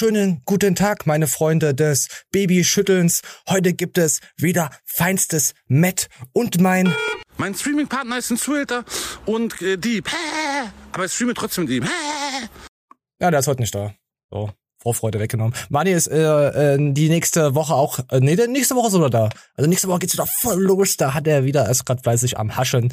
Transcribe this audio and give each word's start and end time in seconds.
wunderschönen 0.00 0.40
guten 0.46 0.74
Tag, 0.74 1.06
meine 1.06 1.26
Freunde 1.26 1.74
des 1.74 2.08
Babyschüttelns. 2.30 3.20
Heute 3.46 3.74
gibt 3.74 3.98
es 3.98 4.20
wieder 4.38 4.70
feinstes 4.86 5.52
Met 5.66 6.08
und 6.32 6.58
mein... 6.58 6.94
Mein 7.36 7.54
Streaming-Partner 7.54 8.16
ist 8.16 8.30
ein 8.30 8.38
Zuhälter 8.38 8.84
und 9.26 9.60
äh, 9.60 9.76
Dieb. 9.76 10.08
Aber 10.92 11.04
ich 11.04 11.12
streame 11.12 11.34
trotzdem 11.34 11.66
Dieb. 11.66 11.84
Ja, 13.20 13.30
der 13.30 13.40
ist 13.40 13.46
heute 13.46 13.60
nicht 13.60 13.74
da. 13.74 13.92
So. 14.30 14.50
Vorfreude 14.78 15.20
weggenommen. 15.20 15.54
Mani 15.68 15.90
ist 15.90 16.06
äh, 16.06 16.76
äh, 16.76 16.92
die 16.94 17.10
nächste 17.10 17.54
Woche 17.54 17.74
auch, 17.74 17.98
äh, 18.10 18.20
nee, 18.20 18.36
nächste 18.46 18.76
Woche 18.76 18.88
ist 18.88 18.94
er 18.94 19.10
da. 19.10 19.28
Also 19.54 19.68
nächste 19.68 19.88
Woche 19.88 19.98
geht's 19.98 20.14
wieder 20.14 20.26
voll 20.26 20.62
los. 20.62 20.96
Da 20.96 21.12
hat 21.12 21.26
er 21.26 21.44
wieder, 21.44 21.68
ist 21.68 21.84
gerade 21.84 22.02
fleißig 22.02 22.38
am 22.38 22.56
Haschen. 22.56 22.90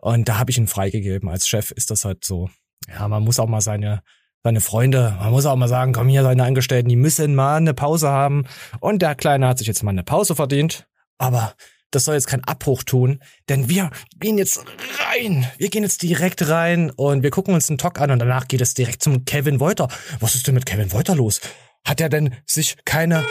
Und 0.00 0.28
da 0.28 0.38
habe 0.38 0.50
ich 0.50 0.58
ihn 0.58 0.66
freigegeben. 0.66 1.28
Als 1.28 1.46
Chef 1.46 1.70
ist 1.70 1.92
das 1.92 2.04
halt 2.04 2.24
so. 2.24 2.50
Ja, 2.88 3.06
man 3.06 3.22
muss 3.22 3.38
auch 3.38 3.48
mal 3.48 3.60
seine 3.60 4.02
seine 4.42 4.60
Freunde, 4.60 5.16
man 5.18 5.30
muss 5.30 5.46
auch 5.46 5.56
mal 5.56 5.68
sagen, 5.68 5.92
komm 5.92 6.08
hier, 6.08 6.22
seine 6.22 6.44
Angestellten, 6.44 6.88
die 6.88 6.96
müssen 6.96 7.34
mal 7.34 7.56
eine 7.56 7.74
Pause 7.74 8.08
haben. 8.08 8.44
Und 8.80 9.02
der 9.02 9.14
Kleine 9.14 9.48
hat 9.48 9.58
sich 9.58 9.66
jetzt 9.66 9.82
mal 9.82 9.90
eine 9.90 10.04
Pause 10.04 10.34
verdient. 10.34 10.86
Aber 11.18 11.54
das 11.90 12.04
soll 12.04 12.14
jetzt 12.14 12.26
kein 12.26 12.44
Abbruch 12.44 12.82
tun, 12.82 13.20
denn 13.48 13.68
wir 13.68 13.90
gehen 14.20 14.36
jetzt 14.36 14.62
rein. 15.10 15.46
Wir 15.56 15.70
gehen 15.70 15.82
jetzt 15.82 16.02
direkt 16.02 16.48
rein 16.48 16.90
und 16.90 17.22
wir 17.22 17.30
gucken 17.30 17.54
uns 17.54 17.70
einen 17.70 17.78
Talk 17.78 17.98
an 18.00 18.10
und 18.10 18.18
danach 18.18 18.46
geht 18.46 18.60
es 18.60 18.74
direkt 18.74 19.02
zum 19.02 19.24
Kevin 19.24 19.58
Wolter. 19.58 19.88
Was 20.20 20.34
ist 20.34 20.46
denn 20.46 20.54
mit 20.54 20.66
Kevin 20.66 20.92
Wolter 20.92 21.14
los? 21.14 21.40
Hat 21.86 22.00
er 22.00 22.10
denn 22.10 22.34
sich 22.44 22.76
keine 22.84 23.24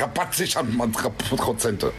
Rabatt 0.00 0.34
sichern, 0.34 0.76
man 0.76 0.90
Prozente. 0.90 1.92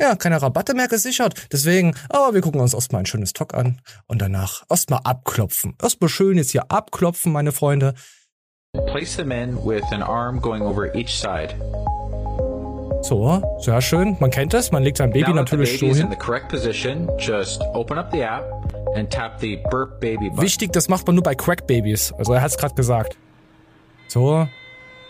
Ja, 0.00 0.14
keine 0.14 0.40
Rabatte 0.40 0.74
mehr 0.74 0.86
gesichert. 0.86 1.48
Deswegen, 1.52 1.94
aber 2.08 2.34
wir 2.34 2.40
gucken 2.40 2.60
uns 2.60 2.72
erstmal 2.72 3.02
ein 3.02 3.06
schönes 3.06 3.32
Talk 3.32 3.54
an 3.54 3.80
und 4.06 4.22
danach 4.22 4.62
erstmal 4.70 5.00
abklopfen. 5.02 5.76
Erstmal 5.82 6.08
schön 6.08 6.38
jetzt 6.38 6.52
hier 6.52 6.70
abklopfen, 6.70 7.32
meine 7.32 7.50
Freunde. 7.52 7.94
Place 8.86 9.16
them 9.16 9.32
in 9.32 9.56
with 9.64 9.82
an 9.90 10.02
arm 10.02 10.40
going 10.40 10.62
over 10.62 10.94
each 10.94 11.18
side. 11.18 11.54
So, 13.02 13.42
sehr 13.60 13.80
schön. 13.80 14.16
Man 14.20 14.30
kennt 14.30 14.52
das. 14.54 14.70
Man 14.70 14.82
legt 14.82 14.98
sein 14.98 15.10
Baby 15.10 15.32
natürlich 15.32 15.78
so 15.78 15.86
hin. 15.86 16.10
Wichtig, 20.36 20.72
das 20.72 20.88
macht 20.88 21.06
man 21.06 21.16
nur 21.16 21.22
bei 21.22 21.34
Crack 21.34 21.66
Babys. 21.66 22.12
Also 22.18 22.34
er 22.34 22.42
hat 22.42 22.50
es 22.50 22.58
gerade 22.58 22.74
gesagt. 22.74 23.16
So, 24.08 24.46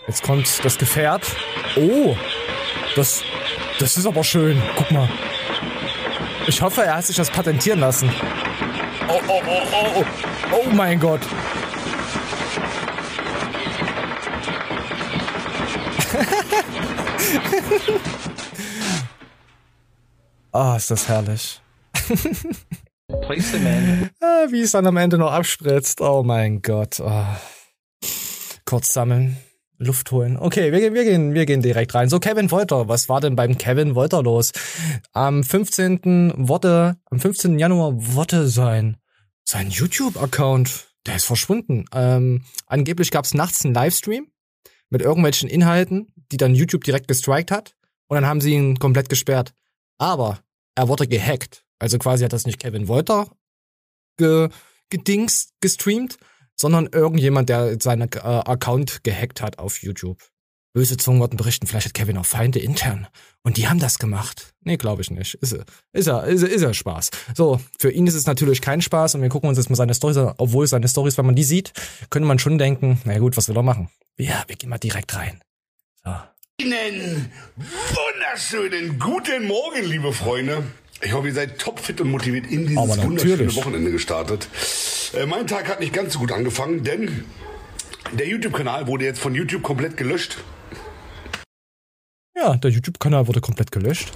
jetzt 0.07 0.23
kommt 0.23 0.63
das 0.63 0.77
Gefährt. 0.77 1.23
Oh, 1.75 2.15
das, 2.95 3.23
das 3.79 3.97
ist 3.97 4.05
aber 4.05 4.23
schön. 4.23 4.61
Guck 4.75 4.91
mal. 4.91 5.09
Ich 6.47 6.61
hoffe, 6.61 6.83
er 6.83 6.97
hat 6.97 7.05
sich 7.05 7.15
das 7.15 7.29
patentieren 7.29 7.79
lassen. 7.79 8.11
Oh, 9.07 9.21
oh, 9.27 9.41
oh, 9.47 9.61
oh, 9.71 9.87
oh. 9.95 10.05
Oh 10.51 10.69
mein 10.71 10.99
Gott. 10.99 11.21
Ah, 20.51 20.73
oh, 20.73 20.77
ist 20.77 20.89
das 20.89 21.07
herrlich. 21.07 21.61
Ah, 24.21 24.45
wie 24.49 24.61
es 24.61 24.71
dann 24.71 24.87
am 24.87 24.97
Ende 24.97 25.17
noch 25.17 25.31
abspritzt. 25.31 26.01
Oh 26.01 26.23
mein 26.23 26.61
Gott. 26.61 26.99
Oh. 26.99 27.25
Kurz 28.65 28.93
sammeln. 28.93 29.37
Luft 29.79 30.11
holen. 30.11 30.37
Okay, 30.37 30.71
wir, 30.73 30.93
wir, 30.93 31.03
gehen, 31.05 31.33
wir 31.33 31.45
gehen 31.45 31.61
direkt 31.61 31.95
rein. 31.95 32.09
So, 32.09 32.19
Kevin 32.19 32.51
Wolter, 32.51 32.89
was 32.89 33.07
war 33.07 33.21
denn 33.21 33.35
beim 33.35 33.57
Kevin 33.57 33.95
Wolter 33.95 34.21
los? 34.21 34.51
Am 35.13 35.43
15. 35.43 36.33
Worte, 36.35 36.97
am 37.09 37.19
15. 37.19 37.57
Januar 37.57 37.93
wollte 37.95 38.47
sein, 38.49 38.97
sein 39.45 39.69
YouTube-Account, 39.69 40.89
der 41.05 41.15
ist 41.15 41.25
verschwunden. 41.25 41.85
Ähm, 41.93 42.43
angeblich 42.67 43.09
gab 43.09 43.23
es 43.23 43.33
nachts 43.33 43.63
einen 43.63 43.73
Livestream 43.73 44.27
mit 44.89 45.01
irgendwelchen 45.01 45.49
Inhalten, 45.49 46.13
die 46.31 46.37
dann 46.37 46.55
YouTube 46.55 46.83
direkt 46.83 47.07
gestrikt 47.07 47.49
hat. 47.49 47.75
Und 48.07 48.15
dann 48.15 48.25
haben 48.25 48.41
sie 48.41 48.53
ihn 48.53 48.79
komplett 48.79 49.07
gesperrt. 49.07 49.53
Aber 49.97 50.39
er 50.75 50.89
wurde 50.89 51.07
gehackt. 51.07 51.63
Also 51.79 51.97
quasi 51.97 52.25
hat 52.25 52.33
das 52.33 52.45
nicht 52.45 52.59
Kevin 52.59 52.89
Wolter 52.89 53.27
ge 54.17 54.49
gedingst, 54.89 55.53
gestreamt, 55.61 56.17
sondern 56.59 56.87
irgendjemand, 56.91 57.49
der 57.49 57.79
seinen 57.79 58.11
äh, 58.11 58.19
Account 58.19 59.03
gehackt 59.03 59.41
hat 59.41 59.59
auf 59.59 59.81
YouTube. 59.81 60.19
Böse 60.73 60.97
Zungen 60.97 61.19
wurden 61.19 61.37
berichten, 61.37 61.65
vielleicht 61.65 61.87
hat 61.87 61.93
Kevin 61.95 62.17
auch 62.17 62.25
Feinde 62.25 62.59
intern. 62.59 63.07
Und 63.41 63.57
die 63.57 63.67
haben 63.67 63.79
das 63.79 63.97
gemacht. 63.97 64.53
Nee, 64.61 64.77
glaube 64.77 65.01
ich 65.01 65.09
nicht. 65.09 65.33
Ist, 65.35 65.57
ist, 65.93 66.07
er, 66.07 66.25
ist, 66.25 66.43
ist 66.43 66.61
er 66.61 66.73
Spaß. 66.73 67.09
So, 67.33 67.59
für 67.79 67.91
ihn 67.91 68.05
ist 68.05 68.13
es 68.13 68.27
natürlich 68.27 68.61
kein 68.61 68.81
Spaß 68.81 69.15
und 69.15 69.21
wir 69.21 69.29
gucken 69.29 69.49
uns 69.49 69.57
jetzt 69.57 69.69
mal 69.69 69.75
seine 69.75 69.95
Storys 69.95 70.17
an. 70.17 70.35
Obwohl 70.37 70.67
seine 70.67 70.87
Storys, 70.87 71.17
wenn 71.17 71.25
man 71.25 71.35
die 71.35 71.43
sieht, 71.43 71.73
könnte 72.11 72.27
man 72.27 72.37
schon 72.37 72.59
denken, 72.59 73.01
na 73.03 73.17
gut, 73.17 73.35
was 73.35 73.47
will 73.47 73.57
er 73.57 73.63
machen? 73.63 73.89
Ja, 74.17 74.43
wir 74.47 74.55
gehen 74.55 74.69
mal 74.69 74.77
direkt 74.77 75.15
rein. 75.15 75.41
So. 76.03 76.11
Ihnen 76.61 77.31
wunderschönen 77.55 78.99
guten 78.99 79.47
Morgen, 79.47 79.85
liebe 79.85 80.11
Freunde. 80.13 80.63
Ich 81.01 81.13
hoffe, 81.13 81.27
ihr 81.27 81.33
seid 81.33 81.59
topfit 81.59 82.01
und 82.01 82.11
motiviert 82.11 82.47
in 82.47 82.67
dieses 82.67 83.01
wunderschöne 83.01 83.55
Wochenende 83.55 83.91
gestartet. 83.91 84.47
Äh, 85.13 85.25
mein 85.25 85.47
Tag 85.47 85.69
hat 85.69 85.79
nicht 85.79 85.93
ganz 85.93 86.13
so 86.13 86.19
gut 86.19 86.31
angefangen, 86.31 86.83
denn 86.83 87.23
der 88.11 88.27
YouTube-Kanal 88.27 88.87
wurde 88.87 89.05
jetzt 89.05 89.19
von 89.19 89.33
YouTube 89.33 89.63
komplett 89.63 89.95
gelöscht. 89.95 90.37
Ja, 92.35 92.55
der 92.55 92.71
YouTube-Kanal 92.71 93.27
wurde 93.27 93.41
komplett 93.41 93.71
gelöscht. 93.71 94.11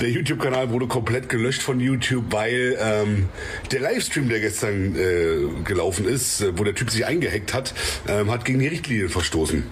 Der 0.00 0.10
YouTube-Kanal 0.10 0.70
wurde 0.70 0.86
komplett 0.86 1.28
gelöscht 1.28 1.62
von 1.62 1.78
YouTube, 1.80 2.32
weil 2.32 2.76
ähm, 2.80 3.28
der 3.70 3.80
Livestream, 3.80 4.28
der 4.28 4.40
gestern 4.40 4.96
äh, 4.96 5.62
gelaufen 5.64 6.06
ist, 6.06 6.40
äh, 6.40 6.58
wo 6.58 6.64
der 6.64 6.74
Typ 6.74 6.90
sich 6.90 7.06
eingehackt 7.06 7.54
hat, 7.54 7.74
ähm, 8.08 8.30
hat 8.30 8.44
gegen 8.44 8.58
die 8.58 8.66
Richtlinien 8.68 9.08
verstoßen. 9.08 9.64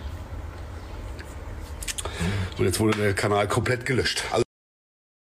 Und 2.58 2.64
jetzt 2.64 2.78
wurde 2.78 2.98
der 2.98 3.14
Kanal 3.14 3.48
komplett 3.48 3.86
gelöscht. 3.86 4.24
Also 4.30 4.44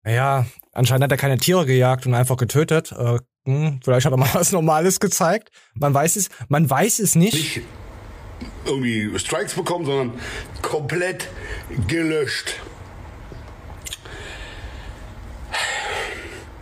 ja, 0.05 0.45
anscheinend 0.77 1.05
hat 1.05 1.11
er 1.11 1.17
keine 1.17 1.38
Tiere 1.38 1.65
gejagt 1.65 2.05
und 2.05 2.13
einfach 2.13 2.38
getötet. 2.38 2.91
Äh, 2.91 3.19
hm, 3.45 3.79
vielleicht 3.83 4.05
hat 4.05 4.13
er 4.13 4.17
mal 4.17 4.29
was 4.33 4.51
Normales 4.51 4.99
gezeigt. 4.99 5.49
Man 5.73 5.93
weiß 5.93 6.15
es, 6.15 6.29
man 6.47 6.69
weiß 6.69 6.99
es 6.99 7.15
nicht. 7.15 7.33
nicht 7.33 7.61
irgendwie 8.65 9.17
Strikes 9.17 9.55
bekommen, 9.55 9.85
sondern 9.85 10.19
komplett 10.61 11.27
gelöscht. 11.88 12.59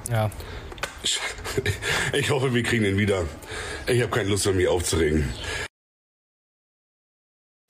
Ja. 0.09 0.31
Ich 2.11 2.29
hoffe, 2.31 2.53
wir 2.53 2.63
kriegen 2.63 2.83
ihn 2.83 2.97
wieder. 2.97 3.23
Ich 3.87 4.01
habe 4.01 4.11
keine 4.11 4.27
Lust 4.29 4.45
mehr, 4.45 4.55
mich 4.55 4.67
aufzuregen. 4.67 5.33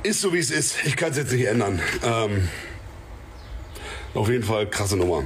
Ist 0.02 0.22
so, 0.22 0.34
wie 0.34 0.40
es 0.40 0.50
ist. 0.50 0.84
Ich 0.86 0.96
kann 0.98 1.12
es 1.12 1.18
jetzt 1.18 1.32
nicht 1.32 1.46
ändern. 1.46 1.80
Ähm, 2.04 2.50
auf 4.16 4.28
jeden 4.28 4.44
Fall 4.44 4.68
krasse 4.68 4.98
Nummer. 4.98 5.24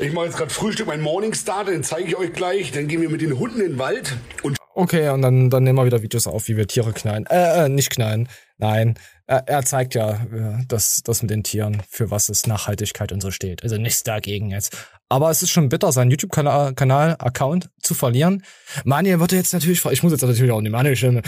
Ich 0.00 0.12
mache 0.12 0.26
jetzt 0.26 0.36
gerade 0.36 0.52
Frühstück, 0.52 0.88
mein 0.88 1.00
Morning 1.00 1.34
Start, 1.34 1.68
den 1.68 1.84
zeige 1.84 2.08
ich 2.08 2.16
euch 2.16 2.32
gleich. 2.32 2.72
Dann 2.72 2.88
gehen 2.88 3.00
wir 3.00 3.08
mit 3.08 3.20
den 3.20 3.38
Hunden 3.38 3.60
in 3.60 3.72
den 3.72 3.78
Wald 3.78 4.16
und 4.42 4.56
Okay, 4.76 5.08
und 5.10 5.22
dann, 5.22 5.50
dann 5.50 5.62
nehmen 5.62 5.78
wir 5.78 5.86
wieder 5.86 6.02
Videos 6.02 6.26
auf, 6.26 6.48
wie 6.48 6.56
wir 6.56 6.66
Tiere 6.66 6.92
knallen. 6.92 7.26
Äh, 7.26 7.66
äh 7.66 7.68
nicht 7.68 7.90
knallen. 7.90 8.28
Nein. 8.58 8.98
Er, 9.26 9.46
er 9.46 9.64
zeigt 9.64 9.94
ja, 9.94 10.14
äh, 10.14 10.66
dass 10.66 11.02
das 11.04 11.22
mit 11.22 11.30
den 11.30 11.44
Tieren, 11.44 11.80
für 11.88 12.10
was 12.10 12.28
es 12.28 12.48
Nachhaltigkeit 12.48 13.12
und 13.12 13.20
so 13.20 13.30
steht. 13.30 13.62
Also 13.62 13.76
nichts 13.76 14.02
dagegen 14.02 14.50
jetzt. 14.50 14.76
Aber 15.08 15.30
es 15.30 15.42
ist 15.42 15.50
schon 15.50 15.68
bitter, 15.68 15.92
seinen 15.92 16.10
YouTube-Kanal-Account 16.10 17.70
zu 17.80 17.94
verlieren. 17.94 18.42
Manuel 18.84 19.20
wird 19.20 19.30
jetzt 19.30 19.52
natürlich, 19.52 19.84
ich 19.84 20.02
muss 20.02 20.10
jetzt 20.10 20.22
natürlich 20.22 20.50
auch 20.50 20.60
nicht 20.60 20.72
Manuel 20.72 20.96
stellen. 20.96 21.22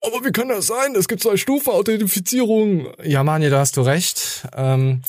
Aber 0.00 0.24
wie 0.24 0.30
kann 0.30 0.48
das 0.48 0.68
sein? 0.68 0.94
Es 0.94 1.08
gibt 1.08 1.20
zwei 1.20 1.36
Stufen 1.36 1.70
Authentifizierung. 1.72 2.92
Ja, 3.02 3.24
Manuel, 3.24 3.50
da 3.50 3.58
hast 3.58 3.76
du 3.76 3.80
recht. 3.80 4.46
Ähm, 4.56 5.02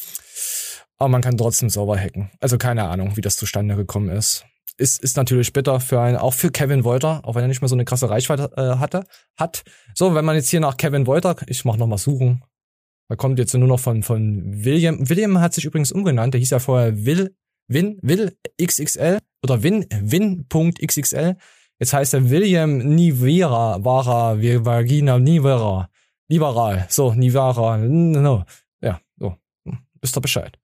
aber 1.00 1.10
man 1.10 1.22
kann 1.22 1.38
trotzdem 1.38 1.70
sauber 1.70 1.98
hacken. 1.98 2.30
Also 2.40 2.58
keine 2.58 2.88
Ahnung, 2.90 3.16
wie 3.16 3.22
das 3.22 3.38
zustande 3.38 3.76
gekommen 3.76 4.10
ist. 4.10 4.46
Ist, 4.78 5.02
ist 5.04 5.18
natürlich 5.18 5.52
bitter 5.52 5.80
für 5.80 6.00
einen, 6.00 6.18
auch 6.18 6.34
für 6.34 6.52
Kevin 6.52 6.84
Wolter, 6.84 7.22
auch 7.26 7.36
wenn 7.36 7.42
er 7.42 7.48
nicht 7.48 7.62
mehr 7.62 7.68
so 7.68 7.76
eine 7.76 7.86
krasse 7.86 8.10
Reichweite 8.10 8.52
äh, 8.56 8.78
hatte, 8.78 9.04
hat. 9.38 9.64
So, 9.94 10.16
wenn 10.16 10.24
man 10.24 10.36
jetzt 10.36 10.50
hier 10.50 10.60
nach 10.60 10.78
Kevin 10.78 11.06
Wolter, 11.08 11.36
ich 11.48 11.66
mach 11.66 11.76
noch 11.76 11.88
mal 11.88 11.98
suchen. 11.98 12.44
Da 13.10 13.16
kommt 13.16 13.40
jetzt 13.40 13.54
nur 13.56 13.68
noch 13.68 13.80
von, 13.80 14.04
von 14.04 14.64
William. 14.64 15.10
William 15.10 15.40
hat 15.40 15.54
sich 15.54 15.66
übrigens 15.66 15.92
umgenannt. 15.92 16.34
Der 16.34 16.40
hieß 16.40 16.52
ja 16.52 16.60
vorher 16.60 17.06
Will, 17.06 17.36
Win, 17.68 17.98
Will 18.02 18.38
XXL 18.62 19.20
oder 19.44 19.64
Win, 19.64 19.86
Win.xxl. 19.90 21.36
Jetzt 21.80 21.94
heißt 21.94 22.14
er 22.14 22.30
William 22.30 22.78
Nivera, 22.78 23.84
Vara, 23.84 24.38
Vagina 24.38 25.18
Nivera. 25.18 25.90
Liberal. 26.30 26.86
So, 26.90 27.14
Nivara. 27.14 27.78
No. 27.78 28.46
Ja, 28.82 29.02
so. 29.18 29.36
Wisst 30.02 30.16
ihr 30.16 30.22
Bescheid. 30.22 30.58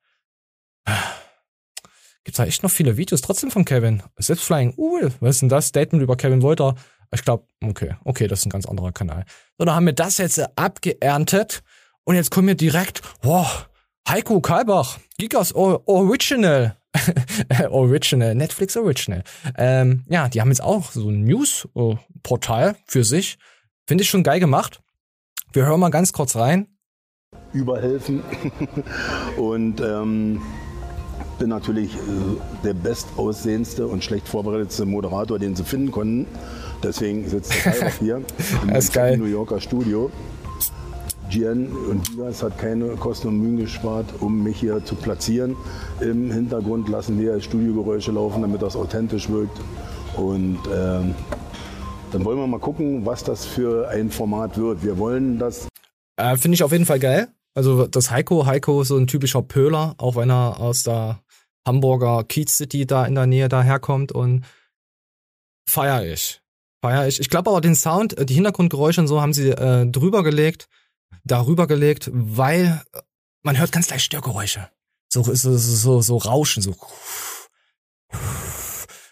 Gibt's 2.23 2.37
da 2.37 2.45
echt 2.45 2.63
noch 2.63 2.71
viele 2.71 2.97
Videos 2.97 3.21
trotzdem 3.21 3.51
von 3.51 3.65
Kevin? 3.65 4.01
Selbst 4.17 4.45
Flying 4.45 4.73
Uhl, 4.77 5.13
was 5.19 5.35
ist 5.35 5.41
denn 5.43 5.49
das? 5.49 5.67
Statement 5.67 6.01
über 6.01 6.17
Kevin 6.17 6.41
Wolter. 6.41 6.75
Ich 7.13 7.23
glaube, 7.23 7.45
okay, 7.63 7.95
okay, 8.03 8.27
das 8.27 8.39
ist 8.39 8.47
ein 8.47 8.49
ganz 8.49 8.65
anderer 8.65 8.91
Kanal. 8.91 9.25
So, 9.57 9.65
dann 9.65 9.75
haben 9.75 9.85
wir 9.85 9.93
das 9.93 10.17
jetzt 10.17 10.39
abgeerntet 10.57 11.63
und 12.03 12.15
jetzt 12.15 12.31
kommen 12.31 12.47
wir 12.47 12.55
direkt, 12.55 13.01
wow, 13.21 13.67
Heiko 14.07 14.41
Kalbach, 14.41 14.99
Gigas 15.17 15.53
Original. 15.53 16.77
Original, 17.69 18.35
Netflix 18.35 18.77
Original. 18.77 19.23
Ähm, 19.57 20.03
ja, 20.07 20.29
die 20.29 20.41
haben 20.41 20.49
jetzt 20.49 20.63
auch 20.63 20.91
so 20.91 21.09
ein 21.09 21.25
News-Portal 21.25 22.75
für 22.85 23.03
sich. 23.03 23.37
Finde 23.87 24.03
ich 24.03 24.09
schon 24.09 24.23
geil 24.23 24.39
gemacht 24.39 24.81
Wir 25.53 25.65
hören 25.65 25.79
mal 25.79 25.89
ganz 25.89 26.13
kurz 26.13 26.35
rein. 26.35 26.67
Überhelfen. 27.53 28.23
und 29.37 29.81
ähm, 29.81 30.41
bin 31.37 31.49
natürlich 31.49 31.93
äh, 31.95 31.97
der 32.63 32.73
bestaussehendste 32.73 33.87
und 33.87 34.03
schlecht 34.03 34.27
vorbereitetste 34.27 34.85
Moderator, 34.85 35.39
den 35.39 35.55
sie 35.55 35.63
finden 35.63 35.91
konnten. 35.91 36.27
Deswegen 36.83 37.27
sitzt 37.27 37.53
der 37.65 37.71
Kai 37.71 37.91
hier 37.99 38.21
im 39.13 39.19
New 39.19 39.25
Yorker 39.25 39.59
Studio. 39.59 40.11
Gian 41.29 41.67
und 41.89 42.07
Diaz 42.09 42.43
hat 42.43 42.57
keine 42.59 42.89
Kosten 42.89 43.29
und 43.29 43.39
Mühen 43.39 43.57
gespart, 43.57 44.05
um 44.19 44.43
mich 44.43 44.59
hier 44.59 44.83
zu 44.85 44.95
platzieren. 44.95 45.55
Im 45.99 46.31
Hintergrund 46.31 46.87
lassen 46.87 47.19
wir 47.19 47.39
Studiogeräusche 47.41 48.11
laufen, 48.11 48.41
damit 48.41 48.61
das 48.61 48.75
authentisch 48.75 49.29
wirkt. 49.29 49.59
Und 50.15 50.59
ähm, 50.73 51.15
dann 52.11 52.23
wollen 52.23 52.37
wir 52.37 52.47
mal 52.47 52.59
gucken, 52.59 53.05
was 53.05 53.23
das 53.23 53.45
für 53.45 53.89
ein 53.89 54.11
Format 54.11 54.57
wird. 54.57 54.83
Wir 54.83 54.97
wollen 54.97 55.39
das. 55.39 55.67
Äh, 56.17 56.37
Finde 56.37 56.55
ich 56.55 56.63
auf 56.63 56.71
jeden 56.71 56.85
Fall 56.85 56.99
geil. 56.99 57.27
Also 57.55 57.87
das 57.87 58.11
Heiko, 58.11 58.45
Heiko 58.45 58.81
ist 58.81 58.89
so 58.89 58.97
ein 58.97 59.07
typischer 59.07 59.41
Pöler, 59.41 59.95
auch 59.97 60.17
wenn 60.17 60.29
er 60.29 60.59
aus 60.59 60.83
der 60.83 61.21
Hamburger 61.65 62.23
Kiez 62.23 62.57
City 62.57 62.85
da 62.85 63.05
in 63.05 63.15
der 63.15 63.25
Nähe 63.25 63.49
daherkommt 63.49 64.11
und 64.11 64.45
feier 65.67 66.05
ich. 66.05 66.41
Feier 66.81 67.07
ich. 67.07 67.19
Ich 67.19 67.29
glaube 67.29 67.49
aber 67.49 67.61
den 67.61 67.75
Sound, 67.75 68.17
äh, 68.17 68.25
die 68.25 68.35
Hintergrundgeräusche 68.35 69.01
und 69.01 69.07
so 69.07 69.21
haben 69.21 69.33
sie 69.33 69.49
äh, 69.49 69.85
drüber 69.87 70.23
gelegt, 70.23 70.67
darüber 71.23 71.67
gelegt, 71.67 72.09
weil 72.13 72.81
man 73.43 73.57
hört 73.57 73.71
ganz 73.71 73.89
leicht 73.89 74.05
Störgeräusche. 74.05 74.69
So, 75.09 75.23
so, 75.23 75.57
so, 75.57 76.01
so 76.01 76.17
Rauschen, 76.17 76.61
so. 76.61 76.75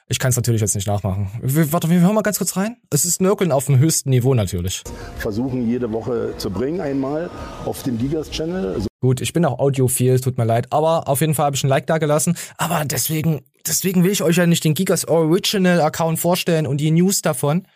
Ich 0.10 0.20
kann 0.20 0.30
es 0.30 0.36
natürlich 0.36 0.62
jetzt 0.62 0.76
nicht 0.76 0.86
nachmachen. 0.86 1.32
Warte, 1.42 1.90
wir 1.90 2.00
hören 2.00 2.14
mal 2.14 2.22
ganz 2.22 2.38
kurz 2.38 2.56
rein. 2.58 2.78
Es 2.90 3.06
ist 3.06 3.22
Nörkeln 3.22 3.52
auf 3.52 3.66
dem 3.66 3.80
höchsten 3.80 4.10
Niveau 4.10 4.34
natürlich. 4.34 4.84
Versuchen 5.18 5.68
jede 5.68 5.92
Woche 5.92 6.34
zu 6.38 6.52
bringen 6.52 6.82
einmal 6.82 7.30
auf 7.66 7.84
dem 7.84 7.98
Gigas 7.98 8.30
Channel. 8.30 8.74
Also 8.74 8.88
Gut, 9.04 9.20
ich 9.20 9.34
bin 9.34 9.44
auch 9.44 9.60
audiophil, 9.60 10.18
tut 10.22 10.38
mir 10.38 10.46
leid, 10.46 10.68
aber 10.72 11.10
auf 11.10 11.20
jeden 11.20 11.36
Fall 11.36 11.48
habe 11.48 11.58
ich 11.58 11.64
ein 11.66 11.68
Like 11.68 11.88
da 11.88 11.98
gelassen. 11.98 12.38
Aber 12.56 12.86
deswegen, 12.86 13.42
deswegen 13.68 14.06
will 14.06 14.14
ich 14.14 14.24
euch 14.24 14.38
ja 14.38 14.48
nicht 14.48 14.64
den 14.64 14.76
Gigas 14.76 15.06
Original 15.10 15.82
Account 15.82 16.20
vorstellen 16.20 16.66
und 16.66 16.78
die 16.78 16.90
News 16.90 17.22
davon. 17.22 17.68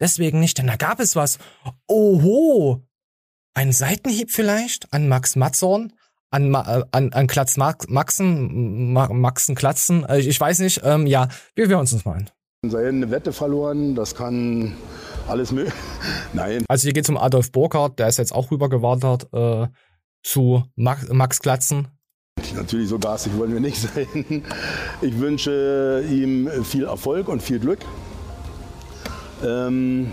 Deswegen 0.00 0.40
nicht, 0.40 0.58
denn 0.58 0.66
da 0.66 0.74
gab 0.74 0.98
es 0.98 1.14
was. 1.14 1.38
Oho! 1.86 2.82
Ein 3.54 3.70
Seitenhieb 3.70 4.32
vielleicht 4.32 4.92
an 4.92 5.06
Max 5.06 5.36
Matzorn? 5.36 5.92
an, 6.32 6.52
äh, 6.52 6.82
an, 6.90 7.12
an 7.12 7.26
Klatz 7.28 7.56
Maxen, 7.56 8.92
Maxen 8.92 9.54
Klatzen, 9.54 10.04
äh, 10.04 10.18
ich 10.18 10.40
weiß 10.40 10.58
nicht, 10.58 10.80
ähm, 10.82 11.06
ja, 11.06 11.28
wir 11.54 11.68
hören 11.68 11.80
uns 11.80 11.92
das 11.92 12.04
mal 12.04 12.14
an. 12.14 12.30
Sei 12.68 12.88
eine 12.88 13.08
Wette 13.12 13.32
verloren, 13.32 13.94
das 13.94 14.16
kann 14.16 14.74
alles 15.28 15.52
möglich. 15.52 15.74
Nein. 16.32 16.64
Also 16.66 16.86
hier 16.86 16.92
geht 16.92 17.04
es 17.04 17.10
um 17.10 17.18
Adolf 17.18 17.52
Burkhardt, 17.52 18.00
der 18.00 18.08
ist 18.08 18.18
jetzt 18.18 18.34
auch 18.34 18.50
rübergewandert 18.50 19.28
äh, 19.32 19.68
zu 20.22 20.64
Max, 20.76 21.08
Max 21.08 21.40
Klatzen. 21.40 21.88
Natürlich 22.54 22.88
so 22.88 22.98
garstig 22.98 23.36
wollen 23.36 23.52
wir 23.52 23.60
nicht 23.60 23.78
sein. 23.80 24.44
Ich 25.00 25.18
wünsche 25.18 26.04
ihm 26.10 26.48
viel 26.64 26.84
Erfolg 26.84 27.28
und 27.28 27.42
viel 27.42 27.58
Glück. 27.58 27.80
Ähm, 29.44 30.12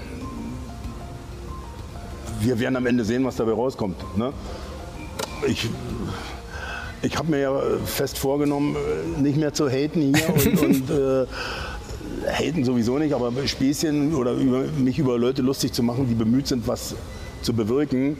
wir 2.41 2.59
werden 2.59 2.75
am 2.75 2.85
Ende 2.85 3.03
sehen, 3.03 3.25
was 3.25 3.35
dabei 3.35 3.51
rauskommt. 3.51 3.97
Ne? 4.17 4.33
ich, 5.47 5.69
ich 7.01 7.17
habe 7.17 7.31
mir 7.31 7.39
ja 7.39 7.61
fest 7.85 8.17
vorgenommen, 8.17 8.75
nicht 9.21 9.37
mehr 9.37 9.53
zu 9.53 9.69
haten 9.69 10.13
hier 10.13 10.33
und, 10.33 10.61
und 10.61 10.89
äh, 10.89 11.25
haten 12.31 12.63
sowieso 12.65 12.97
nicht, 12.97 13.13
aber 13.13 13.31
Späßchen 13.45 14.13
oder 14.15 14.33
über, 14.33 14.63
mich 14.77 14.99
über 14.99 15.17
Leute 15.17 15.41
lustig 15.41 15.73
zu 15.73 15.83
machen, 15.83 16.07
die 16.07 16.15
bemüht 16.15 16.47
sind, 16.47 16.67
was 16.67 16.95
zu 17.41 17.53
bewirken. 17.53 18.17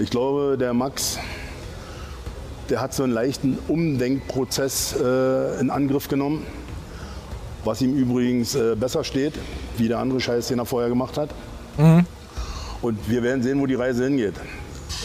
Ich 0.00 0.08
glaube, 0.08 0.56
der 0.58 0.72
Max, 0.72 1.18
der 2.70 2.80
hat 2.80 2.94
so 2.94 3.02
einen 3.02 3.12
leichten 3.12 3.58
Umdenkprozess 3.68 4.96
äh, 4.98 5.60
in 5.60 5.68
Angriff 5.68 6.08
genommen, 6.08 6.46
was 7.64 7.82
ihm 7.82 7.94
übrigens 7.94 8.54
äh, 8.54 8.76
besser 8.76 9.04
steht, 9.04 9.34
wie 9.76 9.88
der 9.88 9.98
andere 9.98 10.18
Scheiß, 10.18 10.48
den 10.48 10.58
er 10.58 10.64
vorher 10.64 10.88
gemacht 10.88 11.18
hat. 11.18 11.28
Mhm. 11.76 12.06
Und 12.80 13.10
wir 13.10 13.22
werden 13.22 13.42
sehen, 13.42 13.60
wo 13.60 13.66
die 13.66 13.74
Reise 13.74 14.04
hingeht. 14.04 14.34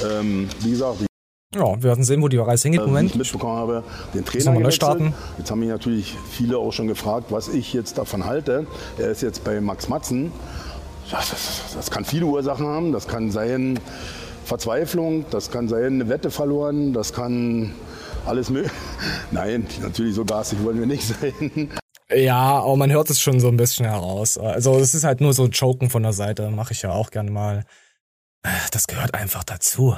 Ähm, 0.09 0.47
wie 0.61 0.71
gesagt, 0.71 0.99
ja, 1.53 1.61
wir 1.61 1.83
werden 1.83 2.03
sehen, 2.03 2.21
wo 2.21 2.27
die 2.27 2.37
Reise 2.37 2.63
hingeht. 2.63 2.81
Äh, 2.81 2.85
Moment. 2.85 3.11
Ich 3.11 3.15
mitbekommen 3.17 3.57
habe, 3.57 3.83
den 4.13 4.23
Trainer 4.23 4.51
gewechselt. 4.51 4.73
starten. 4.73 5.13
Jetzt 5.37 5.51
haben 5.51 5.59
mich 5.59 5.69
natürlich 5.69 6.15
viele 6.29 6.57
auch 6.57 6.71
schon 6.71 6.87
gefragt, 6.87 7.27
was 7.31 7.49
ich 7.49 7.73
jetzt 7.73 7.97
davon 7.97 8.25
halte. 8.25 8.65
Er 8.97 9.09
ist 9.09 9.21
jetzt 9.21 9.43
bei 9.43 9.59
Max 9.59 9.89
Matzen. 9.89 10.31
Das, 11.11 11.29
das, 11.29 11.61
das 11.75 11.91
kann 11.91 12.03
viele 12.03 12.25
Ursachen 12.25 12.65
haben. 12.65 12.91
Das 12.91 13.07
kann 13.07 13.31
sein 13.31 13.79
Verzweiflung, 14.45 15.25
das 15.31 15.51
kann 15.51 15.67
sein 15.67 15.85
eine 15.85 16.09
Wette 16.09 16.31
verloren, 16.31 16.93
das 16.93 17.11
kann 17.13 17.73
alles 18.25 18.49
mögliche. 18.49 18.75
Nein, 19.31 19.67
natürlich 19.81 20.15
so 20.15 20.23
garstig 20.23 20.63
wollen 20.63 20.79
wir 20.79 20.85
nicht 20.85 21.03
sein. 21.21 21.71
Ja, 22.13 22.59
aber 22.61 22.75
man 22.77 22.91
hört 22.91 23.09
es 23.09 23.19
schon 23.19 23.39
so 23.39 23.47
ein 23.47 23.57
bisschen 23.57 23.85
heraus. 23.85 24.37
Also 24.37 24.77
es 24.77 24.93
ist 24.93 25.03
halt 25.03 25.21
nur 25.21 25.33
so 25.33 25.47
Joken 25.47 25.89
von 25.89 26.03
der 26.03 26.13
Seite, 26.13 26.49
mache 26.51 26.73
ich 26.73 26.83
ja 26.83 26.91
auch 26.91 27.09
gerne 27.09 27.31
mal. 27.31 27.65
Das 28.71 28.85
gehört 28.85 29.15
einfach 29.15 29.43
dazu. 29.43 29.95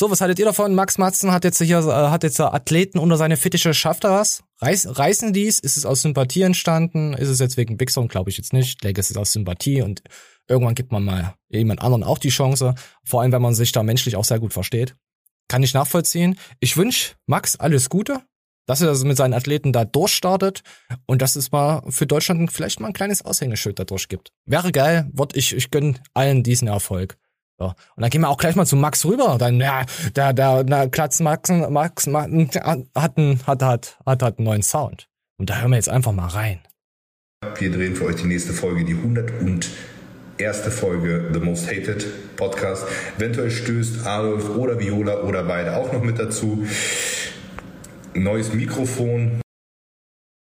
So, 0.00 0.08
was 0.12 0.20
haltet 0.20 0.38
ihr 0.38 0.44
davon? 0.44 0.76
Max 0.76 0.96
Matzen 0.96 1.32
hat 1.32 1.42
jetzt 1.42 1.60
hier, 1.60 1.78
äh, 1.78 2.10
hat 2.10 2.22
jetzt 2.22 2.40
Athleten 2.40 3.00
unter 3.00 3.16
seine 3.16 3.36
Fittiche. 3.36 3.74
Schafft 3.74 4.04
er 4.04 4.12
was? 4.12 4.44
Reiß, 4.58 4.96
reißen 4.96 5.32
die's? 5.32 5.58
Ist 5.58 5.76
es 5.76 5.84
aus 5.84 6.02
Sympathie 6.02 6.42
entstanden? 6.42 7.14
Ist 7.14 7.28
es 7.28 7.40
jetzt 7.40 7.56
wegen 7.56 7.76
Big 7.76 7.90
Song? 7.90 8.06
Glaube 8.06 8.30
ich 8.30 8.36
jetzt 8.38 8.52
nicht. 8.52 8.68
Ich 8.68 8.76
denke, 8.78 9.00
es 9.00 9.10
ist 9.10 9.16
aus 9.16 9.32
Sympathie 9.32 9.82
und 9.82 10.02
irgendwann 10.48 10.74
gibt 10.74 10.92
man 10.92 11.04
mal 11.04 11.34
jemand 11.48 11.82
anderen 11.82 12.02
auch 12.02 12.18
die 12.18 12.30
Chance. 12.30 12.74
Vor 13.04 13.22
allem, 13.22 13.32
wenn 13.32 13.42
man 13.42 13.54
sich 13.54 13.72
da 13.72 13.82
menschlich 13.82 14.16
auch 14.16 14.24
sehr 14.24 14.40
gut 14.40 14.52
versteht. 14.52 14.96
Kann 15.48 15.62
ich 15.62 15.74
nachvollziehen. 15.74 16.38
Ich 16.60 16.76
wünsche 16.76 17.14
Max 17.26 17.56
alles 17.56 17.88
Gute, 17.88 18.22
dass 18.66 18.82
er 18.82 18.88
also 18.88 19.06
mit 19.06 19.16
seinen 19.16 19.32
Athleten 19.32 19.72
da 19.72 19.84
durchstartet 19.84 20.62
und 21.06 21.22
dass 21.22 21.36
es 21.36 21.52
mal 21.52 21.82
für 21.88 22.06
Deutschland 22.06 22.52
vielleicht 22.52 22.80
mal 22.80 22.88
ein 22.88 22.92
kleines 22.92 23.24
Aushängeschild 23.24 23.78
da 23.78 23.84
durchgibt. 23.84 24.30
Wäre 24.44 24.72
geil, 24.72 25.08
Wort 25.12 25.36
ich, 25.36 25.54
ich 25.54 25.70
gönn 25.70 25.98
allen 26.12 26.42
diesen 26.42 26.68
Erfolg. 26.68 27.16
So. 27.58 27.66
Und 27.66 28.02
dann 28.02 28.10
gehen 28.10 28.20
wir 28.20 28.28
auch 28.28 28.36
gleich 28.36 28.54
mal 28.56 28.66
zu 28.66 28.76
Max 28.76 29.04
rüber. 29.04 29.36
Dann, 29.38 29.58
ja, 29.58 29.84
der, 30.14 30.32
der, 30.32 30.64
der 30.64 30.88
Klatz 30.90 31.18
Max, 31.20 31.50
Max, 31.50 32.06
Max 32.06 32.28
hat, 32.94 33.16
einen, 33.16 33.40
hat, 33.46 33.62
hat, 33.62 33.98
hat, 34.06 34.22
hat 34.22 34.38
einen 34.38 34.44
neuen 34.44 34.62
Sound. 34.62 35.08
Und 35.38 35.50
da 35.50 35.60
hören 35.60 35.70
wir 35.70 35.76
jetzt 35.76 35.88
einfach 35.88 36.12
mal 36.12 36.28
rein. 36.28 36.60
Wir 37.58 37.70
drehen 37.70 37.96
für 37.96 38.04
euch 38.04 38.16
die 38.16 38.26
nächste 38.26 38.52
Folge, 38.52 38.84
die 38.84 38.94
100 38.94 39.40
und 39.40 39.70
erste 40.38 40.70
Folge 40.70 41.30
The 41.32 41.40
Most 41.40 41.66
Hated 41.66 42.36
Podcast. 42.36 42.86
Eventuell 43.16 43.50
stößt 43.50 44.06
Adolf 44.06 44.56
oder 44.56 44.78
Viola 44.78 45.22
oder 45.22 45.44
beide 45.44 45.76
auch 45.76 45.92
noch 45.92 46.02
mit 46.02 46.18
dazu. 46.18 46.66
Neues 48.14 48.52
Mikrofon. 48.52 49.40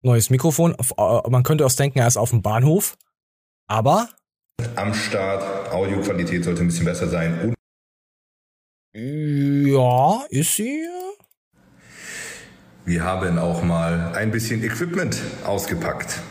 Neues 0.01 0.29
Mikrofon. 0.29 0.75
Äh, 0.75 1.29
man 1.29 1.43
könnte 1.43 1.65
auch 1.65 1.71
denken, 1.71 1.99
er 1.99 2.07
ist 2.07 2.17
auf 2.17 2.31
dem 2.31 2.41
Bahnhof. 2.41 2.97
Aber 3.67 4.09
am 4.75 4.93
Start. 4.93 5.71
Audioqualität 5.71 6.43
sollte 6.43 6.61
ein 6.61 6.67
bisschen 6.67 6.85
besser 6.85 7.07
sein. 7.07 7.39
Und 7.41 7.55
ja, 8.95 10.23
ist 10.29 10.55
sie. 10.55 10.87
Wir 12.85 13.03
haben 13.03 13.39
auch 13.39 13.63
mal 13.63 14.13
ein 14.13 14.29
bisschen 14.29 14.63
Equipment 14.63 15.19
ausgepackt. 15.45 16.21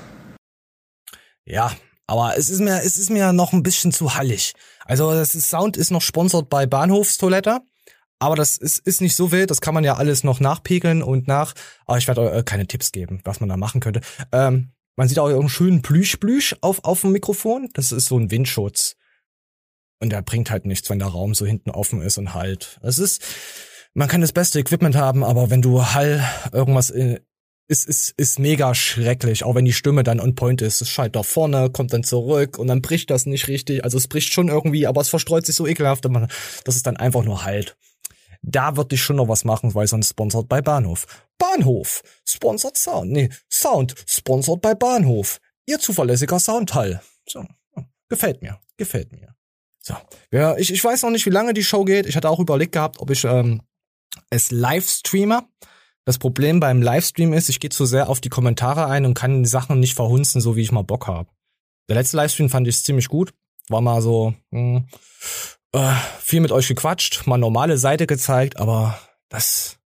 Ja, 1.44 1.72
aber 2.12 2.36
es 2.36 2.50
ist 2.50 2.60
mir, 2.60 2.82
es 2.82 2.98
ist 2.98 3.08
mir 3.08 3.32
noch 3.32 3.54
ein 3.54 3.62
bisschen 3.62 3.90
zu 3.90 4.14
hallig. 4.14 4.52
Also 4.84 5.12
das 5.12 5.34
ist, 5.34 5.48
Sound 5.48 5.78
ist 5.78 5.90
noch 5.90 6.02
sponsert 6.02 6.50
bei 6.50 6.66
Bahnhofstoilette. 6.66 7.60
Aber 8.18 8.36
das 8.36 8.58
ist, 8.58 8.80
ist 8.86 9.00
nicht 9.00 9.16
so 9.16 9.32
wild, 9.32 9.50
das 9.50 9.62
kann 9.62 9.72
man 9.72 9.82
ja 9.82 9.94
alles 9.94 10.22
noch 10.22 10.38
nachpegeln 10.38 11.02
und 11.02 11.26
nach. 11.26 11.54
Aber 11.86 11.96
ich 11.96 12.06
werde 12.06 12.20
euch 12.20 12.36
äh, 12.36 12.42
keine 12.42 12.66
Tipps 12.66 12.92
geben, 12.92 13.22
was 13.24 13.40
man 13.40 13.48
da 13.48 13.56
machen 13.56 13.80
könnte. 13.80 14.02
Ähm, 14.30 14.72
man 14.94 15.08
sieht 15.08 15.18
auch 15.18 15.28
einen 15.28 15.48
schönen 15.48 15.80
Plüsch-Plüsch 15.80 16.54
auf, 16.60 16.84
auf 16.84 17.00
dem 17.00 17.12
Mikrofon. 17.12 17.70
Das 17.72 17.92
ist 17.92 18.08
so 18.08 18.18
ein 18.18 18.30
Windschutz. 18.30 18.94
Und 19.98 20.10
der 20.10 20.20
bringt 20.20 20.50
halt 20.50 20.66
nichts, 20.66 20.90
wenn 20.90 20.98
der 20.98 21.08
Raum 21.08 21.34
so 21.34 21.46
hinten 21.46 21.70
offen 21.70 22.02
ist 22.02 22.18
und 22.18 22.34
halt. 22.34 22.78
Es 22.82 22.98
ist, 22.98 23.22
man 23.94 24.08
kann 24.08 24.20
das 24.20 24.32
beste 24.32 24.60
Equipment 24.60 24.96
haben, 24.96 25.24
aber 25.24 25.48
wenn 25.48 25.62
du 25.62 25.82
Hall 25.82 26.22
irgendwas 26.52 26.90
in, 26.90 27.20
ist, 27.72 27.88
ist, 27.88 28.14
ist 28.18 28.38
mega 28.38 28.74
schrecklich, 28.74 29.44
auch 29.44 29.54
wenn 29.54 29.64
die 29.64 29.72
Stimme 29.72 30.04
dann 30.04 30.20
on 30.20 30.34
point 30.34 30.60
ist. 30.60 30.82
Es 30.82 30.90
schaltet 30.90 31.16
da 31.16 31.22
vorne, 31.22 31.70
kommt 31.70 31.92
dann 31.92 32.04
zurück 32.04 32.58
und 32.58 32.68
dann 32.68 32.82
bricht 32.82 33.10
das 33.10 33.24
nicht 33.26 33.48
richtig. 33.48 33.82
Also 33.82 33.96
es 33.96 34.08
bricht 34.08 34.32
schon 34.32 34.48
irgendwie, 34.48 34.86
aber 34.86 35.00
es 35.00 35.08
verstreut 35.08 35.46
sich 35.46 35.56
so 35.56 35.66
ekelhaft, 35.66 36.04
dass 36.04 36.76
es 36.76 36.82
dann 36.82 36.98
einfach 36.98 37.24
nur 37.24 37.44
halt. 37.44 37.76
Da 38.42 38.76
würde 38.76 38.94
ich 38.94 39.02
schon 39.02 39.16
noch 39.16 39.28
was 39.28 39.44
machen, 39.44 39.74
weil 39.74 39.86
sonst 39.86 40.10
sponsert 40.10 40.48
bei 40.48 40.60
Bahnhof. 40.60 41.06
Bahnhof, 41.38 42.02
sponsert 42.24 42.76
Sound. 42.76 43.10
Nee, 43.10 43.30
Sound, 43.50 43.94
sponsert 44.06 44.60
bei 44.60 44.74
Bahnhof. 44.74 45.40
Ihr 45.64 45.78
zuverlässiger 45.78 46.38
Soundteil. 46.38 47.00
So, 47.26 47.44
gefällt 48.08 48.42
mir, 48.42 48.60
gefällt 48.76 49.12
mir. 49.12 49.34
So, 49.80 49.94
ja, 50.30 50.56
ich, 50.56 50.72
ich 50.72 50.84
weiß 50.84 51.02
noch 51.02 51.10
nicht, 51.10 51.24
wie 51.24 51.30
lange 51.30 51.54
die 51.54 51.64
Show 51.64 51.84
geht. 51.84 52.06
Ich 52.06 52.16
hatte 52.16 52.28
auch 52.28 52.38
überlegt 52.38 52.72
gehabt, 52.72 53.00
ob 53.00 53.10
ich 53.10 53.24
ähm, 53.24 53.62
es 54.28 54.50
live 54.50 54.88
streame. 54.88 55.42
Das 56.04 56.18
Problem 56.18 56.58
beim 56.58 56.82
Livestream 56.82 57.32
ist, 57.32 57.48
ich 57.48 57.60
gehe 57.60 57.70
zu 57.70 57.86
sehr 57.86 58.08
auf 58.08 58.20
die 58.20 58.28
Kommentare 58.28 58.86
ein 58.86 59.04
und 59.04 59.14
kann 59.14 59.42
die 59.42 59.48
Sachen 59.48 59.78
nicht 59.78 59.94
verhunzen, 59.94 60.40
so 60.40 60.56
wie 60.56 60.62
ich 60.62 60.72
mal 60.72 60.82
Bock 60.82 61.06
habe. 61.06 61.28
Der 61.88 61.96
letzte 61.96 62.16
Livestream 62.16 62.48
fand 62.48 62.66
ich 62.66 62.82
ziemlich 62.82 63.08
gut. 63.08 63.32
War 63.68 63.80
mal 63.80 64.02
so, 64.02 64.34
mh, 64.50 64.78
hm, 64.80 64.88
äh, 65.72 65.94
viel 66.20 66.40
mit 66.40 66.50
euch 66.50 66.68
gequatscht, 66.68 67.26
mal 67.26 67.38
normale 67.38 67.78
Seite 67.78 68.06
gezeigt, 68.06 68.58
aber 68.58 68.98
das, 69.28 69.78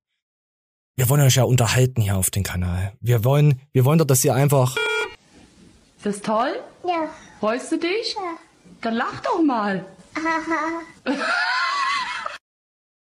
wir 0.97 1.09
wollen 1.09 1.21
euch 1.21 1.37
ja 1.37 1.45
unterhalten 1.45 2.01
hier 2.01 2.17
auf 2.17 2.31
dem 2.31 2.43
Kanal. 2.43 2.93
Wir 3.01 3.25
wollen, 3.25 3.61
wir 3.73 3.85
wollen 3.85 3.99
doch, 3.99 4.07
dass 4.07 4.25
ihr 4.25 4.35
einfach. 4.35 4.77
Ist 5.99 6.07
das 6.07 6.23
toll? 6.23 6.59
Ja. 6.87 7.11
Freust 7.41 7.71
du 7.71 7.79
dich? 7.79 8.15
Ja. 8.15 8.39
Dann 8.81 8.95
lach 8.95 9.21
doch 9.21 9.43
mal. 9.43 9.85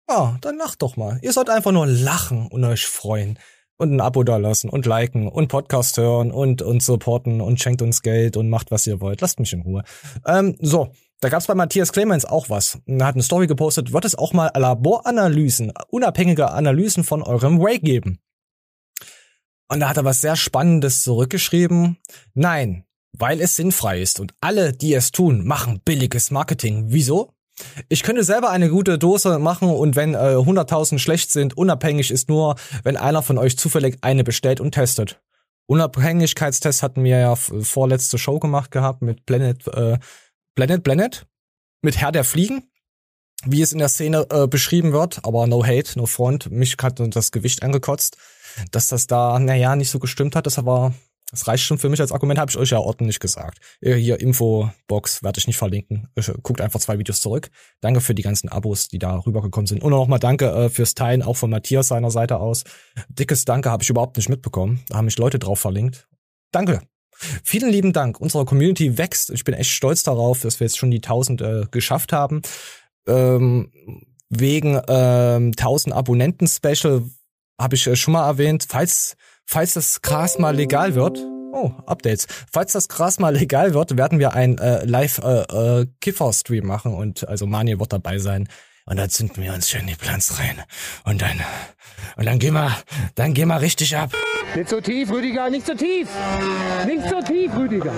ja, 0.09 0.37
dann 0.41 0.57
lacht 0.57 0.83
doch 0.83 0.97
mal. 0.97 1.19
Ihr 1.23 1.33
sollt 1.33 1.51
einfach 1.51 1.73
nur 1.73 1.87
lachen 1.87 2.49
und 2.49 2.65
euch 2.65 2.87
freuen. 2.87 3.39
Und 3.77 3.95
ein 3.95 4.01
Abo 4.01 4.25
da 4.25 4.39
lassen 4.39 4.71
und 4.71 4.87
liken 4.87 5.29
und 5.29 5.47
Podcast 5.47 5.99
hören 5.99 6.33
und 6.33 6.63
uns 6.63 6.85
supporten 6.85 7.41
und 7.41 7.61
schenkt 7.61 7.81
uns 7.81 8.03
Geld 8.03 8.37
und 8.37 8.51
macht, 8.51 8.73
was 8.73 8.87
ihr 8.89 9.01
wollt. 9.01 9.21
Lasst 9.21 9.39
mich 9.39 9.53
in 9.53 9.63
Ruhe. 9.63 9.85
Ähm, 10.27 10.57
so, 10.61 10.91
da 11.21 11.29
gab's 11.29 11.47
bei 11.47 11.55
Matthias 11.55 11.93
Clemens 11.93 12.25
auch 12.25 12.51
was. 12.51 12.81
Er 12.87 13.07
hat 13.07 13.15
eine 13.15 13.23
Story 13.23 13.47
gepostet, 13.47 13.93
wird 13.93 14.05
es 14.05 14.17
auch 14.17 14.33
mal 14.33 14.51
Laboranalysen, 14.53 15.73
unabhängige 15.91 16.51
Analysen 16.51 17.05
von 17.05 17.23
eurem 17.23 17.61
Whey 17.61 17.79
geben. 17.79 18.19
Und 19.69 19.81
da 19.81 19.89
hat 19.89 19.97
er 19.97 20.05
was 20.05 20.21
sehr 20.21 20.35
Spannendes 20.35 21.03
zurückgeschrieben. 21.03 21.99
Nein, 22.35 22.85
weil 23.13 23.41
es 23.41 23.57
sinnfrei 23.57 24.01
ist 24.01 24.19
und 24.19 24.35
alle, 24.41 24.73
die 24.73 24.95
es 24.95 25.13
tun, 25.13 25.45
machen 25.45 25.81
billiges 25.85 26.31
Marketing. 26.31 26.87
Wieso? 26.89 27.35
Ich 27.89 28.03
könnte 28.03 28.25
selber 28.25 28.51
eine 28.51 28.69
gute 28.69 28.99
Dose 28.99 29.39
machen 29.39 29.69
und 29.69 29.97
wenn 29.97 30.15
äh, 30.15 30.37
100.000 30.37 30.99
schlecht 30.99 31.31
sind, 31.31 31.57
unabhängig 31.57 32.11
ist 32.11 32.29
nur, 32.29 32.57
wenn 32.83 32.97
einer 32.97 33.23
von 33.23 33.39
euch 33.39 33.59
zufällig 33.59 33.99
eine 34.03 34.25
bestellt 34.25 34.61
und 34.61 34.73
testet. 34.73 35.21
Unabhängigkeitstest 35.67 36.83
hatten 36.83 37.05
wir 37.05 37.19
ja 37.19 37.37
vorletzte 37.37 38.19
Show 38.19 38.39
gemacht 38.39 38.71
gehabt 38.71 39.03
mit 39.03 39.27
Planet, 39.27 39.67
äh, 39.69 39.99
Planet, 40.55 40.83
Planet, 40.83 41.27
mit 41.83 41.99
Herr 41.99 42.13
der 42.13 42.25
Fliegen, 42.25 42.71
wie 43.45 43.63
es 43.63 43.73
in 43.73 43.79
der 43.79 43.89
Szene 43.89 44.27
äh, 44.31 44.47
beschrieben 44.47 44.93
wird, 44.93 45.25
aber 45.25 45.47
no 45.47 45.65
hate, 45.65 45.99
no 45.99 46.07
front. 46.07 46.51
Mich 46.51 46.77
hat 46.83 47.01
das 47.15 47.31
Gewicht 47.33 47.63
angekotzt, 47.63 48.17
dass 48.71 48.89
das 48.89 49.07
da, 49.07 49.39
naja, 49.39 49.77
nicht 49.77 49.91
so 49.91 49.99
gestimmt 49.99 50.35
hat, 50.37 50.47
das 50.47 50.59
aber 50.59 50.95
das 51.31 51.47
reicht 51.47 51.65
schon 51.65 51.79
für 51.79 51.91
mich 51.91 52.01
als 52.01 52.13
Argument, 52.13 52.39
habe 52.39 52.51
ich 52.51 52.57
euch 52.57 52.71
ja 52.71 52.79
ordentlich 52.79 53.21
gesagt. 53.21 53.59
Hier 53.83 54.19
Infobox 54.19 55.23
werde 55.23 55.39
ich 55.39 55.47
nicht 55.47 55.59
verlinken. 55.59 56.09
Guckt 56.43 56.61
einfach 56.61 56.81
zwei 56.81 56.99
Videos 56.99 57.21
zurück. 57.21 57.51
Danke 57.81 58.01
für 58.01 58.15
die 58.15 58.23
ganzen 58.23 58.49
Abos, 58.49 58.89
die 58.89 58.99
da 58.99 59.19
rübergekommen 59.19 59.67
sind. 59.67 59.83
Und 59.83 59.91
nochmal 59.91 60.19
danke 60.19 60.47
äh, 60.47 60.71
fürs 60.71 60.95
Teilen, 60.95 61.23
auch 61.23 61.37
von 61.37 61.51
Matthias 61.51 61.89
seiner 61.89 62.11
Seite 62.11 62.39
aus. 62.39 62.65
Dickes 63.09 63.45
Danke 63.45 63.71
habe 63.71 63.83
ich 63.83 63.91
überhaupt 63.91 64.17
nicht 64.17 64.31
mitbekommen. 64.31 64.83
Da 64.89 64.97
haben 64.97 65.05
mich 65.05 65.19
Leute 65.19 65.39
drauf 65.39 65.61
verlinkt. 65.61 66.09
Danke. 66.51 66.81
Vielen 67.43 67.71
lieben 67.71 67.93
Dank. 67.93 68.21
Unsere 68.21 68.45
Community 68.45 68.97
wächst. 68.97 69.31
Ich 69.31 69.45
bin 69.45 69.55
echt 69.55 69.71
stolz 69.71 70.05
darauf, 70.05 70.41
dass 70.41 70.61
wir 70.61 70.67
jetzt 70.67 70.79
schon 70.79 70.91
die 70.91 70.99
1000 70.99 71.41
äh, 71.43 71.65
geschafft 71.71 72.13
haben. 72.13 72.43
Ähm, 73.07 73.71
wegen 74.31 74.81
ähm, 74.89 75.53
1000 75.57 75.95
Abonnenten-Special 75.95 77.03
habe 77.61 77.75
ich 77.75 77.87
äh, 77.87 77.97
schon 77.97 78.13
mal 78.13 78.27
erwähnt. 78.27 78.67
Falls 78.69 79.17
Falls 79.51 79.73
das 79.73 80.03
Gras 80.03 80.39
mal 80.39 80.55
legal 80.55 80.95
wird, 80.95 81.17
oh, 81.53 81.73
Updates. 81.87 82.27
Falls 82.53 82.73
das 82.73 82.87
Gras 82.87 83.19
mal 83.19 83.35
legal 83.35 83.73
wird, 83.73 83.97
werden 83.97 84.19
wir 84.19 84.35
ein 84.35 84.59
äh, 84.59 84.85
Live 84.85 85.21
äh, 85.25 85.81
äh, 85.81 85.87
Kiffer-Stream 86.03 86.67
machen 86.67 86.93
und 86.93 87.27
also 87.27 87.47
Mani 87.47 87.81
wird 87.81 87.95
dabei 87.95 88.19
sein. 88.19 88.47
Und 88.85 88.99
dann 88.99 89.09
zünden 89.09 89.43
wir 89.43 89.55
uns 89.55 89.71
schön 89.71 89.87
die 89.87 89.95
Plants 89.95 90.39
rein. 90.39 90.63
Und 91.05 91.23
dann, 91.23 91.41
und 92.19 92.27
dann 92.27 92.39
gehen 92.39 92.53
wir, 92.53 92.77
dann 93.15 93.33
gehen 93.33 93.49
wir 93.49 93.59
richtig 93.59 93.97
ab. 93.97 94.13
Nicht 94.55 94.69
so 94.69 94.83
tief, 94.83 95.11
Rüdiger, 95.11 95.49
nicht 95.49 95.65
so 95.65 95.75
tief. 95.75 96.09
Nicht 96.85 97.09
so 97.09 97.23
tief, 97.23 97.51
Rüdiger. 97.57 97.93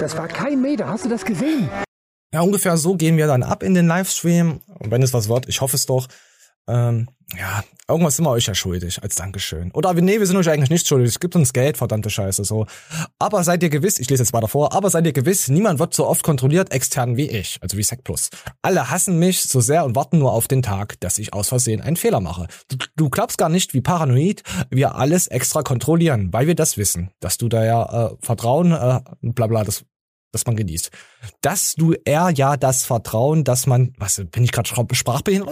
Das 0.00 0.16
war 0.16 0.26
kein 0.26 0.60
Meter, 0.60 0.88
hast 0.88 1.04
du 1.04 1.08
das 1.08 1.24
gesehen? 1.24 1.70
Ja, 2.34 2.40
ungefähr 2.40 2.76
so 2.76 2.96
gehen 2.96 3.16
wir 3.16 3.28
dann 3.28 3.44
ab 3.44 3.62
in 3.62 3.74
den 3.74 3.86
Livestream. 3.86 4.60
Und 4.66 4.90
wenn 4.90 5.04
es 5.04 5.14
was 5.14 5.28
wird, 5.28 5.48
ich 5.48 5.60
hoffe 5.60 5.76
es 5.76 5.86
doch, 5.86 6.08
ähm, 6.66 7.08
ja, 7.38 7.62
irgendwas 7.88 8.16
sind 8.16 8.24
wir 8.24 8.30
euch 8.30 8.46
ja 8.46 8.54
schuldig 8.54 9.02
als 9.02 9.14
Dankeschön. 9.14 9.70
Oder 9.72 9.92
nee, 9.94 10.18
wir 10.18 10.26
sind 10.26 10.36
euch 10.36 10.48
eigentlich 10.48 10.70
nicht 10.70 10.86
schuldig. 10.86 11.08
Es 11.08 11.20
gibt 11.20 11.36
uns 11.36 11.52
Geld, 11.52 11.76
verdammte 11.76 12.10
Scheiße, 12.10 12.44
so. 12.44 12.66
Aber 13.18 13.44
seid 13.44 13.62
ihr 13.62 13.70
gewiss, 13.70 13.98
ich 13.98 14.10
lese 14.10 14.22
jetzt 14.22 14.32
weiter 14.32 14.48
vor, 14.48 14.72
aber 14.72 14.90
seid 14.90 15.06
ihr 15.06 15.12
gewiss, 15.12 15.48
niemand 15.48 15.78
wird 15.78 15.94
so 15.94 16.06
oft 16.06 16.22
kontrolliert 16.22 16.72
extern 16.72 17.16
wie 17.16 17.28
ich, 17.28 17.58
also 17.60 17.76
wie 17.76 17.82
Sec. 17.82 18.00
Alle 18.62 18.90
hassen 18.90 19.18
mich 19.18 19.42
so 19.42 19.60
sehr 19.60 19.84
und 19.84 19.94
warten 19.94 20.18
nur 20.18 20.32
auf 20.32 20.48
den 20.48 20.62
Tag, 20.62 20.98
dass 21.00 21.18
ich 21.18 21.34
aus 21.34 21.48
Versehen 21.48 21.80
einen 21.80 21.96
Fehler 21.96 22.20
mache. 22.20 22.46
Du, 22.68 22.76
du 22.96 23.10
glaubst 23.10 23.38
gar 23.38 23.48
nicht, 23.48 23.74
wie 23.74 23.82
paranoid 23.82 24.42
wir 24.70 24.94
alles 24.94 25.26
extra 25.26 25.62
kontrollieren, 25.62 26.32
weil 26.32 26.46
wir 26.46 26.54
das 26.54 26.78
wissen, 26.78 27.10
dass 27.20 27.36
du 27.36 27.48
da 27.48 27.64
ja 27.64 28.06
äh, 28.06 28.16
Vertrauen, 28.20 28.72
äh, 28.72 29.00
bla 29.22 29.46
bla, 29.46 29.64
das 29.64 29.84
dass 30.32 30.46
man 30.46 30.56
genießt. 30.56 30.90
Dass 31.40 31.74
du 31.74 31.94
eher 32.04 32.30
ja 32.30 32.56
das 32.56 32.84
Vertrauen, 32.84 33.44
dass 33.44 33.66
man, 33.66 33.92
was, 33.98 34.22
bin 34.30 34.44
ich 34.44 34.52
gerade 34.52 34.68
sprachbehindert? 34.92 35.50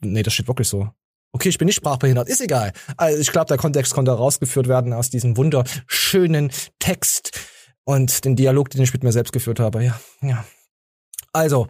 Nee, 0.00 0.22
das 0.22 0.34
steht 0.34 0.48
wirklich 0.48 0.68
so. 0.68 0.88
Okay, 1.32 1.50
ich 1.50 1.58
bin 1.58 1.66
nicht 1.66 1.76
sprachbehindert, 1.76 2.28
ist 2.28 2.40
egal. 2.40 2.72
Also 2.96 3.20
ich 3.20 3.30
glaube, 3.30 3.46
der 3.46 3.58
Kontext 3.58 3.92
konnte 3.92 4.12
herausgeführt 4.12 4.66
werden 4.66 4.92
aus 4.92 5.10
diesem 5.10 5.36
wunderschönen 5.36 6.50
Text 6.78 7.38
und 7.84 8.24
den 8.24 8.36
Dialog, 8.36 8.70
den 8.70 8.82
ich 8.82 8.92
mit 8.92 9.02
mir 9.02 9.12
selbst 9.12 9.32
geführt 9.32 9.60
habe. 9.60 9.84
Ja, 9.84 10.00
ja. 10.22 10.44
Also, 11.32 11.68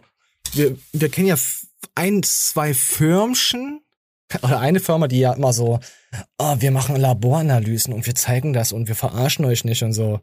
wir, 0.53 0.77
wir 0.93 1.09
kennen 1.09 1.27
ja 1.27 1.35
ein, 1.95 2.23
zwei 2.23 2.73
Firmchen 2.73 3.81
oder 4.41 4.59
eine 4.59 4.79
Firma, 4.79 5.07
die 5.07 5.19
ja 5.19 5.33
immer 5.33 5.53
so, 5.53 5.79
oh, 6.37 6.55
wir 6.59 6.71
machen 6.71 6.95
Laboranalysen 6.95 7.93
und 7.93 8.05
wir 8.05 8.15
zeigen 8.15 8.53
das 8.53 8.71
und 8.71 8.87
wir 8.87 8.95
verarschen 8.95 9.45
euch 9.45 9.63
nicht 9.63 9.83
und 9.83 9.93
so. 9.93 10.21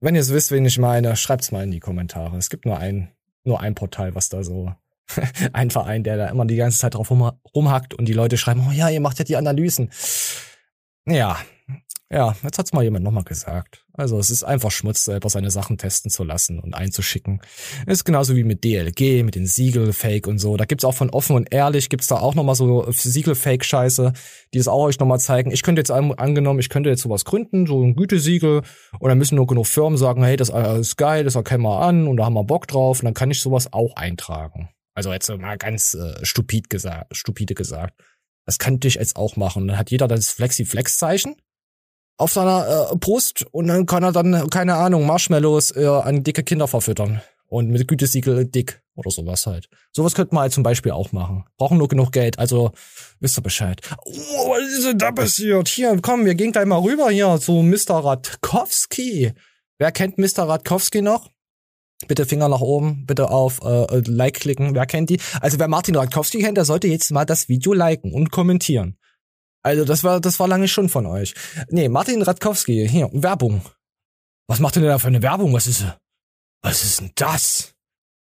Wenn 0.00 0.14
ihr 0.14 0.22
es 0.22 0.32
wisst, 0.32 0.50
wen 0.50 0.64
ich 0.64 0.78
meine, 0.78 1.14
schreibt's 1.14 1.52
mal 1.52 1.62
in 1.62 1.70
die 1.70 1.80
Kommentare. 1.80 2.36
Es 2.38 2.48
gibt 2.48 2.64
nur 2.64 2.78
ein, 2.78 3.12
nur 3.44 3.60
ein 3.60 3.74
Portal, 3.74 4.14
was 4.14 4.30
da 4.30 4.42
so, 4.42 4.72
ein 5.52 5.70
Verein, 5.70 6.04
der 6.04 6.16
da 6.16 6.28
immer 6.28 6.46
die 6.46 6.56
ganze 6.56 6.78
Zeit 6.78 6.94
drauf 6.94 7.10
rum, 7.10 7.30
rumhackt 7.54 7.92
und 7.94 8.06
die 8.06 8.14
Leute 8.14 8.38
schreiben, 8.38 8.66
oh 8.66 8.72
ja, 8.72 8.88
ihr 8.88 9.00
macht 9.00 9.18
ja 9.18 9.24
die 9.24 9.36
Analysen. 9.36 9.90
Ja, 11.06 11.38
ja, 12.10 12.34
jetzt 12.42 12.58
hat's 12.58 12.72
mal 12.72 12.82
jemand 12.82 13.04
nochmal 13.04 13.24
gesagt. 13.24 13.84
Also 14.00 14.18
es 14.18 14.30
ist 14.30 14.42
einfach 14.42 14.70
Schmutz, 14.70 15.04
selber 15.04 15.28
seine 15.28 15.50
Sachen 15.50 15.78
testen 15.78 16.10
zu 16.10 16.24
lassen 16.24 16.58
und 16.58 16.74
einzuschicken. 16.74 17.40
Ist 17.86 18.04
genauso 18.04 18.34
wie 18.34 18.44
mit 18.44 18.64
DLG, 18.64 19.22
mit 19.22 19.34
den 19.34 19.46
Siegel-Fake 19.46 20.26
und 20.26 20.38
so. 20.38 20.56
Da 20.56 20.64
gibt's 20.64 20.84
auch 20.84 20.94
von 20.94 21.10
offen 21.10 21.36
und 21.36 21.52
ehrlich, 21.52 21.88
gibt's 21.88 22.06
da 22.06 22.16
auch 22.16 22.34
nochmal 22.34 22.54
so 22.54 22.90
Siegel-Fake-Scheiße, 22.90 24.12
die 24.54 24.58
es 24.58 24.68
auch 24.68 24.84
euch 24.84 24.98
nochmal 24.98 25.20
zeigen. 25.20 25.50
Ich 25.50 25.62
könnte 25.62 25.80
jetzt 25.80 25.90
angenommen, 25.90 26.58
ich 26.58 26.68
könnte 26.68 26.90
jetzt 26.90 27.02
sowas 27.02 27.24
gründen, 27.24 27.66
so 27.66 27.82
ein 27.82 27.94
Gütesiegel, 27.94 28.62
und 28.98 29.08
dann 29.08 29.18
müssen 29.18 29.36
nur 29.36 29.46
genug 29.46 29.66
Firmen 29.66 29.98
sagen, 29.98 30.24
hey, 30.24 30.36
das 30.36 30.48
ist 30.48 30.96
geil, 30.96 31.24
das 31.24 31.34
erkennen 31.34 31.62
wir 31.62 31.80
an 31.80 32.08
und 32.08 32.16
da 32.16 32.24
haben 32.24 32.34
wir 32.34 32.44
Bock 32.44 32.66
drauf 32.66 33.00
und 33.00 33.04
dann 33.04 33.14
kann 33.14 33.30
ich 33.30 33.40
sowas 33.40 33.72
auch 33.72 33.94
eintragen. 33.96 34.70
Also 34.94 35.12
jetzt 35.12 35.30
mal 35.30 35.56
ganz 35.56 35.94
äh, 35.94 36.24
stupid 36.24 36.68
gesagt, 36.68 37.16
stupide 37.16 37.54
gesagt. 37.54 38.00
Das 38.46 38.58
könnte 38.58 38.88
ich 38.88 38.94
jetzt 38.94 39.16
auch 39.16 39.36
machen. 39.36 39.68
Dann 39.68 39.78
hat 39.78 39.90
jeder 39.90 40.08
das 40.08 40.30
Flexi-Flex-Zeichen 40.30 41.36
auf 42.20 42.32
seiner 42.32 42.90
äh, 42.92 42.96
Brust 42.96 43.46
und 43.50 43.68
dann 43.68 43.86
kann 43.86 44.02
er 44.02 44.12
dann, 44.12 44.50
keine 44.50 44.74
Ahnung, 44.74 45.06
Marshmallows 45.06 45.74
äh, 45.74 45.86
an 45.86 46.22
dicke 46.22 46.42
Kinder 46.42 46.68
verfüttern. 46.68 47.22
Und 47.46 47.68
mit 47.68 47.88
Gütesiegel 47.88 48.44
dick 48.44 48.80
oder 48.94 49.10
sowas 49.10 49.44
halt. 49.46 49.68
Sowas 49.90 50.14
könnte 50.14 50.34
man 50.34 50.42
halt 50.42 50.52
zum 50.52 50.62
Beispiel 50.62 50.92
auch 50.92 51.10
machen. 51.10 51.44
Brauchen 51.56 51.78
nur 51.78 51.88
genug 51.88 52.12
Geld, 52.12 52.38
also 52.38 52.70
wisst 53.18 53.38
ihr 53.38 53.42
Bescheid. 53.42 53.80
Oh, 54.04 54.50
was 54.50 54.78
ist 54.78 54.86
denn 54.86 54.98
da 54.98 55.10
passiert? 55.10 55.66
Hier, 55.66 55.98
komm, 56.00 56.26
wir 56.26 56.36
gehen 56.36 56.52
gleich 56.52 56.66
mal 56.66 56.78
rüber 56.78 57.10
hier 57.10 57.40
zu 57.40 57.54
Mr. 57.62 58.04
Radkowski. 58.04 59.32
Wer 59.78 59.90
kennt 59.90 60.18
Mr. 60.18 60.46
Radkowski 60.46 61.02
noch? 61.02 61.28
Bitte 62.06 62.24
Finger 62.24 62.48
nach 62.48 62.60
oben, 62.60 63.04
bitte 63.04 63.30
auf 63.30 63.60
äh, 63.64 64.02
Like 64.06 64.40
klicken. 64.40 64.74
Wer 64.74 64.86
kennt 64.86 65.10
die? 65.10 65.20
Also 65.40 65.58
wer 65.58 65.68
Martin 65.68 65.96
Radkowski 65.96 66.38
kennt, 66.38 66.56
der 66.56 66.64
sollte 66.64 66.86
jetzt 66.86 67.10
mal 67.10 67.24
das 67.24 67.48
Video 67.48 67.72
liken 67.72 68.12
und 68.12 68.30
kommentieren. 68.30 68.96
Also 69.62 69.84
das 69.84 70.04
war, 70.04 70.20
das 70.20 70.40
war 70.40 70.48
lange 70.48 70.68
schon 70.68 70.88
von 70.88 71.06
euch. 71.06 71.34
Nee, 71.68 71.88
Martin 71.88 72.22
Radkowski, 72.22 72.88
hier, 72.88 73.10
Werbung. 73.12 73.62
Was 74.48 74.58
macht 74.58 74.76
denn 74.76 74.84
da 74.84 74.98
für 74.98 75.08
eine 75.08 75.22
Werbung? 75.22 75.52
Was 75.52 75.66
ist, 75.66 75.84
was 76.62 76.82
ist 76.82 77.00
denn 77.00 77.12
das? 77.14 77.74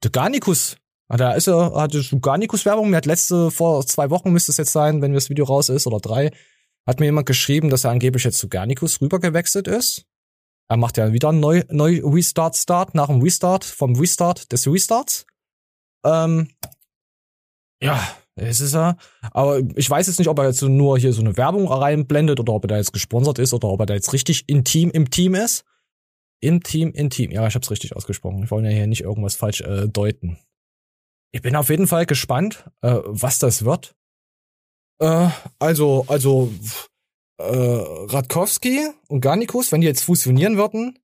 Der 0.03 0.11
Garnicus. 0.11 0.77
Ah, 1.09 1.17
da 1.17 1.33
ist 1.33 1.49
er, 1.49 1.73
hatte 1.75 2.03
Garnicus 2.21 2.65
Werbung. 2.67 2.91
Mir 2.91 2.97
hat 2.97 3.07
letzte, 3.07 3.51
vor 3.51 3.87
zwei 3.87 4.11
Wochen 4.11 4.31
müsste 4.31 4.53
es 4.53 4.59
jetzt 4.59 4.73
sein, 4.73 5.01
wenn 5.01 5.15
das 5.15 5.31
Video 5.31 5.47
raus 5.47 5.69
ist, 5.69 5.87
oder 5.87 6.01
drei, 6.01 6.31
hat 6.87 7.01
mir 7.01 7.07
jemand 7.07 7.27
geschrieben, 7.27 7.71
dass 7.71 7.85
er 7.85 7.93
angeblich 7.93 8.25
jetzt 8.25 8.39
zu 8.39 8.49
Garnicus 8.49 9.01
rübergewechselt 9.01 9.69
ist. 9.69 10.05
Er 10.69 10.77
macht 10.77 10.99
ja 10.99 11.13
wieder 11.13 11.31
einen 11.31 11.41
neu, 11.41 11.65
neu 11.71 12.03
Restart 12.05 12.57
Start 12.57 12.95
nach 12.95 13.07
dem 13.07 13.23
Restart, 13.23 13.65
vom 13.65 13.97
Restart 13.97 14.53
des 14.53 14.67
Restarts. 14.67 15.25
Ähm, 16.05 16.51
ja, 17.81 18.07
es 18.39 18.61
ist 18.61 18.75
er. 18.75 18.97
Aber 19.33 19.61
ich 19.77 19.89
weiß 19.89 20.07
jetzt 20.07 20.19
nicht, 20.19 20.29
ob 20.29 20.39
er 20.39 20.47
jetzt 20.47 20.63
nur 20.63 20.99
hier 20.99 21.13
so 21.13 21.21
eine 21.21 21.37
Werbung 21.37 21.69
reinblendet 21.69 22.41
oder 22.41 22.55
ob 22.55 22.65
er 22.65 22.69
da 22.69 22.77
jetzt 22.77 22.93
gesponsert 22.93 23.39
ist 23.39 23.53
oder 23.53 23.69
ob 23.69 23.81
er 23.81 23.87
da 23.87 23.95
jetzt 23.95 24.13
richtig 24.13 24.49
intim 24.49 24.91
im 24.91 25.11
Team 25.11 25.35
ist. 25.35 25.65
Im 26.41 26.63
Team, 26.63 26.93
intim. 26.93 27.31
Ja, 27.31 27.47
ich 27.47 27.55
hab's 27.55 27.71
richtig 27.71 27.97
ausgesprochen. 27.97 28.45
Ich 28.45 28.51
wollte 28.51 28.69
ja 28.69 28.75
hier 28.75 28.87
nicht 28.87 29.03
irgendwas 29.03 29.35
falsch 29.35 29.61
äh, 29.61 29.89
deuten. 29.89 30.39
Ich 31.33 31.43
bin 31.43 31.57
auf 31.57 31.69
jeden 31.69 31.87
Fall 31.87 32.07
gespannt, 32.07 32.65
äh, 32.81 32.99
was 33.05 33.39
das 33.39 33.65
wird. 33.65 33.95
Äh, 35.01 35.29
also, 35.59 36.05
also, 36.09 36.53
äh, 37.39 37.45
Radkowski 37.45 38.89
und 39.09 39.21
Garnikus, 39.21 39.73
wenn 39.73 39.81
die 39.81 39.87
jetzt 39.87 40.03
fusionieren 40.03 40.57
würden, 40.57 40.99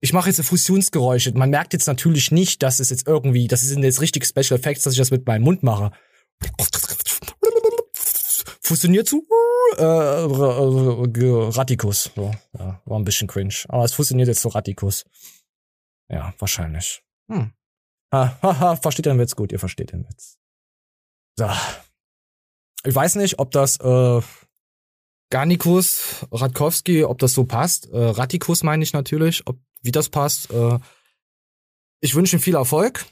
ich 0.00 0.12
mache 0.12 0.30
jetzt 0.30 0.40
Fusionsgeräusche. 0.42 1.32
Man 1.32 1.50
merkt 1.50 1.72
jetzt 1.72 1.86
natürlich 1.86 2.30
nicht, 2.30 2.62
dass 2.62 2.78
es 2.78 2.90
jetzt 2.90 3.06
irgendwie, 3.06 3.48
das 3.48 3.62
sind 3.62 3.82
jetzt 3.82 4.00
richtig 4.00 4.24
Special 4.26 4.58
Effects, 4.58 4.84
dass 4.84 4.92
ich 4.92 4.98
das 4.98 5.10
mit 5.10 5.26
meinem 5.26 5.42
Mund 5.42 5.62
mache. 5.62 5.90
Fusioniert 8.60 9.08
zu 9.08 9.26
äh, 9.78 9.82
Ratikus. 9.82 12.10
So, 12.14 12.30
ja, 12.58 12.82
war 12.84 12.98
ein 12.98 13.04
bisschen 13.04 13.26
cringe. 13.26 13.54
Aber 13.68 13.84
es 13.84 13.94
fusioniert 13.94 14.28
jetzt 14.28 14.42
zu 14.42 14.48
Ratikus. 14.48 15.06
Ja, 16.10 16.34
wahrscheinlich. 16.38 17.02
Hm. 17.30 17.52
Ha, 18.12 18.38
ha, 18.42 18.60
ha, 18.60 18.76
versteht 18.76 19.06
den 19.06 19.18
Witz 19.18 19.36
gut, 19.36 19.52
ihr 19.52 19.58
versteht 19.58 19.92
den 19.92 20.08
Witz. 20.08 20.38
So. 21.36 21.48
Ich 22.84 22.94
weiß 22.94 23.16
nicht, 23.16 23.38
ob 23.38 23.50
das 23.50 23.78
äh, 23.80 24.20
Garnikus, 25.30 26.26
Radkowski, 26.32 27.04
ob 27.04 27.18
das 27.18 27.34
so 27.34 27.44
passt. 27.44 27.90
Äh, 27.90 27.98
Ratikus 27.98 28.62
meine 28.62 28.82
ich 28.82 28.92
natürlich, 28.92 29.46
ob 29.46 29.58
wie 29.82 29.92
das 29.92 30.08
passt. 30.08 30.50
Äh, 30.50 30.78
ich 32.00 32.14
wünsche 32.14 32.36
ihm 32.36 32.40
viel 32.40 32.54
Erfolg. 32.54 33.06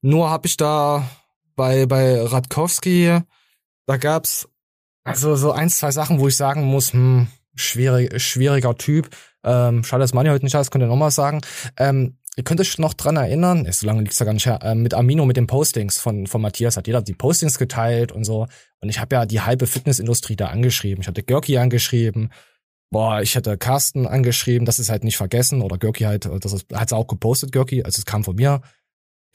Nur 0.00 0.30
habe 0.30 0.46
ich 0.46 0.56
da 0.56 1.08
bei 1.56 1.86
bei 1.86 2.20
Radkowski, 2.20 3.20
da 3.86 3.96
gab's 3.96 4.48
also 5.04 5.36
so 5.36 5.52
ein, 5.52 5.68
zwei 5.68 5.90
Sachen, 5.90 6.18
wo 6.18 6.28
ich 6.28 6.36
sagen 6.36 6.64
muss, 6.64 6.92
hm, 6.92 7.28
schwierig, 7.54 8.20
schwieriger 8.22 8.76
Typ. 8.76 9.10
Ähm, 9.44 9.84
schade, 9.84 10.00
dass 10.00 10.14
Mani 10.14 10.30
heute 10.30 10.44
nicht 10.44 10.54
ist, 10.54 10.70
könnt 10.70 10.82
ihr 10.82 10.88
nochmal 10.88 11.10
sagen. 11.10 11.42
Ähm, 11.76 12.16
Ihr 12.36 12.42
könnt 12.42 12.60
euch 12.60 12.78
noch 12.78 12.94
dran 12.94 13.16
erinnern, 13.16 13.64
so 13.70 13.86
lange 13.86 14.02
liegt's 14.02 14.18
da 14.18 14.24
gar 14.24 14.32
nicht 14.32 14.46
her, 14.46 14.58
äh, 14.62 14.74
mit 14.74 14.92
Amino, 14.92 15.24
mit 15.24 15.36
den 15.36 15.46
Postings 15.46 15.98
von, 15.98 16.26
von 16.26 16.42
Matthias 16.42 16.76
hat 16.76 16.88
jeder 16.88 17.00
die 17.00 17.14
Postings 17.14 17.58
geteilt 17.58 18.10
und 18.10 18.24
so. 18.24 18.48
Und 18.80 18.88
ich 18.88 18.98
habe 18.98 19.14
ja 19.14 19.24
die 19.24 19.40
halbe 19.40 19.68
Fitnessindustrie 19.68 20.34
da 20.34 20.48
angeschrieben. 20.48 21.02
Ich 21.02 21.06
hatte 21.06 21.22
Görki 21.22 21.58
angeschrieben. 21.58 22.32
Boah, 22.90 23.22
ich 23.22 23.36
hatte 23.36 23.56
Carsten 23.56 24.06
angeschrieben, 24.06 24.66
das 24.66 24.80
ist 24.80 24.90
halt 24.90 25.04
nicht 25.04 25.16
vergessen. 25.16 25.62
Oder 25.62 25.78
Görki 25.78 26.04
halt, 26.04 26.26
das 26.26 26.66
hat's 26.72 26.92
auch 26.92 27.06
gepostet, 27.06 27.52
Görki, 27.52 27.84
also 27.84 28.00
es 28.00 28.04
kam 28.04 28.24
von 28.24 28.34
mir. 28.34 28.62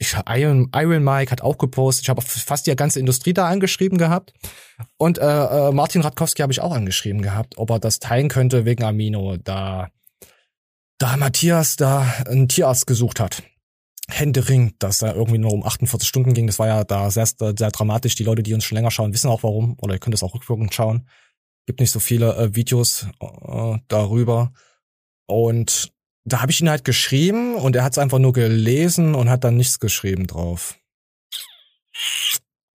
Ich, 0.02 0.16
Iron, 0.28 0.70
Iron 0.74 1.04
Mike 1.04 1.30
hat 1.30 1.42
auch 1.42 1.58
gepostet. 1.58 2.04
Ich 2.04 2.08
habe 2.08 2.22
fast 2.22 2.66
die 2.66 2.74
ganze 2.74 2.98
Industrie 2.98 3.34
da 3.34 3.46
angeschrieben 3.46 3.98
gehabt. 3.98 4.32
Und 4.96 5.18
äh, 5.18 5.22
äh, 5.68 5.72
Martin 5.72 6.00
Radkowski 6.00 6.40
habe 6.40 6.52
ich 6.52 6.62
auch 6.62 6.74
angeschrieben 6.74 7.20
gehabt, 7.20 7.58
ob 7.58 7.68
er 7.68 7.78
das 7.78 7.98
teilen 7.98 8.30
könnte 8.30 8.64
wegen 8.64 8.82
Amino. 8.82 9.36
Da 9.36 9.90
da 10.96 11.18
Matthias 11.18 11.76
da 11.76 12.02
einen 12.26 12.48
Tierarzt 12.48 12.86
gesucht 12.86 13.20
hat. 13.20 13.42
Händering, 14.08 14.74
dass 14.78 14.98
da 14.98 15.14
irgendwie 15.14 15.38
nur 15.38 15.52
um 15.52 15.64
48 15.64 16.08
Stunden 16.08 16.32
ging. 16.32 16.46
Das 16.46 16.58
war 16.58 16.68
ja 16.68 16.82
da 16.82 17.10
sehr, 17.10 17.26
sehr 17.26 17.70
dramatisch. 17.70 18.14
Die 18.14 18.24
Leute, 18.24 18.42
die 18.42 18.54
uns 18.54 18.64
schon 18.64 18.76
länger 18.76 18.90
schauen, 18.90 19.12
wissen 19.12 19.28
auch 19.28 19.42
warum. 19.42 19.76
Oder 19.78 19.94
ihr 19.94 20.00
könnt 20.00 20.14
es 20.14 20.22
auch 20.22 20.34
rückwirkend 20.34 20.74
schauen. 20.74 21.08
Gibt 21.66 21.80
nicht 21.80 21.90
so 21.90 22.00
viele 22.00 22.36
äh, 22.36 22.54
Videos 22.54 23.06
äh, 23.20 23.76
darüber. 23.88 24.52
Und 25.26 25.92
da 26.24 26.42
habe 26.42 26.52
ich 26.52 26.60
ihn 26.60 26.70
halt 26.70 26.84
geschrieben 26.84 27.54
und 27.54 27.76
er 27.76 27.84
hat 27.84 27.92
es 27.92 27.98
einfach 27.98 28.18
nur 28.18 28.32
gelesen 28.32 29.14
und 29.14 29.30
hat 29.30 29.44
dann 29.44 29.56
nichts 29.56 29.80
geschrieben 29.80 30.26
drauf. 30.26 30.78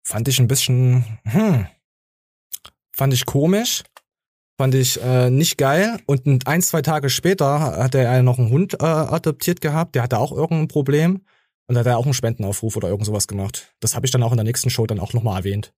Fand 0.03 0.27
ich 0.27 0.39
ein 0.39 0.47
bisschen, 0.47 1.19
hm, 1.23 1.67
fand 2.91 3.13
ich 3.13 3.25
komisch. 3.25 3.83
Fand 4.57 4.73
ich 4.73 5.01
äh, 5.01 5.29
nicht 5.29 5.57
geil. 5.57 5.99
Und 6.05 6.47
ein, 6.47 6.61
zwei 6.61 6.81
Tage 6.81 7.09
später 7.09 7.59
hat 7.59 7.93
er 7.93 8.23
noch 8.23 8.39
einen 8.39 8.49
Hund 8.49 8.75
äh, 8.75 8.85
adoptiert 8.85 9.59
gehabt, 9.59 9.95
der 9.95 10.03
hatte 10.03 10.17
auch 10.17 10.31
irgendein 10.31 10.69
Problem. 10.69 11.25
Und 11.67 11.77
hat 11.77 11.87
er 11.87 11.97
auch 11.97 12.05
einen 12.05 12.13
Spendenaufruf 12.13 12.77
oder 12.77 12.89
irgend 12.89 13.07
sowas 13.07 13.27
gemacht. 13.27 13.73
Das 13.79 13.95
habe 13.95 14.05
ich 14.05 14.11
dann 14.11 14.21
auch 14.21 14.31
in 14.31 14.37
der 14.37 14.43
nächsten 14.43 14.69
Show 14.69 14.85
dann 14.85 14.99
auch 14.99 15.13
nochmal 15.13 15.39
erwähnt. 15.39 15.73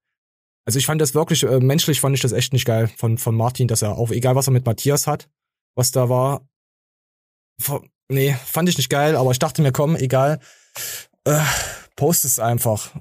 Also 0.65 0.79
ich 0.79 0.85
fand 0.85 0.99
das 0.99 1.15
wirklich, 1.15 1.43
äh, 1.43 1.61
menschlich 1.61 2.01
fand 2.01 2.13
ich 2.13 2.21
das 2.21 2.33
echt 2.33 2.51
nicht 2.51 2.65
geil 2.65 2.89
von, 2.97 3.17
von 3.17 3.35
Martin, 3.35 3.69
dass 3.69 3.81
er 3.81 3.97
auch, 3.97 4.11
egal 4.11 4.35
was 4.35 4.47
er 4.47 4.53
mit 4.53 4.65
Matthias 4.65 5.07
hat, 5.07 5.29
was 5.75 5.91
da 5.91 6.09
war, 6.09 6.45
nee, 8.09 8.35
fand 8.45 8.69
ich 8.69 8.77
nicht 8.77 8.89
geil, 8.89 9.15
aber 9.15 9.31
ich 9.31 9.39
dachte 9.39 9.61
mir, 9.61 9.71
komm, 9.71 9.95
egal, 9.95 10.39
äh, 11.25 11.39
post 11.95 12.25
es 12.25 12.39
einfach, 12.39 12.91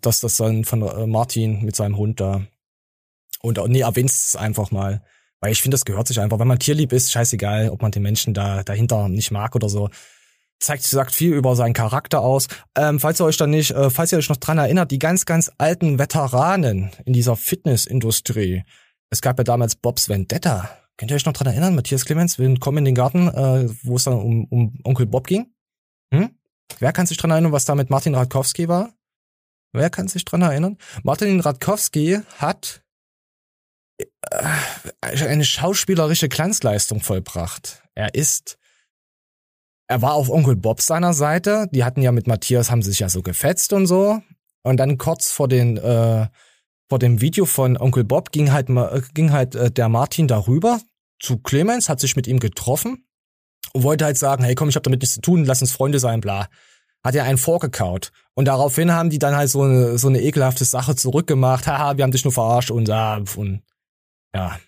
dass 0.00 0.20
das 0.20 0.36
dann 0.36 0.64
von 0.64 0.82
äh, 0.82 1.06
Martin 1.06 1.64
mit 1.64 1.76
seinem 1.76 1.96
Hund 1.96 2.20
da 2.20 2.42
und 3.42 3.58
nee, 3.68 3.80
erwähnst 3.80 4.28
es 4.28 4.36
einfach 4.36 4.70
mal. 4.70 5.02
Weil 5.40 5.52
ich 5.52 5.60
finde, 5.60 5.74
das 5.74 5.84
gehört 5.84 6.06
sich 6.06 6.20
einfach. 6.20 6.38
Wenn 6.38 6.46
man 6.46 6.60
tierlieb 6.60 6.92
ist, 6.92 7.10
scheißegal, 7.10 7.70
ob 7.70 7.82
man 7.82 7.90
den 7.90 8.02
Menschen 8.02 8.32
da 8.32 8.62
dahinter 8.62 9.08
nicht 9.08 9.32
mag 9.32 9.56
oder 9.56 9.68
so. 9.68 9.90
Zeigt, 10.60 10.84
sagt 10.84 11.12
viel 11.12 11.32
über 11.32 11.56
seinen 11.56 11.72
Charakter 11.72 12.20
aus. 12.20 12.46
Ähm, 12.78 13.00
falls 13.00 13.20
ihr 13.20 13.24
euch 13.24 13.36
dann 13.36 13.50
nicht, 13.50 13.72
äh, 13.72 13.90
falls 13.90 14.12
ihr 14.12 14.18
euch 14.18 14.28
noch 14.28 14.36
dran 14.36 14.58
erinnert, 14.58 14.92
die 14.92 15.00
ganz, 15.00 15.26
ganz 15.26 15.50
alten 15.58 15.98
Veteranen 15.98 16.92
in 17.04 17.12
dieser 17.12 17.34
Fitnessindustrie. 17.34 18.62
Es 19.10 19.20
gab 19.20 19.38
ja 19.38 19.44
damals 19.44 19.74
Bobs 19.74 20.08
Vendetta. 20.08 20.70
Könnt 20.96 21.10
ihr 21.10 21.16
euch 21.16 21.24
noch 21.24 21.32
dran 21.32 21.48
erinnern? 21.48 21.74
Matthias 21.74 22.04
Clemens, 22.04 22.38
willkommen 22.38 22.78
in 22.78 22.84
den 22.84 22.94
Garten, 22.94 23.28
äh, 23.28 23.68
wo 23.82 23.96
es 23.96 24.04
dann 24.04 24.14
um, 24.14 24.44
um 24.50 24.78
Onkel 24.84 25.06
Bob 25.06 25.26
ging. 25.26 25.52
Hm? 26.12 26.38
Wer 26.78 26.92
kann 26.92 27.06
sich 27.06 27.16
dran 27.16 27.30
erinnern, 27.30 27.52
was 27.52 27.64
da 27.64 27.74
mit 27.74 27.90
Martin 27.90 28.14
Radkowski 28.14 28.68
war? 28.68 28.92
Wer 29.72 29.88
kann 29.88 30.08
sich 30.08 30.24
dran 30.24 30.42
erinnern? 30.42 30.76
Martin 31.02 31.40
Radkowski 31.40 32.20
hat 32.36 32.82
äh, 33.98 34.04
eine 35.00 35.44
schauspielerische 35.44 36.28
Glanzleistung 36.28 37.00
vollbracht. 37.00 37.82
Er 37.94 38.14
ist, 38.14 38.58
er 39.88 40.02
war 40.02 40.12
auf 40.12 40.28
Onkel 40.28 40.56
Bob 40.56 40.82
seiner 40.82 41.14
Seite. 41.14 41.68
Die 41.72 41.84
hatten 41.84 42.02
ja 42.02 42.12
mit 42.12 42.26
Matthias, 42.26 42.70
haben 42.70 42.82
sich 42.82 42.98
ja 42.98 43.08
so 43.08 43.22
gefetzt 43.22 43.72
und 43.72 43.86
so. 43.86 44.22
Und 44.62 44.76
dann 44.76 44.98
kurz 44.98 45.30
vor 45.30 45.48
den, 45.48 45.78
äh, 45.78 46.28
vor 46.92 46.98
dem 46.98 47.22
Video 47.22 47.46
von 47.46 47.78
Onkel 47.78 48.04
Bob 48.04 48.32
ging 48.32 48.52
halt, 48.52 48.66
ging 49.14 49.32
halt 49.32 49.54
äh, 49.54 49.70
der 49.70 49.88
Martin 49.88 50.28
darüber 50.28 50.78
zu 51.18 51.38
Clemens, 51.38 51.88
hat 51.88 52.00
sich 52.00 52.16
mit 52.16 52.26
ihm 52.26 52.38
getroffen 52.38 53.06
und 53.72 53.82
wollte 53.82 54.04
halt 54.04 54.18
sagen, 54.18 54.44
hey 54.44 54.54
komm, 54.54 54.68
ich 54.68 54.74
habe 54.74 54.82
damit 54.82 55.00
nichts 55.00 55.14
zu 55.14 55.22
tun, 55.22 55.46
lass 55.46 55.62
uns 55.62 55.72
Freunde 55.72 55.98
sein, 55.98 56.20
bla. 56.20 56.50
Hat 57.02 57.14
er 57.14 57.24
einen 57.24 57.38
vorgekaut. 57.38 58.12
Und 58.34 58.44
daraufhin 58.44 58.92
haben 58.92 59.08
die 59.08 59.18
dann 59.18 59.34
halt 59.34 59.48
so 59.48 59.62
eine, 59.62 59.96
so 59.96 60.08
eine 60.08 60.20
ekelhafte 60.20 60.66
Sache 60.66 60.94
zurückgemacht. 60.94 61.66
Haha, 61.66 61.96
wir 61.96 62.04
haben 62.04 62.12
dich 62.12 62.24
nur 62.24 62.32
verarscht 62.34 62.70
und, 62.70 62.90
ah, 62.90 63.24
und 63.36 63.62
ja, 64.34 64.60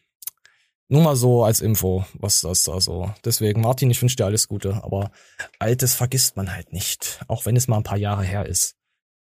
nur 0.88 1.02
mal 1.02 1.16
so 1.16 1.44
als 1.44 1.60
Info, 1.60 2.06
was 2.14 2.40
das 2.40 2.62
da 2.62 2.80
so. 2.80 3.12
Deswegen, 3.26 3.60
Martin, 3.60 3.90
ich 3.90 4.00
wünsche 4.00 4.16
dir 4.16 4.24
alles 4.24 4.48
Gute, 4.48 4.82
aber 4.82 5.10
Altes 5.58 5.92
vergisst 5.92 6.38
man 6.38 6.50
halt 6.54 6.72
nicht, 6.72 7.20
auch 7.28 7.44
wenn 7.44 7.54
es 7.54 7.68
mal 7.68 7.76
ein 7.76 7.82
paar 7.82 7.98
Jahre 7.98 8.24
her 8.24 8.46
ist. 8.46 8.76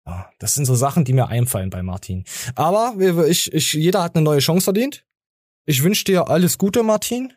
Ja, 0.07 0.29
das 0.39 0.53
sind 0.53 0.65
so 0.65 0.73
Sachen, 0.73 1.03
die 1.03 1.11
mir 1.11 1.27
einfallen 1.27 1.69
bei 1.69 1.83
Martin. 1.83 2.23
Aber 2.55 2.95
ich, 3.27 3.51
ich, 3.51 3.73
jeder 3.73 4.03
hat 4.03 4.15
eine 4.15 4.23
neue 4.23 4.39
Chance 4.39 4.63
verdient. 4.63 5.05
Ich 5.65 5.83
wünsche 5.83 6.05
dir 6.05 6.29
alles 6.29 6.57
Gute, 6.57 6.81
Martin. 6.81 7.33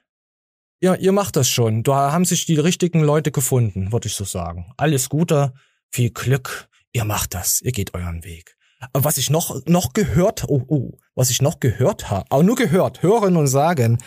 Ja, 0.81 0.95
ihr 0.95 1.11
macht 1.11 1.35
das 1.35 1.49
schon. 1.49 1.83
Da 1.83 2.13
haben 2.13 2.25
sich 2.25 2.47
die 2.47 2.59
richtigen 2.59 3.01
Leute 3.01 3.33
gefunden, 3.33 3.93
würde 3.93 4.07
ich 4.07 4.15
so 4.15 4.25
sagen. 4.25 4.73
Alles 4.77 5.09
Gute, 5.09 5.53
viel 5.91 6.11
Glück. 6.11 6.69
Ihr 6.93 7.05
macht 7.05 7.35
das. 7.35 7.61
Ihr 7.61 7.73
geht 7.73 7.93
euren 7.93 8.23
Weg. 8.23 8.57
Was 8.93 9.19
ich 9.19 9.31
noch, 9.31 9.67
noch 9.67 9.93
gehört, 9.93 10.45
oh, 10.49 10.63
oh, 10.69 10.93
was 11.15 11.29
ich 11.29 11.43
noch 11.43 11.59
gehört 11.59 12.09
habe, 12.11 12.31
auch 12.31 12.43
nur 12.43 12.57
gehört, 12.57 13.03
hören 13.03 13.37
und 13.37 13.49
sagen, 13.49 13.99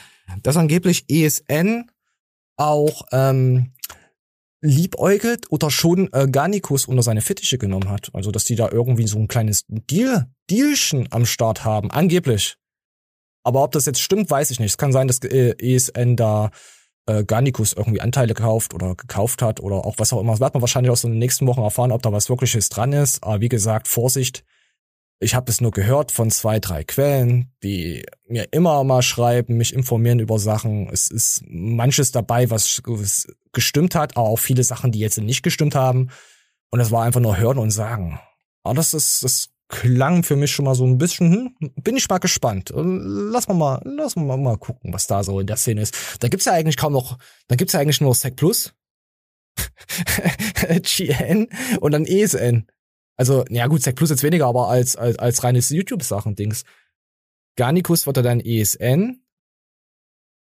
dass 0.41 0.58
angeblich 0.58 1.06
ESN 1.10 1.91
auch 2.56 3.04
ähm, 3.12 3.72
liebäugelt 4.63 5.52
oder 5.52 5.69
schon 5.69 6.10
äh, 6.13 6.28
Garnicus 6.28 6.86
unter 6.86 7.04
seine 7.04 7.21
Fittiche 7.21 7.58
genommen 7.58 7.89
hat. 7.89 8.10
Also, 8.13 8.32
dass 8.32 8.45
die 8.45 8.56
da 8.56 8.69
irgendwie 8.71 9.08
so 9.08 9.19
ein 9.19 9.28
kleines 9.28 9.65
Deal, 9.67 10.28
Dealchen 10.49 11.08
am 11.12 11.26
Start 11.26 11.65
haben, 11.65 11.91
angeblich. 11.91 12.56
Aber 13.43 13.63
ob 13.63 13.73
das 13.73 13.86
jetzt 13.86 14.02
stimmt, 14.02 14.32
weiß 14.32 14.52
ich 14.52 14.60
nicht. 14.60 14.71
Es 14.71 14.78
kann 14.78 14.93
sein, 14.93 15.08
dass 15.08 15.19
äh, 15.19 15.54
ESN 15.60 16.15
da 16.15 16.49
äh, 17.08 17.26
Garnicus 17.26 17.73
irgendwie 17.73 17.99
Anteile 17.99 18.34
gekauft 18.34 18.73
oder 18.73 18.95
gekauft 18.95 19.41
hat 19.41 19.60
oder 19.60 19.86
auch 19.86 19.95
was 19.97 20.13
auch 20.13 20.21
immer. 20.21 20.32
Das 20.32 20.39
wird 20.39 20.54
man 20.54 20.62
wahrscheinlich 20.62 20.91
aus 20.91 21.02
den 21.02 21.17
nächsten 21.17 21.45
Wochen 21.45 21.62
erfahren, 21.62 21.91
ob 21.91 22.02
da 22.02 22.13
was 22.13 22.30
wirkliches 22.30 22.69
dran 22.69 22.93
ist. 22.93 23.21
Aber 23.21 23.41
wie 23.41 23.49
gesagt, 23.49 23.89
Vorsicht, 23.89 24.45
ich 25.23 25.36
habe 25.36 25.49
es 25.49 25.62
nur 25.62 25.71
gehört 25.71 26.12
von 26.12 26.29
zwei, 26.29 26.59
drei 26.59 26.83
Quellen, 26.83 27.51
die 27.63 28.05
mir 28.27 28.47
immer 28.51 28.83
mal 28.83 29.01
schreiben, 29.01 29.57
mich 29.57 29.73
informieren 29.73 30.19
über 30.19 30.38
Sachen. 30.38 30.89
Es 30.91 31.09
ist 31.09 31.43
manches 31.47 32.12
dabei, 32.12 32.49
was 32.49 32.81
gestimmt 33.51 33.95
hat, 33.95 34.17
aber 34.17 34.27
auch 34.27 34.39
viele 34.39 34.63
Sachen, 34.63 34.91
die 34.91 34.99
jetzt 34.99 35.17
nicht 35.17 35.43
gestimmt 35.43 35.75
haben. 35.75 36.09
Und 36.69 36.79
es 36.79 36.91
war 36.91 37.03
einfach 37.03 37.21
nur 37.21 37.38
hören 37.38 37.57
und 37.57 37.71
sagen. 37.71 38.19
Aber 38.63 38.75
das 38.75 38.93
ist, 38.93 39.23
das 39.23 39.49
klang 39.69 40.23
für 40.23 40.36
mich 40.36 40.51
schon 40.51 40.65
mal 40.65 40.75
so 40.75 40.86
ein 40.86 40.97
bisschen, 40.97 41.55
hm, 41.59 41.71
bin 41.81 41.97
ich 41.97 42.07
mal 42.09 42.19
gespannt. 42.19 42.71
Lass 42.75 43.47
mal 43.47 43.53
mal, 43.53 43.81
lass 43.86 44.15
mal 44.15 44.38
mal 44.38 44.57
gucken, 44.57 44.93
was 44.93 45.07
da 45.07 45.23
so 45.23 45.39
in 45.39 45.47
der 45.47 45.57
Szene 45.57 45.81
ist. 45.81 45.95
Da 46.19 46.27
gibt's 46.27 46.45
ja 46.45 46.53
eigentlich 46.53 46.77
kaum 46.77 46.93
noch, 46.93 47.17
da 47.47 47.55
gibt's 47.55 47.73
ja 47.73 47.79
eigentlich 47.79 48.01
nur 48.01 48.13
Sec 48.13 48.36
Plus, 48.36 48.73
GN 50.83 51.47
und 51.79 51.91
dann 51.91 52.05
ESN. 52.05 52.67
Also, 53.15 53.45
ja 53.49 53.67
gut, 53.67 53.84
Sec 53.84 53.95
Plus 53.95 54.10
jetzt 54.10 54.23
weniger, 54.23 54.47
aber 54.47 54.69
als, 54.69 54.95
als, 54.95 55.19
als 55.19 55.43
reines 55.43 55.69
YouTube-Sachen-Dings. 55.69 56.63
Garnicus 57.56 58.08
wird 58.08 58.17
er 58.17 58.23
dann 58.23 58.39
ESN. 58.39 59.21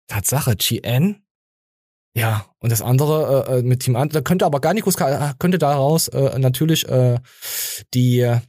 Tatsache, 0.08 0.56
GN. 0.56 1.24
Ja, 2.16 2.48
und 2.60 2.72
das 2.72 2.82
andere 2.82 3.46
äh, 3.48 3.60
äh 3.60 3.62
mit 3.62 3.82
Team 3.82 3.96
Ant, 3.96 4.16
da 4.16 4.22
könnte 4.22 4.46
aber 4.46 4.60
Garnicus 4.60 4.96
könnte 4.98 5.60
daraus 5.60 6.08
äh, 6.08 6.40
natürlich 6.40 6.88
äh, 6.88 7.20
die 7.94 8.40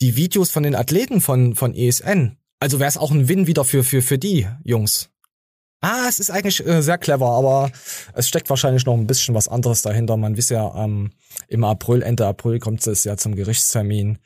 die 0.00 0.16
Videos 0.16 0.50
von 0.50 0.64
den 0.64 0.74
Athleten 0.74 1.20
von 1.20 1.54
von 1.54 1.74
ESN. 1.74 2.36
Also 2.58 2.80
wäre 2.80 2.88
es 2.88 2.96
auch 2.96 3.12
ein 3.12 3.28
Win 3.28 3.46
wieder 3.46 3.64
für 3.64 3.84
für 3.84 4.02
für 4.02 4.18
die 4.18 4.48
Jungs. 4.64 5.10
Ah, 5.80 6.06
es 6.08 6.18
ist 6.18 6.30
eigentlich 6.30 6.66
äh, 6.66 6.82
sehr 6.82 6.98
clever, 6.98 7.30
aber 7.30 7.70
es 8.14 8.28
steckt 8.28 8.50
wahrscheinlich 8.50 8.84
noch 8.84 8.94
ein 8.94 9.06
bisschen 9.06 9.34
was 9.34 9.46
anderes 9.46 9.82
dahinter. 9.82 10.16
Man 10.16 10.36
wisst 10.36 10.50
ja, 10.50 10.74
ähm, 10.76 11.12
im 11.46 11.62
April, 11.62 12.02
Ende 12.02 12.26
April 12.26 12.58
kommt 12.58 12.84
es 12.86 13.04
ja 13.04 13.16
zum 13.16 13.36
Gerichtstermin 13.36 14.18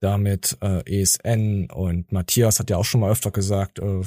damit 0.00 0.56
äh, 0.60 0.82
ESN 0.84 1.68
und 1.70 2.12
Matthias 2.12 2.60
hat 2.60 2.70
ja 2.70 2.76
auch 2.76 2.84
schon 2.84 3.00
mal 3.00 3.10
öfter 3.10 3.30
gesagt, 3.30 3.78
äh, 3.80 4.02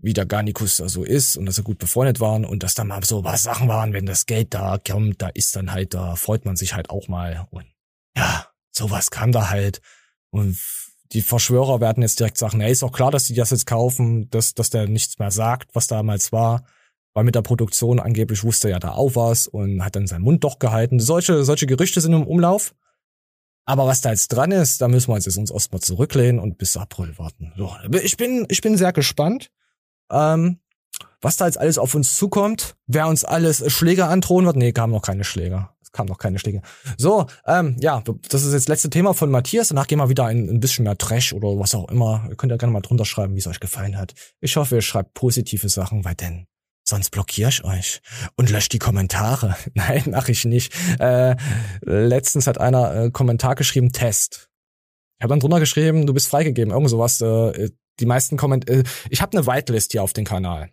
wie 0.00 0.12
der 0.12 0.26
Garnikus 0.26 0.78
da 0.78 0.88
so 0.88 1.04
ist 1.04 1.36
und 1.36 1.46
dass 1.46 1.56
sie 1.56 1.62
gut 1.62 1.78
befreundet 1.78 2.20
waren 2.20 2.44
und 2.44 2.62
dass 2.62 2.74
da 2.74 2.84
mal 2.84 3.04
so 3.04 3.24
was 3.24 3.42
Sachen 3.42 3.68
waren, 3.68 3.92
wenn 3.92 4.06
das 4.06 4.26
Geld 4.26 4.54
da 4.54 4.78
kommt, 4.78 5.20
da 5.20 5.28
ist 5.28 5.56
dann 5.56 5.72
halt, 5.72 5.94
da 5.94 6.16
freut 6.16 6.44
man 6.44 6.56
sich 6.56 6.74
halt 6.74 6.90
auch 6.90 7.08
mal 7.08 7.46
und 7.50 7.66
ja, 8.16 8.46
sowas 8.70 9.10
kam 9.10 9.32
da 9.32 9.50
halt 9.50 9.80
und 10.30 10.58
die 11.14 11.22
Verschwörer 11.22 11.80
werden 11.80 12.02
jetzt 12.02 12.18
direkt 12.18 12.36
sagen, 12.36 12.60
ey, 12.60 12.72
ist 12.72 12.82
auch 12.82 12.92
klar, 12.92 13.12
dass 13.12 13.24
die 13.24 13.34
das 13.34 13.50
jetzt 13.50 13.66
kaufen, 13.66 14.28
dass, 14.30 14.54
dass 14.54 14.70
der 14.70 14.88
nichts 14.88 15.18
mehr 15.18 15.30
sagt, 15.30 15.74
was 15.74 15.86
damals 15.86 16.32
war. 16.32 16.64
Weil 17.14 17.22
mit 17.22 17.36
der 17.36 17.42
Produktion 17.42 18.00
angeblich 18.00 18.42
wusste 18.42 18.68
er 18.68 18.72
ja 18.72 18.78
da 18.80 18.90
auch 18.92 19.14
was 19.14 19.46
und 19.46 19.84
hat 19.84 19.94
dann 19.94 20.08
seinen 20.08 20.22
Mund 20.22 20.42
doch 20.42 20.58
gehalten. 20.58 20.98
Solche, 20.98 21.44
solche 21.44 21.66
Gerüchte 21.66 22.00
sind 22.00 22.12
im 22.12 22.26
Umlauf. 22.26 22.74
Aber 23.64 23.86
was 23.86 24.00
da 24.00 24.10
jetzt 24.10 24.28
dran 24.28 24.50
ist, 24.50 24.82
da 24.82 24.88
müssen 24.88 25.08
wir 25.08 25.16
jetzt 25.16 25.38
uns 25.38 25.50
erstmal 25.52 25.80
zurücklehnen 25.80 26.40
und 26.40 26.58
bis 26.58 26.76
April 26.76 27.16
warten. 27.16 27.52
So, 27.56 27.72
ich 28.02 28.16
bin, 28.16 28.44
ich 28.48 28.60
bin 28.60 28.76
sehr 28.76 28.92
gespannt, 28.92 29.52
ähm, 30.10 30.58
was 31.20 31.36
da 31.36 31.46
jetzt 31.46 31.56
alles 31.56 31.78
auf 31.78 31.94
uns 31.94 32.16
zukommt. 32.16 32.76
Wer 32.86 33.06
uns 33.06 33.24
alles 33.24 33.72
Schläger 33.72 34.10
androhen 34.10 34.44
wird. 34.44 34.56
Nee, 34.56 34.72
kamen 34.72 34.92
noch 34.92 35.02
keine 35.02 35.24
Schläger 35.24 35.73
kam 35.94 36.06
noch 36.06 36.18
keine 36.18 36.38
Schläge. 36.38 36.60
So, 36.98 37.26
ähm, 37.46 37.76
ja, 37.80 38.02
das 38.28 38.42
ist 38.42 38.52
jetzt 38.52 38.64
das 38.64 38.68
letzte 38.68 38.90
Thema 38.90 39.14
von 39.14 39.30
Matthias. 39.30 39.68
Danach 39.68 39.86
gehen 39.86 39.98
wir 39.98 40.10
wieder 40.10 40.26
ein, 40.26 40.50
ein 40.50 40.60
bisschen 40.60 40.84
mehr 40.84 40.98
Trash 40.98 41.32
oder 41.32 41.58
was 41.58 41.74
auch 41.74 41.88
immer. 41.88 42.26
Ihr 42.28 42.36
könnt 42.36 42.50
ja 42.50 42.58
gerne 42.58 42.72
mal 42.72 42.82
drunter 42.82 43.06
schreiben, 43.06 43.34
wie 43.34 43.38
es 43.38 43.46
euch 43.46 43.60
gefallen 43.60 43.96
hat. 43.96 44.12
Ich 44.40 44.56
hoffe, 44.56 44.74
ihr 44.74 44.82
schreibt 44.82 45.14
positive 45.14 45.68
Sachen, 45.68 46.04
weil 46.04 46.14
denn 46.14 46.46
sonst 46.86 47.10
blockiere 47.10 47.48
ich 47.48 47.64
euch 47.64 48.02
und 48.36 48.50
löscht 48.50 48.72
die 48.72 48.78
Kommentare. 48.78 49.56
Nein, 49.74 50.04
mach 50.10 50.28
ich 50.28 50.44
nicht. 50.44 50.74
Äh, 50.98 51.36
letztens 51.82 52.46
hat 52.46 52.58
einer 52.58 52.94
äh, 52.94 53.10
Kommentar 53.10 53.54
geschrieben, 53.54 53.92
Test. 53.92 54.50
Ich 55.18 55.24
habe 55.24 55.32
dann 55.32 55.40
drunter 55.40 55.60
geschrieben, 55.60 56.06
du 56.06 56.12
bist 56.12 56.28
freigegeben, 56.28 56.72
irgend 56.72 56.90
sowas. 56.90 57.20
Äh, 57.20 57.70
die 58.00 58.06
meisten 58.06 58.36
Komment 58.36 58.68
äh, 58.68 58.82
ich 59.08 59.22
habe 59.22 59.36
eine 59.36 59.46
Whitelist 59.46 59.92
hier 59.92 60.02
auf 60.02 60.12
dem 60.12 60.24
Kanal. 60.24 60.70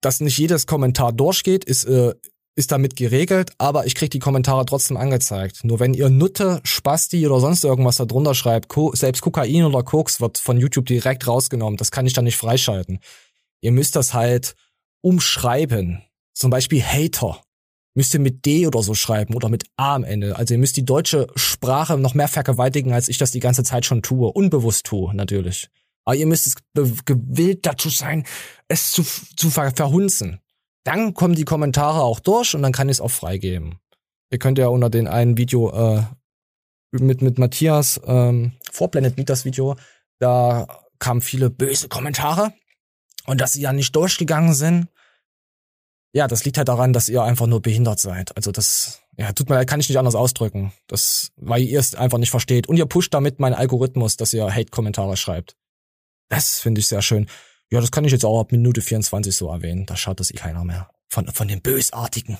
Dass 0.00 0.20
nicht 0.20 0.38
jedes 0.38 0.66
Kommentar 0.66 1.12
durchgeht, 1.12 1.64
ist 1.64 1.84
äh, 1.84 2.14
ist 2.56 2.72
damit 2.72 2.96
geregelt, 2.96 3.52
aber 3.58 3.86
ich 3.86 3.94
krieg 3.94 4.10
die 4.10 4.18
Kommentare 4.18 4.66
trotzdem 4.66 4.96
angezeigt. 4.96 5.64
Nur 5.64 5.80
wenn 5.80 5.94
ihr 5.94 6.10
Nutte, 6.10 6.60
Spasti 6.64 7.26
oder 7.26 7.40
sonst 7.40 7.64
irgendwas 7.64 7.96
da 7.96 8.04
drunter 8.04 8.34
schreibt, 8.34 8.68
Ko 8.68 8.92
selbst 8.94 9.22
Kokain 9.22 9.64
oder 9.64 9.82
Koks 9.82 10.20
wird 10.20 10.38
von 10.38 10.58
YouTube 10.58 10.86
direkt 10.86 11.26
rausgenommen. 11.26 11.76
Das 11.76 11.90
kann 11.90 12.06
ich 12.06 12.12
dann 12.12 12.24
nicht 12.24 12.36
freischalten. 12.36 12.98
Ihr 13.60 13.72
müsst 13.72 13.96
das 13.96 14.14
halt 14.14 14.56
umschreiben. 15.00 16.02
Zum 16.34 16.50
Beispiel 16.50 16.82
Hater. 16.82 17.40
Müsst 17.94 18.14
ihr 18.14 18.20
mit 18.20 18.46
D 18.46 18.66
oder 18.66 18.82
so 18.82 18.94
schreiben 18.94 19.34
oder 19.34 19.48
mit 19.48 19.64
A 19.76 19.94
am 19.96 20.04
Ende. 20.04 20.36
Also 20.36 20.54
ihr 20.54 20.58
müsst 20.58 20.76
die 20.76 20.84
deutsche 20.84 21.26
Sprache 21.34 21.98
noch 21.98 22.14
mehr 22.14 22.28
vergewaltigen, 22.28 22.92
als 22.92 23.08
ich 23.08 23.18
das 23.18 23.32
die 23.32 23.40
ganze 23.40 23.64
Zeit 23.64 23.84
schon 23.84 24.02
tue. 24.02 24.30
Unbewusst 24.32 24.86
tue, 24.86 25.14
natürlich. 25.14 25.68
Aber 26.04 26.16
ihr 26.16 26.26
müsst 26.26 26.46
es 26.46 26.56
gewillt 27.04 27.66
dazu 27.66 27.88
sein, 27.88 28.24
es 28.68 28.92
zu, 28.92 29.04
zu 29.36 29.50
ver 29.50 29.72
verhunzen. 29.72 30.40
Dann 30.84 31.14
kommen 31.14 31.34
die 31.34 31.44
Kommentare 31.44 32.02
auch 32.02 32.20
durch 32.20 32.54
und 32.54 32.62
dann 32.62 32.72
kann 32.72 32.88
ich 32.88 32.96
es 32.96 33.00
auch 33.00 33.10
freigeben. 33.10 33.78
Ihr 34.30 34.38
könnt 34.38 34.58
ja 34.58 34.68
unter 34.68 34.90
den 34.90 35.08
einen 35.08 35.36
Video 35.36 35.70
äh, 35.70 36.02
mit, 36.92 37.22
mit 37.22 37.38
Matthias 37.38 38.00
ähm, 38.04 38.52
vorblendet 38.70 39.16
mit 39.16 39.28
das 39.28 39.44
Video, 39.44 39.76
da 40.18 40.66
kamen 40.98 41.20
viele 41.22 41.50
böse 41.50 41.88
Kommentare 41.88 42.52
und 43.26 43.40
dass 43.40 43.54
sie 43.54 43.62
ja 43.62 43.72
nicht 43.72 43.94
durchgegangen 43.96 44.54
sind. 44.54 44.88
Ja, 46.12 46.26
das 46.26 46.44
liegt 46.44 46.58
halt 46.58 46.68
daran, 46.68 46.92
dass 46.92 47.08
ihr 47.08 47.22
einfach 47.22 47.46
nur 47.46 47.62
behindert 47.62 48.00
seid. 48.00 48.36
Also 48.36 48.50
das, 48.50 49.00
ja, 49.16 49.32
tut 49.32 49.48
mir 49.48 49.54
leid, 49.56 49.68
kann 49.68 49.80
ich 49.80 49.88
nicht 49.88 49.98
anders 49.98 50.16
ausdrücken. 50.16 50.72
Das, 50.88 51.30
weil 51.36 51.62
ihr 51.62 51.78
es 51.78 51.94
einfach 51.94 52.18
nicht 52.18 52.30
versteht. 52.30 52.68
Und 52.68 52.76
ihr 52.76 52.86
pusht 52.86 53.14
damit 53.14 53.38
meinen 53.38 53.54
Algorithmus, 53.54 54.16
dass 54.16 54.32
ihr 54.32 54.52
Hate-Kommentare 54.52 55.16
schreibt. 55.16 55.56
Das 56.28 56.58
finde 56.58 56.80
ich 56.80 56.88
sehr 56.88 57.02
schön. 57.02 57.28
Ja, 57.70 57.80
das 57.80 57.90
kann 57.90 58.04
ich 58.04 58.12
jetzt 58.12 58.24
auch 58.24 58.40
ab 58.40 58.52
Minute 58.52 58.80
24 58.80 59.34
so 59.34 59.50
erwähnen. 59.50 59.86
Da 59.86 59.96
schaut 59.96 60.20
das 60.20 60.30
eh 60.30 60.34
keiner 60.34 60.64
mehr. 60.64 60.90
Von, 61.08 61.28
von 61.28 61.48
den 61.48 61.62
Bösartigen. 61.62 62.38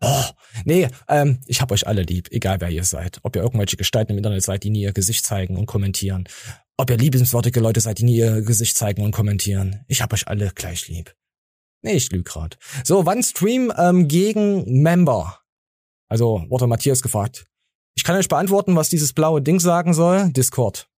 Oh, 0.00 0.24
nee, 0.64 0.88
ähm, 1.08 1.38
ich 1.46 1.60
hab 1.60 1.72
euch 1.72 1.86
alle 1.86 2.02
lieb, 2.02 2.28
egal 2.30 2.60
wer 2.60 2.68
ihr 2.68 2.84
seid. 2.84 3.20
Ob 3.22 3.36
ihr 3.36 3.42
irgendwelche 3.42 3.76
Gestalten 3.76 4.12
im 4.12 4.18
Internet 4.18 4.42
seid, 4.42 4.64
die 4.64 4.70
nie 4.70 4.82
ihr 4.82 4.92
Gesicht 4.92 5.24
zeigen 5.24 5.56
und 5.56 5.66
kommentieren. 5.66 6.28
Ob 6.76 6.90
ihr 6.90 6.96
liebenswürdige 6.96 7.60
Leute 7.60 7.80
seid, 7.80 7.98
die 7.98 8.04
nie 8.04 8.16
ihr 8.16 8.42
Gesicht 8.42 8.76
zeigen 8.76 9.02
und 9.02 9.12
kommentieren. 9.12 9.84
Ich 9.88 10.02
hab 10.02 10.12
euch 10.12 10.26
alle 10.28 10.50
gleich 10.54 10.88
lieb. 10.88 11.14
Nee, 11.82 11.92
ich 11.94 12.10
lüg 12.10 12.26
grad. 12.26 12.58
So, 12.82 13.06
wann 13.06 13.22
Stream 13.22 13.72
ähm, 13.76 14.08
gegen 14.08 14.82
Member? 14.82 15.40
Also, 16.08 16.44
wurde 16.48 16.66
Matthias 16.66 17.00
gefragt. 17.00 17.46
Ich 17.94 18.04
kann 18.04 18.16
euch 18.16 18.28
beantworten, 18.28 18.74
was 18.74 18.88
dieses 18.88 19.12
blaue 19.12 19.40
Ding 19.40 19.60
sagen 19.60 19.94
soll. 19.94 20.30
Discord. 20.32 20.88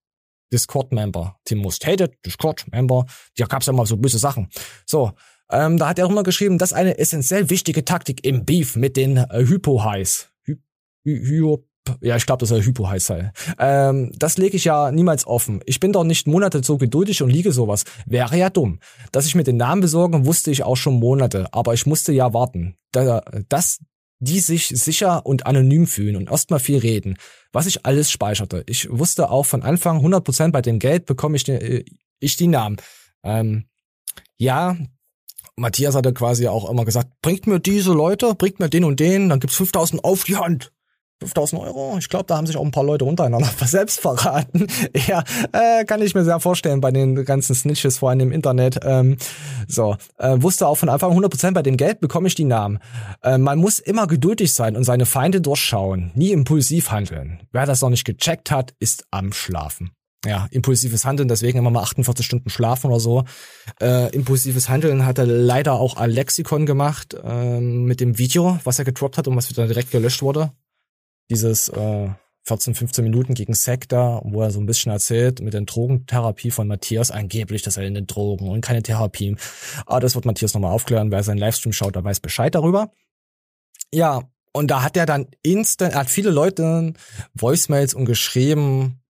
Discord-Member. 0.53 1.37
Team 1.45 1.59
Most 1.59 1.87
Hated, 1.87 2.15
Discord-Member. 2.25 3.07
Da 3.37 3.47
gab's 3.47 3.67
ja 3.67 3.73
mal 3.73 3.87
so 3.87 3.97
böse 3.97 4.19
Sachen. 4.19 4.49
So, 4.85 5.13
ähm, 5.51 5.79
da 5.79 5.89
hat 5.89 5.99
er 5.99 6.07
auch 6.07 6.11
immer 6.11 6.23
geschrieben, 6.23 6.59
das 6.59 6.73
ist 6.73 6.77
eine 6.77 6.99
essentiell 6.99 7.51
wichtige 7.51 7.85
Taktik 7.85 8.25
im 8.25 8.45
Beef 8.45 8.77
mit 8.77 8.97
den 8.97 9.17
äh, 9.17 9.45
Hypo-Highs. 9.47 10.29
Hy 10.47 10.57
Hy 11.05 11.59
ja, 12.01 12.17
ich 12.17 12.27
glaube, 12.27 12.41
das 12.41 12.49
soll 12.49 12.63
Hypo-Highs 12.63 13.07
sein. 13.07 13.31
Ähm, 13.59 14.11
das 14.17 14.39
lege 14.39 14.57
ich 14.57 14.65
ja 14.65 14.91
niemals 14.91 15.27
offen. 15.27 15.61
Ich 15.67 15.81
bin 15.81 15.93
doch 15.93 16.05
nicht 16.05 16.27
Monate 16.27 16.63
so 16.65 16.79
geduldig 16.79 17.23
und 17.23 17.31
liege 17.31 17.53
sowas. 17.53 17.85
Wäre 18.07 18.37
ja 18.37 18.51
dumm. 18.51 18.81
Dass 19.13 19.27
ich 19.27 19.35
mir 19.35 19.45
den 19.45 19.57
Namen 19.57 19.81
besorgen, 19.81 20.27
wusste 20.27 20.51
ich 20.51 20.65
auch 20.65 20.77
schon 20.77 20.95
Monate. 20.95 21.47
Aber 21.53 21.75
ich 21.75 21.87
musste 21.87 22.13
ja 22.13 22.33
warten. 22.33 22.77
Da, 22.93 23.23
das 23.49 23.79
die 24.19 24.41
sich 24.41 24.69
sicher 24.69 25.27
und 25.27 25.47
anonym 25.47 25.87
fühlen 25.87 26.17
und 26.17 26.31
erstmal 26.31 26.61
viel 26.61 26.79
reden, 26.79 27.19
was 27.53 27.67
ich 27.67 27.85
alles 27.85 28.11
speicherte. 28.11 28.65
Ich 28.67 28.89
wusste 28.91 29.31
auch 29.31 29.45
von 29.45 29.63
Anfang 29.63 30.05
100% 30.05 30.53
bei 30.53 30.63
dem 30.63 30.79
Geld 30.79 31.07
bekomme 31.07 31.37
ich, 31.37 31.45
den, 31.45 31.61
äh, 31.61 31.85
ich 32.19 32.37
die 32.37 32.49
Namen. 32.49 32.77
Ähm, 33.23 33.67
ja, 34.39 34.77
Matthias 35.57 35.95
hatte 35.95 36.13
quasi 36.13 36.49
auch 36.49 36.69
immer 36.69 36.85
gesagt, 36.85 37.11
bringt 37.23 37.47
mir 37.47 37.61
diese 37.61 37.93
Leute, 37.93 38.35
bringt 38.35 38.61
mir 38.61 38.69
den 38.69 38.85
und 38.85 39.01
den, 39.01 39.29
dann 39.29 39.41
gibt's 39.41 39.57
5000 39.57 40.05
auf 40.05 40.25
die 40.25 40.37
Hand. 40.37 40.73
5000 41.21 41.63
Euro. 41.63 41.97
Ich 41.99 42.09
glaube, 42.09 42.27
da 42.27 42.37
haben 42.37 42.47
sich 42.47 42.57
auch 42.57 42.65
ein 42.65 42.71
paar 42.71 42.85
Leute 42.85 43.05
untereinander 43.05 43.49
selbst 43.65 44.01
verraten. 44.01 44.67
ja, 45.07 45.25
äh, 45.53 45.85
kann 45.85 46.03
ich 46.03 46.15
mir 46.15 46.25
sehr 46.25 46.41
vorstellen 46.41 46.81
bei 46.81 46.91
den 46.91 47.25
ganzen 47.25 47.55
Snitches, 47.55 47.99
vor 47.99 48.11
allem 48.11 48.21
im 48.21 48.33
Internet. 48.33 48.81
Ähm, 48.83 49.17
so, 49.67 49.97
äh, 50.19 50.37
wusste 50.37 50.67
auch 50.67 50.77
von 50.77 50.89
Anfang 50.89 51.17
100% 51.17 51.53
bei 51.53 51.63
dem 51.63 51.77
Geld 51.77 52.01
bekomme 52.01 52.29
ich 52.29 52.35
die 52.35 52.45
Namen. 52.45 52.79
Äh, 53.23 53.39
man 53.39 53.59
muss 53.59 53.79
immer 53.79 54.07
geduldig 54.07 54.53
sein 54.53 54.77
und 54.77 54.85
seine 54.85 55.07
Feinde 55.07 55.41
durchschauen, 55.41 56.13
nie 56.15 56.33
impulsiv 56.33 56.91
handeln. 56.91 57.41
Wer 57.53 57.67
das 57.67 57.81
noch 57.81 57.91
nicht 57.91 58.05
gecheckt 58.05 58.51
hat, 58.51 58.75
ist 58.79 59.07
am 59.11 59.33
Schlafen. 59.33 59.93
Ja, 60.27 60.49
impulsives 60.51 61.05
Handeln, 61.05 61.29
deswegen 61.29 61.59
immer 61.59 61.71
mal 61.71 61.83
48 61.83 62.27
Stunden 62.27 62.51
schlafen 62.51 62.91
oder 62.91 62.99
so. 62.99 63.25
Äh, 63.81 64.13
impulsives 64.13 64.69
Handeln 64.69 65.07
hat 65.07 65.19
er 65.19 65.27
leider 65.27 65.75
auch 65.75 65.97
Alexikon 65.97 66.67
gemacht 66.67 67.15
äh, 67.23 67.61
mit 67.61 68.01
dem 68.01 68.19
Video, 68.19 68.59
was 68.65 68.79
er 68.81 68.85
getroppt 68.85 69.19
hat 69.19 69.29
und 69.29 69.37
was 69.37 69.51
wieder 69.51 69.69
direkt 69.69 69.93
gelöscht 69.93 70.23
wurde 70.23 70.51
dieses 71.31 71.69
äh, 71.69 72.11
14, 72.47 72.75
15 72.75 73.03
Minuten 73.03 73.35
gegen 73.35 73.55
da, 73.89 74.21
wo 74.25 74.43
er 74.43 74.51
so 74.51 74.61
ein 74.61 74.67
bisschen 74.67 74.93
erzählt 74.93 75.41
mit 75.41 75.53
den 75.53 75.67
Drogentherapie 75.67 76.53
von 76.53 76.69
Matthias, 76.69 77.11
angeblich, 77.11 77.63
dass 77.63 77.77
er 77.77 77.85
in 77.85 77.95
den 77.95 78.07
Drogen 78.07 78.49
und 78.49 78.61
keine 78.61 78.83
Therapie. 78.83 79.37
Aber 79.85 80.01
das 80.01 80.15
wird 80.15 80.27
Matthias 80.27 80.55
nochmal 80.55 80.73
aufklären. 80.73 81.11
Wer 81.11 81.25
seinen 81.25 81.39
Livestream 81.39 81.73
schaut, 81.73 81.97
der 81.97 82.05
weiß 82.05 82.21
Bescheid 82.21 82.55
darüber. 82.55 82.93
Ja, 83.93 84.23
und 84.53 84.71
da 84.71 84.83
hat 84.83 84.97
er 84.97 85.07
dann 85.07 85.27
instant, 85.43 85.95
er 85.95 86.01
hat 86.01 86.11
viele 86.11 86.31
Leute 86.31 86.95
Voicemails 87.35 87.95
und 87.95 88.05
geschrieben, 88.05 89.03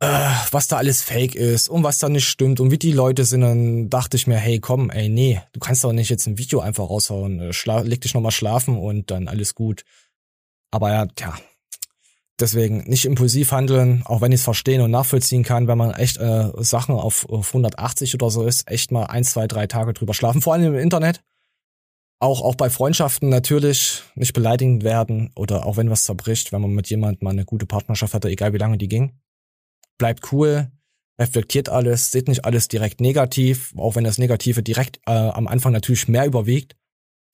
äh, 0.00 0.30
was 0.50 0.66
da 0.66 0.78
alles 0.78 1.02
fake 1.02 1.36
ist 1.36 1.68
und 1.68 1.84
was 1.84 2.00
da 2.00 2.08
nicht 2.08 2.28
stimmt 2.28 2.58
und 2.58 2.72
wie 2.72 2.78
die 2.78 2.92
Leute 2.92 3.24
sind, 3.24 3.42
dann 3.42 3.88
dachte 3.88 4.16
ich 4.16 4.26
mir, 4.26 4.36
hey, 4.36 4.58
komm, 4.58 4.90
ey, 4.90 5.08
nee, 5.08 5.40
du 5.52 5.60
kannst 5.60 5.84
doch 5.84 5.92
nicht 5.92 6.10
jetzt 6.10 6.26
ein 6.26 6.38
Video 6.38 6.58
einfach 6.58 6.90
raushauen, 6.90 7.38
äh, 7.38 7.52
Schla 7.52 7.80
leg 7.82 8.00
dich 8.00 8.12
nochmal 8.12 8.32
schlafen 8.32 8.76
und 8.76 9.12
dann 9.12 9.28
alles 9.28 9.54
gut. 9.54 9.84
Aber 10.72 10.90
ja, 10.90 11.06
tja, 11.06 11.34
deswegen 12.40 12.78
nicht 12.88 13.04
impulsiv 13.04 13.52
handeln, 13.52 14.02
auch 14.04 14.20
wenn 14.20 14.32
ich 14.32 14.40
es 14.40 14.44
verstehen 14.44 14.80
und 14.80 14.90
nachvollziehen 14.90 15.44
kann, 15.44 15.68
wenn 15.68 15.78
man 15.78 15.92
echt 15.92 16.16
äh, 16.16 16.50
Sachen 16.58 16.94
auf, 16.94 17.28
auf 17.28 17.48
180 17.48 18.14
oder 18.14 18.30
so 18.30 18.46
ist, 18.46 18.68
echt 18.70 18.90
mal 18.90 19.04
ein, 19.04 19.22
zwei, 19.22 19.46
drei 19.46 19.66
Tage 19.66 19.92
drüber 19.92 20.14
schlafen, 20.14 20.40
vor 20.42 20.54
allem 20.54 20.74
im 20.74 20.80
Internet. 20.80 21.22
Auch, 22.20 22.40
auch 22.40 22.54
bei 22.54 22.70
Freundschaften 22.70 23.28
natürlich 23.28 24.02
nicht 24.14 24.32
beleidigend 24.32 24.82
werden 24.82 25.30
oder 25.34 25.66
auch 25.66 25.76
wenn 25.76 25.90
was 25.90 26.04
zerbricht, 26.04 26.52
wenn 26.52 26.62
man 26.62 26.70
mit 26.70 26.88
jemandem 26.88 27.24
mal 27.24 27.30
eine 27.30 27.44
gute 27.44 27.66
Partnerschaft 27.66 28.14
hatte, 28.14 28.28
egal 28.28 28.52
wie 28.52 28.58
lange 28.58 28.78
die 28.78 28.88
ging. 28.88 29.18
Bleibt 29.98 30.32
cool, 30.32 30.70
reflektiert 31.20 31.68
alles, 31.68 32.12
seht 32.12 32.28
nicht 32.28 32.44
alles 32.44 32.68
direkt 32.68 33.00
negativ, 33.00 33.74
auch 33.76 33.96
wenn 33.96 34.04
das 34.04 34.18
Negative 34.18 34.62
direkt 34.62 35.00
äh, 35.06 35.12
am 35.12 35.48
Anfang 35.48 35.72
natürlich 35.72 36.08
mehr 36.08 36.26
überwiegt 36.26 36.76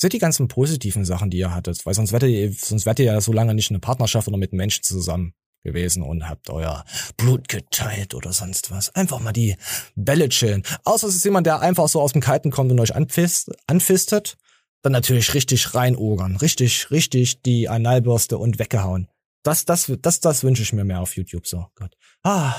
sind 0.00 0.12
die 0.12 0.18
ganzen 0.18 0.48
positiven 0.48 1.04
Sachen, 1.04 1.30
die 1.30 1.38
ihr 1.38 1.54
hattet, 1.54 1.84
weil 1.84 1.94
sonst 1.94 2.12
werdet 2.12 2.30
ihr, 2.30 2.52
sonst 2.52 2.87
werdet 2.87 3.00
ihr 3.00 3.12
ja 3.12 3.20
so 3.20 3.32
lange 3.32 3.54
nicht 3.54 3.70
in 3.70 3.76
eine 3.76 3.80
Partnerschaft 3.80 4.28
oder 4.28 4.38
mit 4.38 4.52
Menschen 4.52 4.82
zusammen. 4.82 5.34
gewesen 5.64 6.04
und 6.04 6.28
habt 6.28 6.50
euer 6.50 6.84
Blut 7.16 7.48
geteilt 7.48 8.14
oder 8.14 8.32
sonst 8.32 8.70
was. 8.70 8.94
Einfach 8.94 9.18
mal 9.18 9.32
die 9.32 9.56
Bälle 9.96 10.28
chillen. 10.28 10.62
Außer 10.84 11.08
es 11.08 11.16
ist 11.16 11.24
jemand, 11.24 11.48
der 11.48 11.61
einfach 11.61 11.88
so 11.88 12.00
aus 12.00 12.12
dem 12.12 12.22
Kalten 12.22 12.52
kommt 12.52 12.70
und 12.70 12.78
euch 12.78 12.94
anfist, 12.94 13.50
anfistet, 13.66 14.38
dann 14.82 14.92
natürlich 14.92 15.34
richtig 15.34 15.74
reinogern. 15.74 16.37
Richtig, 16.37 16.90
richtig 16.92 17.42
die 17.42 17.68
Analbürste 17.68 18.38
und 18.38 18.61
weggehauen. 18.61 19.08
Das, 19.42 19.64
das, 19.64 19.92
das, 20.00 20.20
das 20.20 20.44
wünsche 20.44 20.62
ich 20.62 20.72
mir 20.72 20.84
mehr 20.84 21.00
auf 21.00 21.16
YouTube. 21.16 21.46
So, 21.46 21.66
Gott. 21.74 21.96
Ah. 22.22 22.54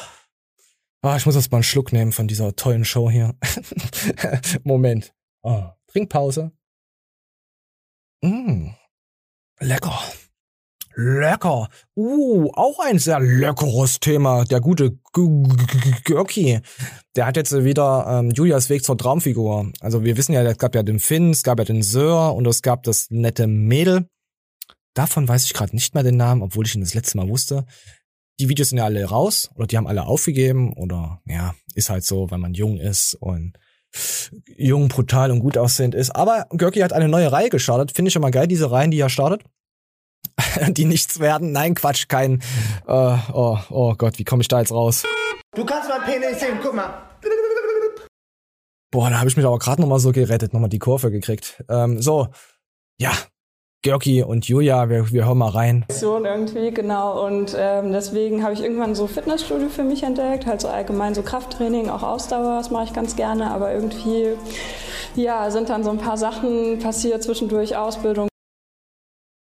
Ah, 1.02 1.16
ich 1.16 1.26
muss 1.26 1.36
jetzt 1.36 1.52
mal 1.52 1.60
einen 1.60 1.64
Schluck 1.64 1.94
nehmen 1.94 2.12
von 2.12 2.28
dieser 2.28 2.56
tollen 2.56 2.84
Show 2.84 3.10
hier. 3.10 3.36
Moment. 4.64 5.14
Ah. 5.42 5.76
Trinkpause. 5.88 6.52
Mm. 8.22 8.70
Lecker. 9.60 10.00
Lecker. 10.96 11.70
Uh, 11.96 12.52
auch 12.54 12.80
ein 12.80 13.00
sehr 13.00 13.20
leckeres 13.20 14.00
Thema. 14.00 14.44
Der 14.44 14.60
gute 14.60 14.98
Görki. 16.04 16.60
Der 17.16 17.26
hat 17.26 17.38
jetzt 17.38 17.54
wieder 17.64 18.06
ähm, 18.08 18.32
Julias 18.32 18.70
Weg 18.70 18.84
zur 18.84 18.98
Traumfigur. 18.98 19.72
Also 19.80 20.04
wir 20.04 20.18
wissen 20.18 20.34
ja, 20.34 20.44
es 20.44 20.58
gab 20.58 20.76
ja 20.76 20.84
den 20.84 21.00
Finn, 21.00 21.32
es 21.32 21.44
gab 21.44 21.60
ja 21.60 21.66
den 21.66 21.84
Sir 21.84 22.34
und 22.34 22.46
es 22.48 22.62
gab 22.62 22.84
das 22.84 23.08
nette 23.10 23.48
Mädel. 23.48 24.10
Davon 24.94 25.28
weiß 25.28 25.46
ich 25.46 25.54
gerade 25.54 25.74
nicht 25.74 25.94
mehr 25.94 26.04
den 26.04 26.18
Namen, 26.18 26.42
obwohl 26.42 26.66
ich 26.66 26.76
ihn 26.76 26.82
das 26.82 26.94
letzte 26.94 27.18
Mal 27.18 27.30
wusste. 27.30 27.66
Die 28.40 28.50
Videos 28.50 28.70
sind 28.70 28.80
ja 28.80 28.86
alle 28.86 29.04
raus 29.06 29.50
oder 29.56 29.68
die 29.68 29.78
haben 29.78 29.88
alle 29.88 30.06
aufgegeben 30.06 30.74
oder 30.74 31.22
ja, 31.26 31.56
ist 31.76 31.90
halt 31.90 32.04
so, 32.04 32.32
wenn 32.32 32.40
man 32.40 32.54
jung 32.54 32.78
ist 32.78 33.14
und 33.16 33.58
jung, 34.58 34.88
brutal 34.88 35.32
und 35.32 35.40
gut 35.40 35.58
aussehend 35.58 35.96
ist. 35.96 36.16
Aber 36.16 36.46
Görki 36.52 36.80
hat 36.80 36.94
eine 36.94 37.08
neue 37.08 37.32
Reihe 37.32 37.50
gestartet. 37.50 37.92
Finde 37.92 38.10
ich 38.10 38.16
immer 38.16 38.32
geil, 38.32 38.48
diese 38.48 38.72
Reihen, 38.72 38.92
die 38.92 39.00
er 39.00 39.10
startet. 39.10 39.44
die 40.70 40.86
nichts 40.86 41.20
werden. 41.20 41.52
Nein, 41.52 41.76
Quatsch, 41.76 42.08
kein. 42.08 42.42
Äh, 42.88 43.18
oh, 43.34 43.58
oh 43.70 43.96
Gott, 43.96 44.20
wie 44.20 44.24
komme 44.24 44.42
ich 44.42 44.48
da 44.48 44.60
jetzt 44.60 44.72
raus? 44.72 45.04
Du 45.56 45.66
kannst 45.66 45.90
mein 45.90 46.02
Penis 46.04 46.40
sehen, 46.40 46.60
guck 46.62 46.74
mal. 46.74 47.06
Boah, 48.92 49.10
da 49.10 49.20
habe 49.20 49.30
ich 49.30 49.38
mich 49.38 49.46
aber 49.46 49.60
gerade 49.60 49.82
noch 49.82 49.88
mal 49.88 50.00
so 50.00 50.12
gerettet, 50.12 50.54
noch 50.54 50.60
mal 50.60 50.68
die 50.68 50.80
Kurve 50.80 51.12
gekriegt. 51.12 51.64
Ähm, 51.70 52.02
so, 52.02 52.30
ja, 53.00 53.12
Görki 53.82 54.24
und 54.24 54.46
Julia, 54.46 54.90
wir, 54.90 55.10
wir 55.10 55.26
hören 55.26 55.38
mal 55.38 55.52
rein. 55.52 55.86
Irgendwie, 56.26 56.72
genau. 56.72 57.26
Und 57.26 57.56
ähm, 57.58 57.94
deswegen 57.94 58.44
habe 58.44 58.54
ich 58.54 58.62
irgendwann 58.62 58.94
so 58.94 59.08
Fitnessstudio 59.08 59.70
für 59.70 59.84
mich 59.84 60.04
entdeckt, 60.04 60.46
halt 60.46 60.60
so 60.60 60.68
allgemein 60.68 61.16
so 61.16 61.22
Krafttraining, 61.22 61.90
auch 61.90 62.04
Ausdauer, 62.04 62.58
das 62.58 62.72
mache 62.72 62.84
ich 62.84 62.94
ganz 62.94 63.16
gerne. 63.16 63.52
Aber 63.52 63.72
irgendwie, 63.72 64.34
ja, 65.16 65.50
sind 65.50 65.70
dann 65.70 65.86
so 65.86 65.92
ein 65.92 65.98
paar 65.98 66.18
Sachen 66.18 66.80
passiert 66.80 67.24
zwischendurch, 67.24 67.78
Ausbildung. 67.78 68.28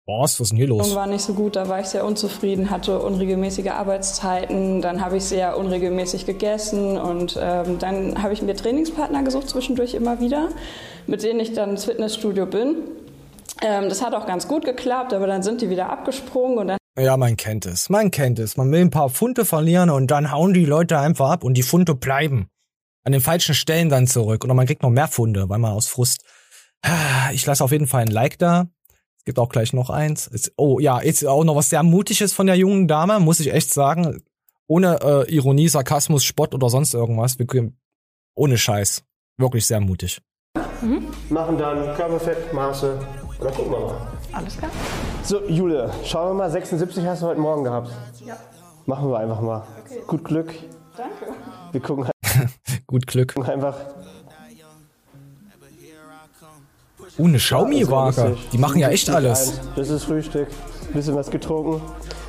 Was, 0.06 0.38
was 0.38 0.40
ist 0.40 0.50
denn 0.50 0.58
hier 0.58 0.68
los? 0.68 0.94
war 0.94 1.06
nicht 1.06 1.22
so 1.22 1.32
gut, 1.32 1.56
da 1.56 1.68
war 1.70 1.80
ich 1.80 1.86
sehr 1.86 2.04
unzufrieden, 2.04 2.70
hatte 2.70 3.00
unregelmäßige 3.00 3.70
Arbeitszeiten, 3.70 4.82
dann 4.82 5.02
habe 5.02 5.16
ich 5.16 5.24
sehr 5.24 5.56
unregelmäßig 5.56 6.26
gegessen 6.26 6.98
und 6.98 7.38
ähm, 7.40 7.78
dann 7.78 8.22
habe 8.22 8.34
ich 8.34 8.42
mir 8.42 8.54
Trainingspartner 8.54 9.22
gesucht 9.22 9.48
zwischendurch 9.48 9.94
immer 9.94 10.20
wieder, 10.20 10.50
mit 11.06 11.22
denen 11.22 11.40
ich 11.40 11.54
dann 11.54 11.70
ins 11.70 11.86
Fitnessstudio 11.86 12.44
bin. 12.44 12.76
Ähm, 13.62 13.88
das 13.88 14.02
hat 14.02 14.14
auch 14.14 14.26
ganz 14.26 14.48
gut 14.48 14.64
geklappt, 14.64 15.12
aber 15.12 15.26
dann 15.26 15.42
sind 15.42 15.60
die 15.60 15.70
wieder 15.70 15.90
abgesprungen 15.90 16.58
und 16.58 16.68
dann 16.68 16.78
ja, 16.98 17.16
man 17.18 17.36
kennt 17.36 17.66
es. 17.66 17.90
Man 17.90 18.10
kennt 18.10 18.38
es. 18.38 18.56
Man 18.56 18.72
will 18.72 18.80
ein 18.80 18.90
paar 18.90 19.10
Funde 19.10 19.44
verlieren 19.44 19.90
und 19.90 20.10
dann 20.10 20.30
hauen 20.32 20.54
die 20.54 20.64
Leute 20.64 20.98
einfach 20.98 21.30
ab 21.30 21.44
und 21.44 21.52
die 21.54 21.62
Funde 21.62 21.94
bleiben. 21.94 22.48
An 23.04 23.12
den 23.12 23.20
falschen 23.20 23.54
Stellen 23.54 23.90
dann 23.90 24.06
zurück. 24.06 24.44
Oder 24.44 24.54
man 24.54 24.66
kriegt 24.66 24.82
noch 24.82 24.90
mehr 24.90 25.06
Funde, 25.06 25.48
weil 25.50 25.58
man 25.58 25.72
aus 25.72 25.88
Frust. 25.88 26.24
Ich 27.32 27.44
lasse 27.44 27.62
auf 27.62 27.72
jeden 27.72 27.86
Fall 27.86 28.02
ein 28.02 28.08
Like 28.08 28.38
da. 28.38 28.68
Es 29.18 29.24
gibt 29.24 29.38
auch 29.38 29.50
gleich 29.50 29.72
noch 29.72 29.90
eins. 29.90 30.30
oh 30.56 30.78
ja, 30.78 31.02
jetzt 31.02 31.26
auch 31.26 31.44
noch 31.44 31.56
was 31.56 31.68
sehr 31.68 31.82
Mutiges 31.82 32.32
von 32.32 32.46
der 32.46 32.56
jungen 32.56 32.88
Dame, 32.88 33.20
muss 33.20 33.40
ich 33.40 33.52
echt 33.52 33.72
sagen. 33.72 34.22
Ohne 34.66 34.98
äh, 35.02 35.34
Ironie, 35.34 35.68
Sarkasmus, 35.68 36.24
Spott 36.24 36.54
oder 36.54 36.70
sonst 36.70 36.94
irgendwas. 36.94 37.36
ohne 38.34 38.56
Scheiß. 38.56 39.04
Wirklich 39.36 39.66
sehr 39.66 39.80
mutig. 39.80 40.22
Mhm. 40.80 41.08
Machen 41.28 41.58
dann 41.58 41.94
Körperfettmaße 41.94 42.98
dann 43.40 43.54
gucken 43.54 43.72
wir 43.72 43.80
mal. 43.80 43.94
Alles 44.32 44.56
klar. 44.56 44.70
So, 45.22 45.42
Jule, 45.48 45.90
schauen 46.04 46.30
wir 46.30 46.34
mal. 46.34 46.50
76 46.50 47.04
hast 47.06 47.22
du 47.22 47.26
heute 47.26 47.40
Morgen 47.40 47.64
gehabt. 47.64 47.90
Ja. 48.24 48.36
Machen 48.86 49.10
wir 49.10 49.18
einfach 49.18 49.40
mal. 49.40 49.62
Okay. 49.84 50.00
Gut 50.06 50.24
Glück. 50.24 50.54
Danke. 50.96 51.34
Wir 51.72 51.80
gucken 51.80 52.04
halt 52.34 52.86
Gut 52.86 53.06
Glück. 53.06 53.34
einfach. 53.48 53.76
Uh, 57.18 57.24
eine 57.24 57.38
Xiaomi-Waage. 57.38 58.22
Also 58.22 58.38
die 58.52 58.58
machen 58.58 58.78
ja 58.78 58.90
echt 58.90 59.08
alles. 59.08 59.60
Das 59.74 59.88
ist 59.88 60.04
Frühstück. 60.04 60.48
Bisschen 60.92 61.14
was 61.14 61.30
getrunken. 61.30 61.80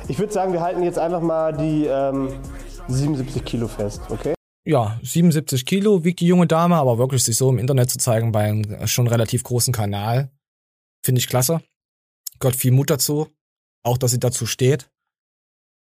Ich 0.08 0.18
würde 0.18 0.32
sagen, 0.32 0.52
wir 0.52 0.62
halten 0.62 0.82
jetzt 0.82 0.98
einfach 0.98 1.20
mal 1.20 1.52
die 1.52 1.84
ähm, 1.84 2.30
77 2.88 3.44
Kilo 3.44 3.68
fest, 3.68 4.00
okay? 4.08 4.34
ja, 4.64 4.98
77 5.02 5.64
Kilo 5.64 6.04
wiegt 6.04 6.20
die 6.20 6.26
junge 6.26 6.46
Dame, 6.46 6.76
aber 6.76 6.98
wirklich 6.98 7.24
sich 7.24 7.36
so 7.36 7.48
im 7.50 7.58
Internet 7.58 7.90
zu 7.90 7.98
zeigen 7.98 8.32
bei 8.32 8.40
einem 8.44 8.86
schon 8.86 9.06
relativ 9.06 9.42
großen 9.42 9.72
Kanal, 9.72 10.30
Finde 11.02 11.20
ich 11.20 11.28
klasse. 11.28 11.60
Gott 12.38 12.56
viel 12.56 12.72
Mut 12.72 12.90
dazu. 12.90 13.28
Auch, 13.82 13.98
dass 13.98 14.10
sie 14.10 14.18
dazu 14.18 14.46
steht. 14.46 14.90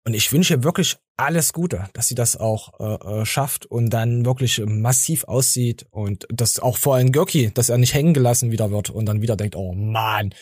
Und 0.06 0.14
ich 0.14 0.32
wünsche 0.32 0.56
ihr 0.56 0.64
wirklich 0.64 0.98
alles 1.18 1.52
Gute, 1.54 1.90
dass 1.94 2.08
sie 2.08 2.16
das 2.16 2.38
auch 2.38 2.80
äh, 2.80 3.22
äh, 3.22 3.26
schafft 3.26 3.66
und 3.66 3.90
dann 3.90 4.26
wirklich 4.26 4.62
massiv 4.66 5.26
aussieht 5.26 5.86
und 5.92 6.26
dass 6.30 6.60
auch 6.60 6.78
vor 6.78 6.96
allem 6.96 7.12
Görki, 7.12 7.52
dass 7.54 7.70
er 7.70 7.78
nicht 7.78 7.94
hängen 7.94 8.14
gelassen 8.14 8.52
wieder 8.52 8.72
wird 8.72 8.90
und 8.90 9.06
dann 9.06 9.22
wieder 9.22 9.36
denkt, 9.36 9.56
oh 9.56 9.74
man, 9.74 10.34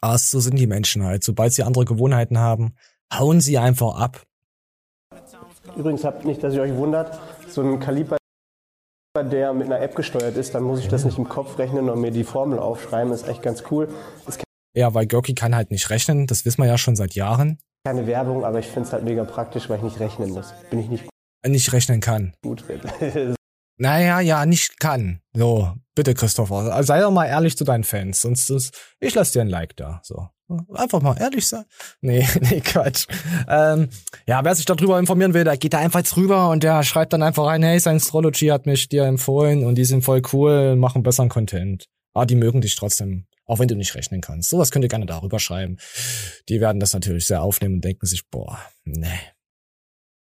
ah, 0.00 0.16
so 0.16 0.40
sind 0.40 0.56
die 0.56 0.68
Menschen 0.68 1.02
halt. 1.02 1.24
Sobald 1.24 1.52
sie 1.52 1.64
andere 1.64 1.84
Gewohnheiten 1.84 2.38
haben, 2.38 2.74
hauen 3.12 3.40
sie 3.40 3.58
einfach 3.58 3.96
ab. 3.96 4.22
Übrigens 5.76 6.04
habt 6.04 6.24
nicht, 6.24 6.42
dass 6.42 6.54
ihr 6.54 6.62
euch 6.62 6.74
wundert, 6.74 7.18
so 7.48 7.62
ein 7.62 7.80
Kaliber 7.80 8.16
der 9.20 9.52
mit 9.52 9.66
einer 9.66 9.80
App 9.80 9.94
gesteuert 9.94 10.36
ist, 10.38 10.54
dann 10.54 10.62
muss 10.62 10.80
ich 10.80 10.88
das 10.88 11.04
nicht 11.04 11.18
im 11.18 11.28
Kopf 11.28 11.58
rechnen 11.58 11.90
und 11.90 12.00
mir 12.00 12.10
die 12.10 12.24
Formel 12.24 12.58
aufschreiben. 12.58 13.10
Das 13.10 13.22
ist 13.22 13.28
echt 13.28 13.42
ganz 13.42 13.62
cool. 13.70 13.88
ja, 14.74 14.94
weil 14.94 15.06
Görki 15.06 15.34
kann 15.34 15.54
halt 15.54 15.70
nicht 15.70 15.90
rechnen, 15.90 16.26
das 16.26 16.46
wissen 16.46 16.62
wir 16.62 16.68
ja 16.68 16.78
schon 16.78 16.96
seit 16.96 17.14
Jahren. 17.14 17.58
Keine 17.86 18.06
Werbung, 18.06 18.44
aber 18.44 18.58
ich 18.60 18.66
finde 18.68 18.86
es 18.86 18.92
halt 18.92 19.04
mega 19.04 19.24
praktisch, 19.24 19.68
weil 19.68 19.76
ich 19.78 19.82
nicht 19.82 20.00
rechnen 20.00 20.30
muss. 20.30 20.54
Bin 20.70 20.78
ich 20.78 20.88
nicht 20.88 21.04
Nicht 21.46 21.72
rechnen 21.72 22.00
kann. 22.00 22.32
Gut. 22.42 22.64
naja, 23.76 24.20
ja, 24.20 24.46
nicht 24.46 24.80
kann. 24.80 25.20
So, 25.34 25.74
bitte 25.94 26.14
Christopher, 26.14 26.82
sei 26.82 27.00
doch 27.00 27.10
mal 27.10 27.26
ehrlich 27.26 27.58
zu 27.58 27.64
deinen 27.64 27.84
Fans, 27.84 28.22
sonst 28.22 28.48
ist, 28.48 28.74
ich 28.98 29.14
lass 29.14 29.32
dir 29.32 29.42
ein 29.42 29.48
Like 29.48 29.76
da. 29.76 30.00
So. 30.04 30.28
Einfach 30.74 31.00
mal 31.02 31.16
ehrlich 31.18 31.46
sein. 31.46 31.64
Nee, 32.00 32.26
nee, 32.40 32.60
Quatsch. 32.60 33.06
Ähm, 33.48 33.88
ja, 34.26 34.44
wer 34.44 34.54
sich 34.54 34.64
darüber 34.64 34.98
informieren 34.98 35.34
will, 35.34 35.44
der 35.44 35.56
geht 35.56 35.72
da 35.72 35.78
einfach 35.78 36.00
jetzt 36.00 36.16
rüber 36.16 36.50
und 36.50 36.62
der 36.62 36.82
schreibt 36.82 37.12
dann 37.12 37.22
einfach 37.22 37.46
rein, 37.46 37.62
hey, 37.62 37.78
Science-Trology 37.78 38.46
hat 38.48 38.66
mich 38.66 38.88
dir 38.88 39.04
empfohlen 39.04 39.64
und 39.64 39.76
die 39.76 39.84
sind 39.84 40.02
voll 40.02 40.22
cool, 40.32 40.76
machen 40.76 41.02
besseren 41.02 41.28
Content. 41.28 41.88
Ah, 42.14 42.26
die 42.26 42.34
mögen 42.34 42.60
dich 42.60 42.76
trotzdem, 42.76 43.26
auch 43.46 43.58
wenn 43.58 43.68
du 43.68 43.74
nicht 43.74 43.94
rechnen 43.94 44.20
kannst. 44.20 44.50
Sowas 44.50 44.70
könnt 44.70 44.84
ihr 44.84 44.88
gerne 44.88 45.06
darüber 45.06 45.38
schreiben. 45.38 45.78
Die 46.48 46.60
werden 46.60 46.80
das 46.80 46.92
natürlich 46.92 47.26
sehr 47.26 47.42
aufnehmen 47.42 47.76
und 47.76 47.84
denken 47.84 48.06
sich, 48.06 48.28
boah, 48.28 48.58
nee. 48.84 49.20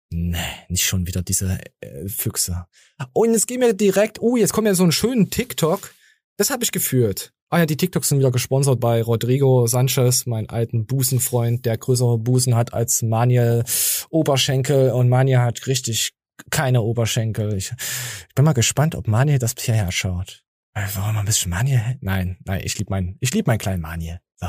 Nee, 0.10 0.38
nicht 0.70 0.86
schon 0.86 1.06
wieder 1.06 1.22
diese 1.22 1.60
äh, 1.82 2.08
Füchse. 2.08 2.66
Und 3.14 3.34
jetzt 3.34 3.48
gehen 3.48 3.60
wir 3.60 3.74
direkt, 3.74 4.22
oh, 4.22 4.38
jetzt 4.38 4.54
kommt 4.54 4.68
ja 4.68 4.74
so 4.74 4.86
ein 4.86 4.94
schönen 4.94 5.30
TikTok. 5.30 5.94
Das 6.38 6.50
habe 6.50 6.64
ich 6.64 6.72
geführt. 6.72 7.34
Ah 7.50 7.60
ja, 7.60 7.66
die 7.66 7.78
TikToks 7.78 8.10
sind 8.10 8.20
wieder 8.20 8.32
gesponsert 8.32 8.82
bei 8.82 9.02
Rodrigo 9.02 9.68
Sanchez, 9.68 10.26
mein 10.26 10.50
alten 10.50 10.86
Busenfreund, 10.86 11.66
der 11.66 11.78
größere 11.78 12.18
Busen 12.18 12.56
hat 12.56 12.74
als 12.74 13.02
Maniel 13.04 13.64
Oberschenkel 14.10 14.92
und 14.92 15.08
Maniel 15.08 15.40
hat 15.40 15.66
richtig 15.66 16.12
keine 16.50 16.82
Oberschenkel. 16.82 17.54
Ich, 17.56 17.72
ich 17.72 18.36
bin 18.36 18.44
mal 18.44 18.52
gespannt, 18.54 18.96
ob 18.96 19.08
Maniel 19.08 19.40
das 19.40 19.56
hierher 19.58 19.94
schaut. 19.94 20.44
Äh, 20.74 20.82
warum 20.96 21.18
ein 21.18 21.26
bisschen 21.26 21.50
Maniel? 21.50 21.98
Nein, 22.02 22.38
nein, 22.44 22.62
ich 22.66 22.78
lieb 22.80 22.90
mein, 22.90 23.16
ich 23.22 23.34
lieb 23.34 23.48
meinen 23.48 23.60
kleinen 23.60 23.82
Maniel. 23.82 24.20
So. 24.36 24.48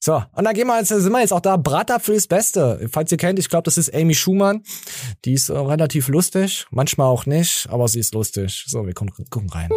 So, 0.00 0.22
und 0.32 0.44
dann 0.44 0.52
gehen 0.52 0.66
wir 0.66 0.78
jetzt, 0.78 0.88
sind 0.88 1.12
wir 1.12 1.20
jetzt 1.20 1.32
auch 1.32 1.40
da. 1.40 1.56
Bratapfel 1.56 2.14
ist 2.14 2.28
Beste. 2.28 2.90
Falls 2.92 3.10
ihr 3.10 3.16
kennt, 3.16 3.38
ich 3.38 3.48
glaube, 3.48 3.64
das 3.64 3.78
ist 3.78 3.94
Amy 3.94 4.14
Schumann. 4.14 4.62
Die 5.24 5.32
ist 5.32 5.48
äh, 5.48 5.56
relativ 5.56 6.08
lustig, 6.08 6.66
manchmal 6.70 7.06
auch 7.06 7.24
nicht, 7.24 7.66
aber 7.70 7.88
sie 7.88 8.00
ist 8.00 8.12
lustig. 8.12 8.64
So, 8.66 8.86
wir 8.86 8.92
gucken, 8.92 9.24
gucken 9.30 9.48
rein. 9.48 9.70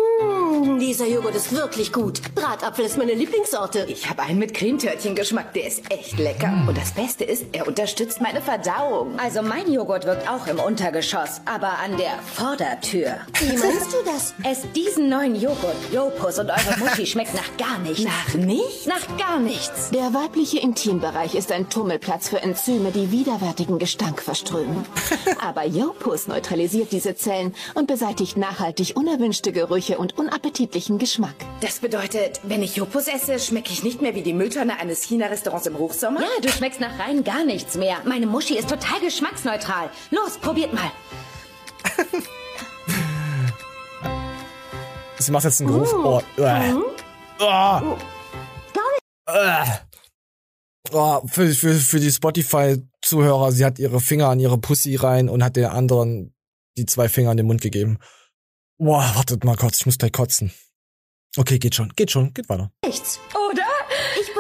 Dieser 0.80 1.08
Joghurt 1.08 1.36
ist 1.36 1.52
wirklich 1.52 1.92
gut. 1.92 2.22
Bratapfel 2.34 2.86
ist 2.86 2.98
meine 2.98 3.14
Lieblingssorte. 3.14 3.86
Ich 3.90 4.10
habe 4.10 4.22
einen 4.22 4.40
mit 4.40 4.54
Cremetörtchengeschmack, 4.54 5.54
der 5.54 5.68
ist 5.68 5.92
echt 5.92 6.18
lecker. 6.18 6.48
Mm. 6.48 6.70
Und 6.70 6.78
das 6.78 6.94
Beste 6.94 7.26
ist, 7.26 7.46
er 7.52 7.68
unterstützt 7.68 8.22
meine 8.22 8.42
Verdauung. 8.42 9.20
Also 9.20 9.42
mein 9.42 9.70
Joghurt 9.72 10.06
wirkt 10.06 10.30
auch 10.30 10.48
im 10.48 10.60
Untergeschoss, 10.60 11.42
aber 11.46 11.80
an 11.80 11.98
der 11.98 12.20
Vordertür. 12.34 13.18
Wie 13.40 13.58
meinst 13.58 13.92
du 13.92 13.98
das? 14.06 14.34
Esst 14.50 14.68
diesen 14.76 15.10
neuen 15.10 15.36
Joghurt. 15.36 15.76
Jopus 15.92 16.40
und 16.40 16.50
eure 16.50 16.80
Mutti 16.80 17.06
schmeckt 17.06 17.34
nach 17.34 17.58
gar 17.58 17.78
nichts. 17.80 18.06
Nach 18.06 18.34
nichts? 18.34 18.86
Nach 18.86 19.18
gar 19.18 19.40
nichts. 19.40 19.90
Der 19.92 20.14
weibliche 20.14 20.60
Intimbereich 20.60 21.36
ist 21.36 21.52
ein 21.52 21.70
Tummelplatz 21.70 22.30
für 22.30 22.42
Enzyme, 22.42 22.92
die 22.92 23.12
widerwärtigen 23.12 23.80
Gestank 23.80 24.22
verströmen. 24.22 24.86
aber 25.46 25.66
Jopus 25.66 26.28
neutralisiert 26.28 26.94
diese 26.94 27.16
Zellen 27.16 27.54
und 27.74 27.88
beseitigt 27.88 28.38
nachhaltig 28.38 28.96
unerwünschte 28.96 29.52
Gerüche 29.52 29.98
und 29.98 30.18
unappetitliche 30.18 30.37
appetitlichen 30.38 31.00
Geschmack. 31.00 31.34
Das 31.62 31.80
bedeutet, 31.80 32.40
wenn 32.44 32.62
ich 32.62 32.76
Jopus 32.76 33.08
esse, 33.08 33.40
schmecke 33.40 33.74
ich 33.74 33.84
nicht 33.84 34.04
mehr 34.04 34.14
wie 34.14 34.22
die 34.22 34.34
Mülltonne 34.34 34.80
eines 34.80 35.02
China-Restaurants 35.02 35.66
im 35.66 35.80
Hochsommer? 35.80 36.22
Ja, 36.22 36.28
du 36.42 36.50
schmeckst 36.50 36.80
nach 36.80 37.00
rein 37.00 37.24
gar 37.24 37.44
nichts 37.44 37.76
mehr. 37.76 37.98
Meine 38.06 38.28
Muschi 38.28 38.56
ist 38.56 38.70
total 38.70 39.00
geschmacksneutral. 39.02 39.90
Los, 40.12 40.38
probiert 40.38 40.74
mal. 40.74 40.92
Sie 45.20 45.32
macht 45.32 45.46
jetzt 45.46 45.60
einen 45.60 45.72
Geruch. 45.72 45.94
Oh, 45.94 46.22
äh. 46.40 46.74
oh. 47.40 47.98
Äh. 49.26 49.66
Oh, 50.92 51.22
für, 51.28 51.48
für, 51.50 51.74
für 51.74 52.00
die 52.00 52.12
Spotify-Zuhörer, 52.12 53.52
sie 53.52 53.66
hat 53.66 53.80
ihre 53.80 54.00
Finger 54.00 54.30
an 54.30 54.40
ihre 54.40 54.60
Pussy 54.60 54.96
rein 54.96 55.28
und 55.30 55.44
hat 55.44 55.56
der 55.56 55.74
anderen 55.74 56.36
die 56.78 56.86
zwei 56.86 57.10
Finger 57.10 57.32
in 57.32 57.38
den 57.38 57.48
Mund 57.48 57.62
gegeben. 57.62 57.98
Boah, 58.80 59.16
wartet 59.16 59.44
mal 59.44 59.56
kurz, 59.56 59.80
ich 59.80 59.86
muss 59.88 59.98
gleich 59.98 60.12
kotzen. 60.12 60.52
Okay, 61.36 61.58
geht 61.58 61.74
schon, 61.76 61.90
geht 61.96 62.12
schon, 62.12 62.34
geht 62.34 62.48
weiter. 62.48 62.72
Nichts. 62.86 63.20
Oder? 63.52 63.67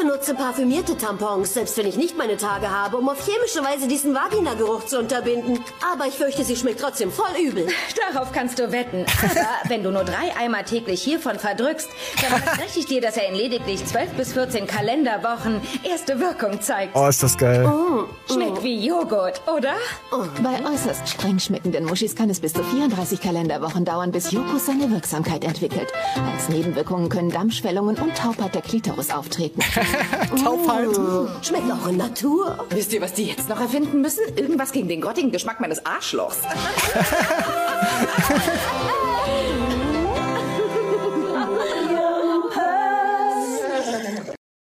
Ich 0.07 0.13
benutze 0.13 0.35
parfümierte 0.35 0.97
Tampons, 0.97 1.53
selbst 1.53 1.77
wenn 1.77 1.85
ich 1.85 1.97
nicht 1.97 2.17
meine 2.17 2.37
Tage 2.37 2.69
habe, 2.69 2.95
um 2.95 3.09
auf 3.09 3.17
chemische 3.25 3.61
Weise 3.61 3.89
diesen 3.89 4.15
Vagina-Geruch 4.15 4.85
zu 4.85 4.99
unterbinden. 4.99 5.59
Aber 5.93 6.07
ich 6.07 6.13
fürchte, 6.13 6.45
sie 6.45 6.55
schmeckt 6.55 6.79
trotzdem 6.79 7.11
voll 7.11 7.25
übel. 7.37 7.67
Darauf 8.13 8.31
kannst 8.31 8.57
du 8.57 8.71
wetten. 8.71 9.05
Aber 9.21 9.69
wenn 9.69 9.83
du 9.83 9.91
nur 9.91 10.05
drei 10.05 10.33
Eimer 10.39 10.63
täglich 10.63 11.01
hiervon 11.03 11.37
verdrückst, 11.37 11.89
dann 12.21 12.41
verspreche 12.41 12.79
ich 12.79 12.85
dir, 12.85 13.01
dass 13.01 13.17
er 13.17 13.27
in 13.27 13.35
lediglich 13.35 13.85
12 13.85 14.11
bis 14.11 14.31
14 14.31 14.65
Kalenderwochen 14.65 15.59
erste 15.83 16.17
Wirkung 16.21 16.61
zeigt. 16.61 16.95
Oh, 16.95 17.07
ist 17.07 17.21
das 17.21 17.37
geil. 17.37 17.65
Oh, 17.65 18.05
Schmeckt 18.33 18.63
wie 18.63 18.87
Joghurt, 18.87 19.41
oder? 19.45 19.73
Oh. 20.13 20.23
Bei 20.41 20.63
äußerst 20.71 21.09
streng 21.09 21.37
schmeckenden 21.37 21.83
Muschis 21.83 22.15
kann 22.15 22.29
es 22.29 22.39
bis 22.39 22.53
zu 22.53 22.63
34 22.63 23.19
Kalenderwochen 23.19 23.83
dauern, 23.83 24.13
bis 24.13 24.31
Jopus 24.31 24.67
seine 24.67 24.89
Wirksamkeit 24.89 25.43
entwickelt. 25.43 25.91
Als 26.33 26.47
Nebenwirkungen 26.47 27.09
können 27.09 27.29
Dammschwellungen 27.29 27.97
und 27.97 28.15
Taubheit 28.15 28.55
der 28.55 28.61
Klitoris 28.61 29.11
auftreten. 29.11 29.59
Taubheit. 30.43 30.87
Oh, 30.97 31.27
schmeckt 31.41 31.71
auch 31.71 31.87
in 31.87 31.97
Natur. 31.97 32.65
Wisst 32.69 32.93
ihr, 32.93 33.01
was 33.01 33.13
die 33.13 33.25
jetzt 33.25 33.49
noch 33.49 33.59
erfinden 33.59 34.01
müssen? 34.01 34.23
Irgendwas 34.35 34.71
gegen 34.71 34.87
den 34.87 35.01
grottigen 35.01 35.31
Geschmack 35.31 35.59
meines 35.59 35.85
Arschlochs. 35.85 36.41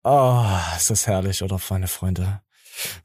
Oh, 0.04 0.46
ist 0.78 0.90
das 0.90 1.08
herrlich, 1.08 1.44
oder, 1.44 1.60
meine 1.70 1.88
Freunde? 1.88 2.42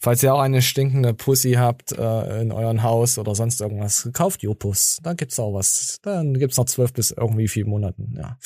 Falls 0.01 0.23
ihr 0.23 0.33
auch 0.33 0.41
eine 0.41 0.63
stinkende 0.63 1.13
Pussy 1.13 1.53
habt 1.55 1.93
äh, 1.93 2.41
in 2.41 2.53
eurem 2.53 2.83
Haus 2.83 3.19
oder 3.19 3.35
sonst 3.35 3.61
irgendwas, 3.61 4.09
kauft 4.13 4.43
Jopus. 4.43 5.01
Da 5.03 5.15
gibt's 5.15 5.39
auch 5.41 5.53
was. 5.53 5.99
Dann 6.03 6.35
gibt's 6.35 6.57
noch 6.57 6.67
zwölf 6.67 6.93
bis 6.93 7.11
irgendwie 7.11 7.49
vier 7.49 7.67
Monaten. 7.67 8.15
Ja. 8.17 8.39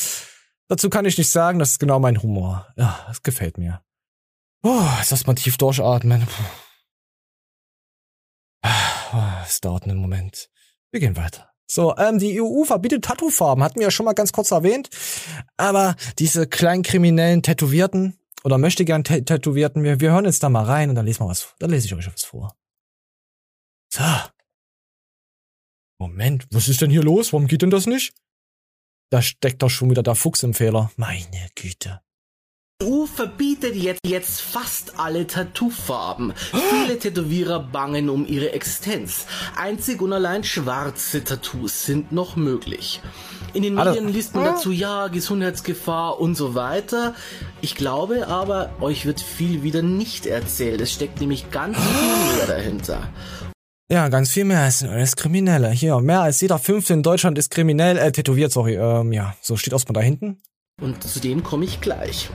Dazu 0.68 0.90
kann 0.90 1.06
ich 1.06 1.16
nicht 1.16 1.30
sagen, 1.30 1.58
das 1.58 1.72
ist 1.72 1.78
genau 1.78 1.98
mein 1.98 2.22
Humor. 2.22 2.66
Ja, 2.76 3.04
das 3.08 3.22
gefällt 3.22 3.56
mir. 3.58 3.82
Oh, 4.62 4.82
jetzt 4.98 5.12
erstmal 5.12 5.36
tief 5.36 5.56
durchatmen. 5.56 6.26
Es 9.46 9.60
dauert 9.60 9.84
einen 9.84 9.98
Moment. 9.98 10.50
Wir 10.90 11.00
gehen 11.00 11.16
weiter. 11.16 11.50
So, 11.70 11.96
ähm, 11.96 12.18
die 12.18 12.40
EU 12.40 12.64
verbietet 12.64 13.04
Tattoofarben, 13.04 13.62
hatten 13.62 13.78
wir 13.78 13.86
ja 13.86 13.90
schon 13.90 14.06
mal 14.06 14.14
ganz 14.14 14.32
kurz 14.32 14.50
erwähnt. 14.50 14.88
Aber 15.56 15.96
diese 16.18 16.46
kleinen 16.46 16.82
kriminellen 16.82 17.42
Tätowierten 17.42 18.18
oder 18.44 18.58
möchte 18.58 18.84
gern 18.84 19.04
Tätowierten, 19.04 19.82
wir, 19.82 20.00
wir 20.00 20.12
hören 20.12 20.24
jetzt 20.24 20.42
da 20.42 20.48
mal 20.48 20.64
rein 20.64 20.90
und 20.90 20.94
dann 20.94 21.06
lesen 21.06 21.20
wir 21.20 21.28
was. 21.28 21.54
Dann 21.58 21.70
lese 21.70 21.86
ich 21.86 21.94
euch 21.94 22.06
was 22.06 22.24
vor. 22.24 22.56
So. 23.92 24.04
Moment, 25.98 26.46
was 26.50 26.68
ist 26.68 26.80
denn 26.80 26.90
hier 26.90 27.02
los? 27.02 27.32
Warum 27.32 27.48
geht 27.48 27.62
denn 27.62 27.70
das 27.70 27.86
nicht? 27.86 28.14
Da 29.10 29.22
steckt 29.22 29.62
doch 29.62 29.70
schon 29.70 29.90
wieder 29.90 30.02
der 30.02 30.14
Fuchs 30.14 30.42
im 30.42 30.52
Fehler. 30.52 30.90
Meine 30.96 31.48
Güte. 31.54 32.00
EU 32.80 33.06
verbietet 33.06 33.74
jetzt, 33.74 33.98
jetzt 34.06 34.40
fast 34.40 35.00
alle 35.00 35.26
Tattoofarben. 35.26 36.32
Viele 36.70 36.96
Tätowierer 36.96 37.58
bangen 37.58 38.08
um 38.08 38.24
ihre 38.24 38.52
Existenz. 38.52 39.26
Einzig 39.56 40.00
und 40.00 40.12
allein 40.12 40.44
schwarze 40.44 41.24
Tattoos 41.24 41.86
sind 41.86 42.12
noch 42.12 42.36
möglich. 42.36 43.00
In 43.52 43.64
den. 43.64 43.74
Medien 43.74 44.08
liest 44.08 44.36
man 44.36 44.44
dazu, 44.44 44.70
ja, 44.70 45.08
Gesundheitsgefahr 45.08 46.20
und 46.20 46.36
so 46.36 46.54
weiter. 46.54 47.16
Ich 47.62 47.74
glaube 47.74 48.28
aber, 48.28 48.70
euch 48.80 49.06
wird 49.06 49.20
viel 49.20 49.64
wieder 49.64 49.82
nicht 49.82 50.26
erzählt. 50.26 50.80
Es 50.80 50.92
steckt 50.92 51.20
nämlich 51.20 51.50
ganz 51.50 51.76
viel 51.78 52.36
mehr 52.36 52.46
dahinter. 52.46 53.08
Ja, 53.90 54.08
ganz 54.08 54.30
viel 54.30 54.44
mehr 54.44 54.60
als 54.60 54.82
alles 54.82 55.16
Kriminelle. 55.16 55.70
Hier, 55.70 55.98
mehr 56.00 56.20
als 56.20 56.42
jeder 56.42 56.58
Fünfte 56.58 56.92
in 56.92 57.02
Deutschland 57.02 57.38
ist 57.38 57.50
kriminell, 57.50 57.96
äh, 57.96 58.12
tätowiert, 58.12 58.52
sorry. 58.52 58.74
Ähm, 58.74 59.12
ja, 59.12 59.34
so 59.40 59.56
steht 59.56 59.72
erstmal 59.72 59.94
da 59.94 60.00
hinten. 60.02 60.42
Und 60.82 61.02
zu 61.02 61.20
dem 61.20 61.42
komme 61.42 61.64
ich 61.64 61.80
gleich. 61.80 62.28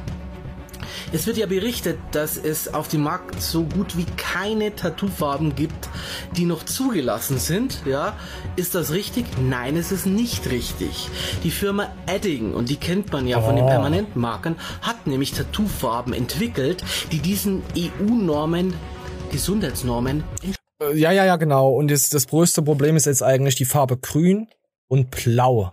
Es 1.12 1.28
wird 1.28 1.38
ja 1.38 1.46
berichtet, 1.46 2.00
dass 2.12 2.38
es 2.38 2.74
auf 2.74 2.88
dem 2.88 3.02
Markt 3.04 3.40
so 3.40 3.66
gut 3.66 3.96
wie 3.96 4.06
keine 4.18 4.76
Tattoofarben 4.76 5.56
gibt, 5.56 5.90
die 6.36 6.46
noch 6.46 6.64
zugelassen 6.66 7.38
sind. 7.38 7.84
Ja, 7.86 8.18
ist 8.56 8.74
das 8.74 8.92
richtig? 8.92 9.26
Nein, 9.40 9.78
es 9.78 9.92
ist 9.92 10.08
nicht 10.08 10.50
richtig. 10.50 11.08
Die 11.44 11.52
Firma 11.52 11.92
Edding, 12.08 12.54
und 12.56 12.70
die 12.70 12.78
kennt 12.78 13.12
man 13.12 13.28
ja 13.28 13.40
von 13.42 13.56
den 13.56 13.66
Oh. 13.66 13.70
Permanentmarkern, 13.70 14.56
hat 14.82 15.06
nämlich 15.06 15.34
Tattoofarben 15.34 16.14
entwickelt, 16.14 16.84
die 17.12 17.20
diesen 17.20 17.62
EU-Normen, 17.78 18.74
Gesundheitsnormen 19.32 20.24
ja, 20.92 21.12
ja, 21.12 21.26
ja, 21.26 21.36
genau. 21.38 21.74
Und 21.74 21.90
das, 21.90 22.10
das 22.10 22.28
größte 22.28 22.62
Problem 22.62 22.96
ist 22.96 23.06
jetzt 23.06 23.24
eigentlich 23.24 23.56
die 23.56 23.66
Farbe 23.66 23.98
grün 23.98 24.48
und 24.88 25.12
blau. 25.12 25.72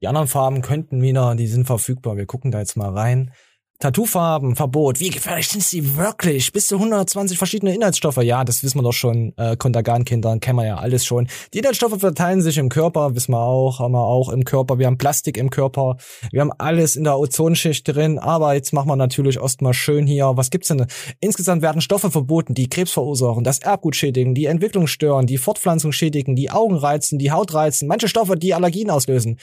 Die 0.00 0.06
anderen 0.06 0.28
Farben 0.28 0.62
könnten 0.62 1.02
wieder, 1.02 1.34
die 1.34 1.46
sind 1.46 1.66
verfügbar. 1.66 2.16
Wir 2.16 2.26
gucken 2.26 2.50
da 2.50 2.58
jetzt 2.58 2.76
mal 2.76 2.90
rein. 2.90 3.32
Tattoofarben, 3.80 4.56
Verbot. 4.56 4.98
Wie 4.98 5.10
gefährlich 5.10 5.46
sind 5.46 5.62
sie 5.62 5.96
wirklich? 5.96 6.52
Bis 6.52 6.66
zu 6.66 6.74
120 6.74 7.38
verschiedene 7.38 7.72
Inhaltsstoffe. 7.72 8.16
Ja, 8.16 8.42
das 8.42 8.64
wissen 8.64 8.78
wir 8.78 8.82
doch 8.82 8.92
schon. 8.92 9.34
Äh, 9.36 9.56
Kontergan-Kindern 9.56 10.40
kennen 10.40 10.58
wir 10.58 10.66
ja 10.66 10.78
alles 10.78 11.06
schon. 11.06 11.28
Die 11.54 11.58
Inhaltsstoffe 11.58 12.00
verteilen 12.00 12.42
sich 12.42 12.58
im 12.58 12.70
Körper, 12.70 13.14
wissen 13.14 13.30
wir 13.30 13.40
auch, 13.40 13.78
haben 13.78 13.92
wir 13.92 14.02
auch 14.02 14.30
im 14.30 14.42
Körper. 14.42 14.80
Wir 14.80 14.86
haben 14.88 14.98
Plastik 14.98 15.36
im 15.36 15.50
Körper. 15.50 15.96
Wir 16.32 16.40
haben 16.40 16.50
alles 16.58 16.96
in 16.96 17.04
der 17.04 17.20
Ozonschicht 17.20 17.86
drin. 17.86 18.18
Aber 18.18 18.52
jetzt 18.54 18.72
machen 18.72 18.88
wir 18.88 18.96
natürlich 18.96 19.36
erstmal 19.36 19.74
schön 19.74 20.08
hier. 20.08 20.32
Was 20.34 20.50
gibt's 20.50 20.66
denn? 20.66 20.84
Insgesamt 21.20 21.62
werden 21.62 21.80
Stoffe 21.80 22.10
verboten, 22.10 22.54
die 22.54 22.68
Krebs 22.68 22.90
verursachen, 22.90 23.44
das 23.44 23.60
Erbgut 23.60 23.94
schädigen, 23.94 24.34
die 24.34 24.46
Entwicklung 24.46 24.88
stören, 24.88 25.28
die 25.28 25.38
Fortpflanzung 25.38 25.92
schädigen, 25.92 26.34
die 26.34 26.50
Augen 26.50 26.74
reizen, 26.74 27.20
die 27.20 27.30
Haut 27.30 27.54
reizen, 27.54 27.86
manche 27.86 28.08
Stoffe, 28.08 28.36
die 28.36 28.54
Allergien 28.54 28.90
auslösen. 28.90 29.38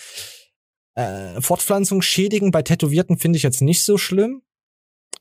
Äh, 0.96 1.42
Fortpflanzung 1.42 2.02
schädigen 2.02 2.52
bei 2.52 2.62
Tätowierten 2.62 3.18
finde 3.18 3.38
ich 3.38 3.44
jetzt 3.44 3.62
nicht 3.62 3.84
so 3.84 3.98
schlimm. 3.98 4.42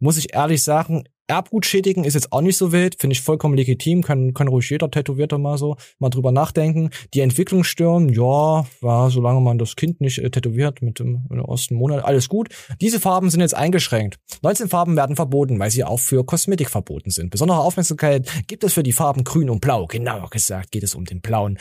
Muss 0.00 0.16
ich 0.16 0.34
ehrlich 0.34 0.62
sagen, 0.62 1.04
Erbgut 1.26 1.64
schädigen 1.64 2.04
ist 2.04 2.14
jetzt 2.14 2.32
auch 2.32 2.42
nicht 2.42 2.58
so 2.58 2.70
wild, 2.70 2.96
finde 3.00 3.14
ich 3.14 3.22
vollkommen 3.22 3.56
legitim, 3.56 4.02
kann, 4.02 4.34
kann 4.34 4.46
ruhig 4.46 4.68
jeder 4.68 4.90
Tätowierter 4.90 5.38
mal 5.38 5.56
so 5.56 5.76
mal 5.98 6.10
drüber 6.10 6.32
nachdenken. 6.32 6.90
Die 7.14 7.20
Entwicklung 7.20 7.64
stören, 7.64 8.10
ja, 8.10 8.66
ja, 8.82 9.08
solange 9.08 9.40
man 9.40 9.56
das 9.56 9.74
Kind 9.74 10.02
nicht 10.02 10.18
äh, 10.18 10.28
tätowiert 10.28 10.82
mit 10.82 10.98
dem 10.98 11.26
ersten 11.48 11.76
Monat, 11.76 12.04
alles 12.04 12.28
gut. 12.28 12.50
Diese 12.82 13.00
Farben 13.00 13.30
sind 13.30 13.40
jetzt 13.40 13.54
eingeschränkt. 13.54 14.18
19 14.42 14.68
Farben 14.68 14.96
werden 14.96 15.16
verboten, 15.16 15.58
weil 15.58 15.70
sie 15.70 15.84
auch 15.84 16.00
für 16.00 16.24
Kosmetik 16.24 16.68
verboten 16.68 17.10
sind. 17.10 17.30
Besondere 17.30 17.60
Aufmerksamkeit 17.60 18.28
gibt 18.46 18.62
es 18.62 18.74
für 18.74 18.82
die 18.82 18.92
Farben 18.92 19.24
grün 19.24 19.48
und 19.48 19.62
blau. 19.62 19.86
Genauer 19.86 20.28
gesagt 20.28 20.72
geht 20.72 20.82
es 20.82 20.94
um 20.94 21.06
den 21.06 21.22
blauen 21.22 21.58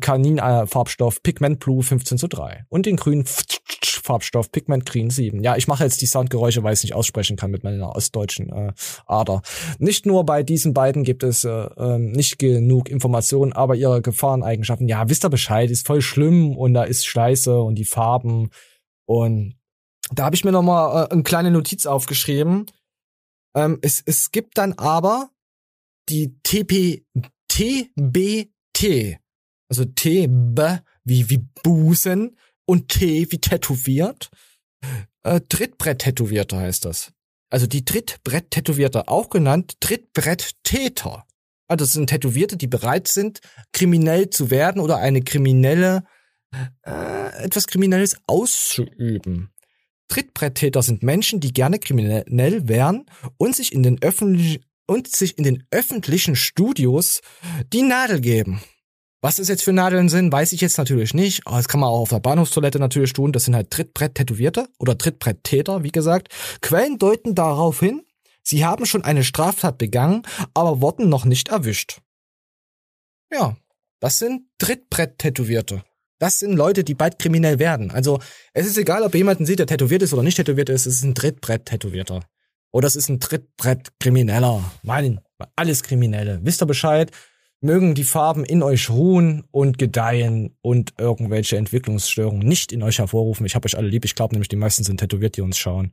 Kanin-Farbstoff 0.00 1.22
Pigment 1.22 1.60
Blue 1.60 1.82
15 1.82 2.18
zu 2.18 2.28
3 2.28 2.64
und 2.68 2.86
den 2.86 2.96
grünen 2.96 3.24
Farbstoff 3.26 4.52
Pigment 4.52 4.84
Green 4.84 5.10
7. 5.10 5.42
Ja, 5.42 5.56
ich 5.56 5.66
mache 5.66 5.84
jetzt 5.84 6.00
die 6.02 6.06
Soundgeräusche, 6.06 6.62
weil 6.62 6.74
ich 6.74 6.80
es 6.80 6.82
nicht 6.82 6.94
aussprechen 6.94 7.36
kann 7.36 7.50
mit 7.50 7.64
meiner 7.64 7.96
ostdeutschen 7.96 8.50
äh, 8.50 8.72
Ader. 9.06 9.42
Nicht 9.78 10.04
nur 10.04 10.24
bei 10.24 10.42
diesen 10.42 10.74
beiden 10.74 11.04
gibt 11.04 11.22
es 11.22 11.44
äh, 11.44 11.50
ähm, 11.50 12.12
nicht 12.12 12.38
genug 12.38 12.90
Informationen, 12.90 13.52
aber 13.52 13.74
ihre 13.74 14.02
Gefahreneigenschaften, 14.02 14.88
ja, 14.88 15.08
wisst 15.08 15.24
ihr 15.24 15.30
Bescheid, 15.30 15.70
ist 15.70 15.86
voll 15.86 16.02
schlimm 16.02 16.56
und 16.56 16.74
da 16.74 16.84
ist 16.84 17.06
Scheiße 17.06 17.60
und 17.60 17.76
die 17.76 17.86
Farben 17.86 18.50
und 19.06 19.56
da 20.12 20.24
habe 20.24 20.36
ich 20.36 20.44
mir 20.44 20.52
noch 20.52 20.62
mal 20.62 21.04
äh, 21.04 21.12
eine 21.12 21.22
kleine 21.22 21.50
Notiz 21.50 21.86
aufgeschrieben. 21.86 22.66
Ähm, 23.56 23.78
es, 23.80 24.02
es 24.04 24.30
gibt 24.30 24.58
dann 24.58 24.74
aber 24.74 25.30
die 26.10 26.38
TP, 26.42 27.06
TBT, 27.48 29.18
also 29.68 29.84
T, 29.84 30.26
B, 30.28 30.78
wie, 31.04 31.30
wie 31.30 31.44
Busen 31.62 32.36
und 32.66 32.88
T 32.88 33.26
wie 33.30 33.38
tätowiert. 33.38 34.30
Äh, 35.22 35.40
Trittbrett-Tätowierte 35.48 36.56
heißt 36.56 36.84
das. 36.84 37.12
Also 37.50 37.66
die 37.66 37.84
Trittbrett-Tätowierte, 37.84 39.08
auch 39.08 39.30
genannt 39.30 39.80
Trittbrett-Täter. 39.80 41.24
Also 41.66 41.84
das 41.84 41.92
sind 41.92 42.08
Tätowierte, 42.08 42.56
die 42.56 42.66
bereit 42.66 43.08
sind, 43.08 43.40
kriminell 43.72 44.30
zu 44.30 44.50
werden 44.50 44.80
oder 44.80 44.98
eine 44.98 45.22
kriminelle, 45.22 46.04
äh, 46.82 47.44
etwas 47.44 47.66
Kriminelles 47.66 48.16
auszuüben. 48.26 49.50
Trittbretttäter 50.08 50.82
sind 50.82 51.02
Menschen, 51.02 51.40
die 51.40 51.52
gerne 51.52 51.78
kriminell 51.78 52.68
wären 52.68 53.06
und 53.38 53.56
sich 53.56 53.72
in 53.72 53.82
den 53.82 54.02
öffentlichen 54.02 54.64
und 54.86 55.08
sich 55.08 55.38
in 55.38 55.44
den 55.44 55.64
öffentlichen 55.70 56.36
Studios 56.36 57.22
die 57.72 57.82
Nadel 57.82 58.20
geben. 58.20 58.60
Was 59.24 59.36
das 59.36 59.48
jetzt 59.48 59.62
für 59.62 59.72
Nadeln 59.72 60.10
sind, 60.10 60.30
weiß 60.30 60.52
ich 60.52 60.60
jetzt 60.60 60.76
natürlich 60.76 61.14
nicht. 61.14 61.46
Aber 61.46 61.56
das 61.56 61.66
kann 61.66 61.80
man 61.80 61.88
auch 61.88 62.00
auf 62.00 62.10
der 62.10 62.20
Bahnhofstoilette 62.20 62.78
natürlich 62.78 63.14
tun. 63.14 63.32
Das 63.32 63.46
sind 63.46 63.54
halt 63.54 63.70
Trittbrett-Tätowierte 63.70 64.68
oder 64.78 64.98
Trittbrett-Täter, 64.98 65.82
wie 65.82 65.92
gesagt. 65.92 66.28
Quellen 66.60 66.98
deuten 66.98 67.34
darauf 67.34 67.80
hin, 67.80 68.02
sie 68.42 68.66
haben 68.66 68.84
schon 68.84 69.02
eine 69.02 69.24
Straftat 69.24 69.78
begangen, 69.78 70.24
aber 70.52 70.82
wurden 70.82 71.08
noch 71.08 71.24
nicht 71.24 71.48
erwischt. 71.48 72.02
Ja, 73.32 73.56
das 73.98 74.18
sind 74.18 74.42
Trittbrett-Tätowierte. 74.58 75.84
Das 76.18 76.40
sind 76.40 76.52
Leute, 76.52 76.84
die 76.84 76.94
bald 76.94 77.18
kriminell 77.18 77.58
werden. 77.58 77.90
Also 77.90 78.18
es 78.52 78.66
ist 78.66 78.76
egal, 78.76 79.04
ob 79.04 79.14
jemanden 79.14 79.46
sieht, 79.46 79.58
der 79.58 79.66
tätowiert 79.66 80.02
ist 80.02 80.12
oder 80.12 80.22
nicht 80.22 80.36
tätowiert 80.36 80.68
ist. 80.68 80.84
Es 80.84 80.96
ist 80.96 81.02
ein 81.02 81.14
Trittbrett-Tätowierter. 81.14 82.20
Oder 82.72 82.88
es 82.88 82.94
ist 82.94 83.08
ein 83.08 83.20
Trittbrett-Krimineller. 83.20 84.70
Mann, 84.82 85.22
alles 85.56 85.82
Kriminelle. 85.82 86.40
Wisst 86.42 86.62
ihr 86.62 86.66
Bescheid? 86.66 87.10
Mögen 87.64 87.94
die 87.94 88.04
Farben 88.04 88.44
in 88.44 88.62
euch 88.62 88.90
ruhen 88.90 89.44
und 89.50 89.78
gedeihen 89.78 90.54
und 90.60 90.92
irgendwelche 90.98 91.56
Entwicklungsstörungen 91.56 92.46
nicht 92.46 92.72
in 92.72 92.82
euch 92.82 92.98
hervorrufen. 92.98 93.46
Ich 93.46 93.54
hab 93.54 93.64
euch 93.64 93.78
alle 93.78 93.88
lieb. 93.88 94.04
Ich 94.04 94.14
glaube 94.14 94.34
nämlich, 94.34 94.50
die 94.50 94.56
meisten 94.56 94.84
sind 94.84 95.00
tätowiert, 95.00 95.38
die 95.38 95.40
uns 95.40 95.56
schauen. 95.56 95.92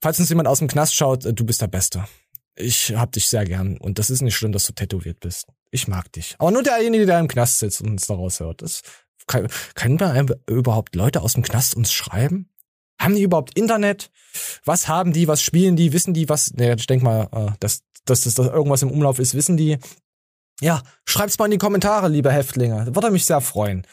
Falls 0.00 0.18
uns 0.18 0.28
jemand 0.30 0.48
aus 0.48 0.58
dem 0.58 0.66
Knast 0.66 0.96
schaut, 0.96 1.24
äh, 1.24 1.32
du 1.32 1.44
bist 1.44 1.62
der 1.62 1.68
Beste. 1.68 2.06
Ich 2.56 2.92
hab 2.96 3.12
dich 3.12 3.28
sehr 3.28 3.44
gern 3.44 3.76
und 3.78 4.00
das 4.00 4.10
ist 4.10 4.20
nicht 4.20 4.34
schlimm, 4.34 4.50
dass 4.50 4.66
du 4.66 4.72
tätowiert 4.72 5.20
bist. 5.20 5.46
Ich 5.70 5.86
mag 5.86 6.10
dich. 6.12 6.34
Aber 6.40 6.50
nur 6.50 6.64
derjenige, 6.64 7.06
der 7.06 7.20
im 7.20 7.28
Knast 7.28 7.60
sitzt 7.60 7.80
und 7.82 7.90
uns 7.90 8.08
daraus 8.08 8.40
hört. 8.40 8.60
Das 8.60 8.82
kann, 9.28 9.46
können 9.76 10.00
wir 10.00 10.40
überhaupt 10.48 10.96
Leute 10.96 11.22
aus 11.22 11.34
dem 11.34 11.44
Knast 11.44 11.76
uns 11.76 11.92
schreiben? 11.92 12.50
Haben 13.00 13.14
die 13.14 13.22
überhaupt 13.22 13.56
Internet? 13.56 14.10
Was 14.64 14.88
haben 14.88 15.12
die? 15.12 15.28
Was 15.28 15.40
spielen 15.40 15.76
die? 15.76 15.92
Wissen 15.92 16.14
die 16.14 16.28
was? 16.28 16.52
Ne, 16.54 16.74
ich 16.76 16.88
denk 16.88 17.04
mal, 17.04 17.28
äh, 17.30 17.52
dass, 17.60 17.82
dass, 18.06 18.22
dass, 18.22 18.34
dass 18.34 18.46
irgendwas 18.48 18.82
im 18.82 18.90
Umlauf 18.90 19.20
ist, 19.20 19.34
wissen 19.34 19.56
die. 19.56 19.78
Ja, 20.60 20.82
schreibt's 21.06 21.38
mal 21.38 21.46
in 21.46 21.52
die 21.52 21.58
Kommentare, 21.58 22.08
liebe 22.08 22.30
Häftlinge. 22.30 22.94
Würde 22.94 23.10
mich 23.10 23.24
sehr 23.24 23.40
freuen. 23.40 23.86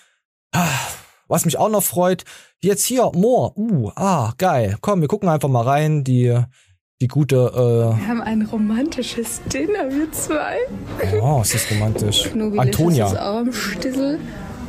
Was 1.28 1.46
mich 1.46 1.58
auch 1.58 1.70
noch 1.70 1.84
freut, 1.84 2.24
jetzt 2.62 2.86
hier, 2.86 3.12
Moor. 3.14 3.58
Uh, 3.58 3.92
ah, 3.96 4.34
geil. 4.38 4.78
Komm, 4.82 5.02
wir 5.02 5.08
gucken 5.08 5.30
einfach 5.30 5.50
mal 5.50 5.64
rein. 5.64 6.04
Die, 6.04 6.42
die 7.02 7.08
gute, 7.08 7.36
äh. 7.36 8.00
Wir 8.00 8.08
haben 8.08 8.22
ein 8.22 8.44
romantisches 8.44 9.42
Dinner, 9.46 9.90
wir 9.90 10.12
zwei. 10.12 10.58
Oh, 11.22 11.42
ist 11.42 11.54
das 11.54 11.72
romantisch. 11.72 12.30
Antonia. 12.58 13.08
Ist 13.08 13.18
auch 13.18 13.54
Stissel. 13.54 14.20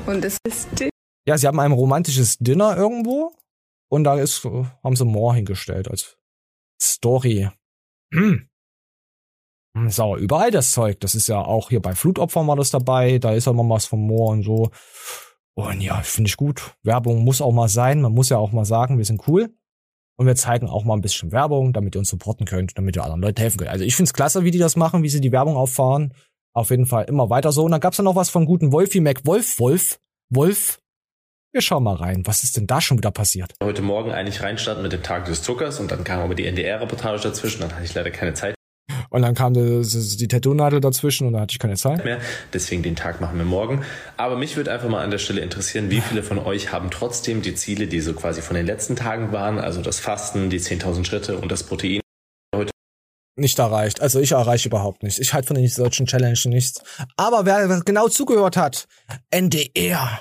Und 0.06 0.24
es 0.24 0.38
ist 0.46 0.68
Dinner. 0.78 0.90
Ja, 1.26 1.36
sie 1.36 1.46
haben 1.46 1.60
ein 1.60 1.72
romantisches 1.72 2.38
Dinner 2.38 2.76
irgendwo. 2.76 3.32
Und 3.90 4.04
da 4.04 4.18
ist, 4.18 4.44
haben 4.44 4.96
sie 4.96 5.04
Moor 5.04 5.34
hingestellt 5.34 5.88
als 5.88 6.16
Story. 6.80 7.50
Hm. 8.12 8.47
Ist 9.86 10.00
aber 10.00 10.16
überall 10.16 10.50
das 10.50 10.72
Zeug. 10.72 11.00
Das 11.00 11.14
ist 11.14 11.28
ja 11.28 11.40
auch 11.40 11.68
hier 11.68 11.80
bei 11.80 11.94
Flutopfern 11.94 12.46
war 12.46 12.56
das 12.56 12.70
dabei. 12.70 13.18
Da 13.18 13.32
ist 13.32 13.46
ja 13.46 13.52
mal 13.52 13.68
was 13.68 13.86
vom 13.86 14.00
Moor 14.06 14.30
und 14.30 14.42
so. 14.42 14.70
Und 15.54 15.80
ja, 15.80 16.00
finde 16.02 16.28
ich 16.28 16.36
gut. 16.36 16.74
Werbung 16.82 17.24
muss 17.24 17.40
auch 17.40 17.52
mal 17.52 17.68
sein. 17.68 18.00
Man 18.00 18.12
muss 18.12 18.28
ja 18.28 18.38
auch 18.38 18.52
mal 18.52 18.64
sagen, 18.64 18.98
wir 18.98 19.04
sind 19.04 19.26
cool. 19.26 19.50
Und 20.16 20.26
wir 20.26 20.34
zeigen 20.34 20.68
auch 20.68 20.84
mal 20.84 20.94
ein 20.94 21.00
bisschen 21.00 21.30
Werbung, 21.30 21.72
damit 21.72 21.94
ihr 21.94 22.00
uns 22.00 22.08
supporten 22.08 22.44
könnt, 22.44 22.76
damit 22.76 22.96
ihr 22.96 23.04
anderen 23.04 23.22
Leuten 23.22 23.40
helfen 23.40 23.58
könnt. 23.58 23.70
Also 23.70 23.84
ich 23.84 23.94
finde 23.94 24.08
es 24.08 24.14
klasse, 24.14 24.44
wie 24.44 24.50
die 24.50 24.58
das 24.58 24.74
machen, 24.74 25.02
wie 25.02 25.08
sie 25.08 25.20
die 25.20 25.32
Werbung 25.32 25.56
auffahren. 25.56 26.12
Auf 26.54 26.70
jeden 26.70 26.86
Fall 26.86 27.04
immer 27.04 27.30
weiter 27.30 27.52
so. 27.52 27.64
Und 27.64 27.70
dann 27.70 27.80
gab's 27.80 27.98
ja 27.98 28.04
noch 28.04 28.16
was 28.16 28.30
von 28.30 28.44
guten 28.44 28.72
Wolfie 28.72 29.00
Mac 29.00 29.24
Wolf, 29.26 29.58
Wolf, 29.60 30.00
Wolf. 30.28 30.80
Wir 31.52 31.62
schauen 31.62 31.84
mal 31.84 31.94
rein. 31.94 32.26
Was 32.26 32.42
ist 32.42 32.56
denn 32.56 32.66
da 32.66 32.80
schon 32.80 32.98
wieder 32.98 33.10
passiert? 33.10 33.54
Heute 33.62 33.82
Morgen 33.82 34.10
eigentlich 34.10 34.42
reinstarten 34.42 34.82
mit 34.82 34.92
dem 34.92 35.02
Tag 35.02 35.24
des 35.26 35.42
Zuckers 35.42 35.80
und 35.80 35.90
dann 35.90 36.04
kam 36.04 36.20
aber 36.20 36.34
die 36.34 36.46
NDR-Reportage 36.46 37.22
dazwischen. 37.22 37.60
Dann 37.62 37.72
hatte 37.72 37.84
ich 37.84 37.94
leider 37.94 38.10
keine 38.10 38.34
Zeit 38.34 38.54
und 39.10 39.22
dann 39.22 39.34
kam 39.34 39.54
die, 39.54 39.82
die 39.82 40.28
Tattoo-Nadel 40.28 40.80
dazwischen 40.80 41.26
und 41.26 41.34
da 41.34 41.40
hatte 41.40 41.52
ich 41.52 41.58
keine 41.58 41.76
Zeit 41.76 42.04
mehr. 42.04 42.20
Deswegen 42.52 42.82
den 42.82 42.96
Tag 42.96 43.20
machen 43.20 43.38
wir 43.38 43.44
morgen. 43.44 43.84
Aber 44.16 44.36
mich 44.36 44.56
würde 44.56 44.72
einfach 44.72 44.88
mal 44.88 45.02
an 45.02 45.10
der 45.10 45.18
Stelle 45.18 45.40
interessieren, 45.40 45.90
wie 45.90 46.00
viele 46.00 46.22
von 46.22 46.38
euch 46.38 46.72
haben 46.72 46.90
trotzdem 46.90 47.42
die 47.42 47.54
Ziele, 47.54 47.86
die 47.86 48.00
so 48.00 48.12
quasi 48.14 48.42
von 48.42 48.56
den 48.56 48.66
letzten 48.66 48.96
Tagen 48.96 49.32
waren, 49.32 49.58
also 49.58 49.82
das 49.82 49.98
Fasten, 50.00 50.50
die 50.50 50.60
10.000 50.60 51.04
Schritte 51.04 51.38
und 51.38 51.50
das 51.50 51.62
Protein 51.62 52.00
heute 52.54 52.70
nicht 53.36 53.58
erreicht. 53.58 54.00
Also 54.00 54.20
ich 54.20 54.32
erreiche 54.32 54.68
überhaupt 54.68 55.02
nichts. 55.02 55.18
Ich 55.18 55.32
halte 55.32 55.48
von 55.48 55.56
den 55.56 55.68
solchen 55.68 56.06
Challenges 56.06 56.44
nichts. 56.46 56.82
Aber 57.16 57.46
wer 57.46 57.82
genau 57.84 58.08
zugehört 58.08 58.56
hat, 58.56 58.86
NDR. 59.30 60.20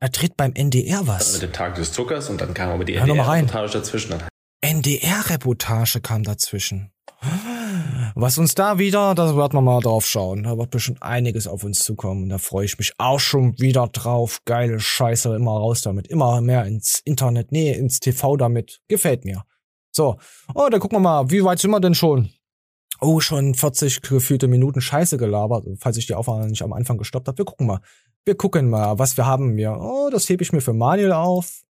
Er 0.00 0.12
tritt 0.12 0.36
beim 0.36 0.52
NDR 0.54 1.06
was. 1.06 1.32
Mit 1.34 1.42
dem 1.42 1.52
Tag 1.52 1.74
des 1.74 1.92
Zuckers 1.92 2.30
und 2.30 2.40
dann 2.40 2.54
kam 2.54 2.70
aber 2.70 2.84
die 2.84 2.94
NDR-Reportage 2.94 3.72
dazwischen. 3.72 4.14
NDR-Reportage 4.60 6.00
kam 6.00 6.22
dazwischen. 6.22 6.92
Was 8.20 8.36
uns 8.36 8.56
da 8.56 8.80
wieder, 8.80 9.14
da 9.14 9.36
werden 9.36 9.52
wir 9.52 9.60
mal 9.60 9.80
drauf 9.80 10.04
schauen. 10.04 10.42
Da 10.42 10.58
wird 10.58 10.70
bestimmt 10.70 11.00
einiges 11.04 11.46
auf 11.46 11.62
uns 11.62 11.84
zukommen. 11.84 12.28
Da 12.28 12.38
freue 12.38 12.64
ich 12.64 12.76
mich 12.76 12.92
auch 12.98 13.20
schon 13.20 13.56
wieder 13.60 13.86
drauf. 13.86 14.40
Geile 14.44 14.80
Scheiße, 14.80 15.36
immer 15.36 15.52
raus 15.52 15.82
damit. 15.82 16.08
Immer 16.08 16.40
mehr 16.40 16.64
ins 16.64 16.98
Internet, 17.04 17.52
nee, 17.52 17.72
ins 17.72 18.00
TV 18.00 18.36
damit. 18.36 18.80
Gefällt 18.88 19.24
mir. 19.24 19.44
So, 19.92 20.16
oh, 20.52 20.66
dann 20.68 20.80
gucken 20.80 20.96
wir 20.96 21.00
mal, 21.00 21.30
wie 21.30 21.44
weit 21.44 21.60
sind 21.60 21.70
wir 21.70 21.78
denn 21.78 21.94
schon? 21.94 22.28
Oh, 23.00 23.20
schon 23.20 23.54
40 23.54 24.02
gefühlte 24.02 24.48
Minuten 24.48 24.80
Scheiße 24.80 25.16
gelabert, 25.16 25.68
falls 25.78 25.96
ich 25.96 26.08
die 26.08 26.14
Aufnahme 26.14 26.48
nicht 26.48 26.62
am 26.62 26.72
Anfang 26.72 26.98
gestoppt 26.98 27.28
habe. 27.28 27.38
Wir 27.38 27.44
gucken 27.44 27.68
mal. 27.68 27.82
Wir 28.24 28.36
gucken 28.36 28.68
mal, 28.68 28.98
was 28.98 29.16
wir 29.16 29.26
haben 29.26 29.54
mir. 29.54 29.78
Oh, 29.80 30.10
das 30.10 30.28
hebe 30.28 30.42
ich 30.42 30.52
mir 30.52 30.60
für 30.60 30.72
Manuel 30.72 31.12
auf. 31.12 31.62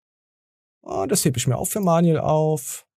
Oh, 0.81 1.05
das 1.09 1.25
hebe 1.25 1.39
ich 1.39 1.45
mir 1.45 1.57
auch 1.57 1.67
für 1.67 1.81
Manuel 1.81 2.19
auf. 2.19 2.87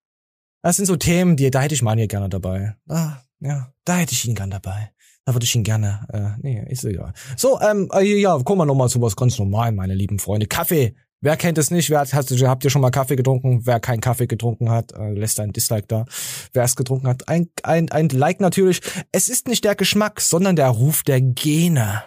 Das 0.62 0.76
sind 0.76 0.86
so 0.86 0.94
Themen, 0.94 1.34
die, 1.34 1.50
da 1.50 1.62
hätte 1.62 1.74
ich 1.74 1.82
Manuel 1.82 2.06
gerne 2.06 2.28
dabei. 2.28 2.76
Ah, 2.88 3.22
ja, 3.40 3.72
da 3.84 3.96
hätte 3.96 4.12
ich 4.12 4.26
ihn 4.26 4.34
gern 4.34 4.50
dabei. 4.50 4.92
Da 5.24 5.34
würde 5.34 5.44
ich 5.44 5.54
ihn 5.54 5.64
gerne, 5.64 6.06
äh, 6.12 6.40
nee, 6.40 6.64
ist 6.68 6.84
egal. 6.84 7.12
So, 7.36 7.60
ähm, 7.60 7.88
äh, 7.92 8.02
ja, 8.02 8.38
kommen 8.38 8.60
wir 8.60 8.66
nochmal 8.66 8.88
zu 8.88 9.00
was 9.00 9.16
ganz 9.16 9.38
normal, 9.38 9.72
meine 9.72 9.94
lieben 9.94 10.18
Freunde. 10.18 10.46
Kaffee. 10.46 10.94
Wer 11.22 11.36
kennt 11.36 11.58
es 11.58 11.70
nicht? 11.70 11.90
Wer 11.90 12.00
hat, 12.00 12.14
hast, 12.14 12.30
habt 12.30 12.64
ihr 12.64 12.70
schon 12.70 12.80
mal 12.80 12.90
Kaffee 12.90 13.16
getrunken? 13.16 13.66
Wer 13.66 13.78
keinen 13.78 14.00
Kaffee 14.00 14.26
getrunken 14.26 14.70
hat, 14.70 14.92
äh, 14.92 15.12
lässt 15.12 15.38
ein 15.38 15.52
Dislike 15.52 15.86
da. 15.86 16.06
Wer 16.54 16.64
es 16.64 16.76
getrunken 16.76 17.08
hat, 17.08 17.28
ein, 17.28 17.50
ein, 17.62 17.90
ein 17.90 18.08
Like 18.08 18.40
natürlich. 18.40 18.80
Es 19.12 19.28
ist 19.28 19.46
nicht 19.46 19.64
der 19.64 19.74
Geschmack, 19.74 20.22
sondern 20.22 20.56
der 20.56 20.68
Ruf 20.68 21.02
der 21.02 21.20
Gene 21.20 22.02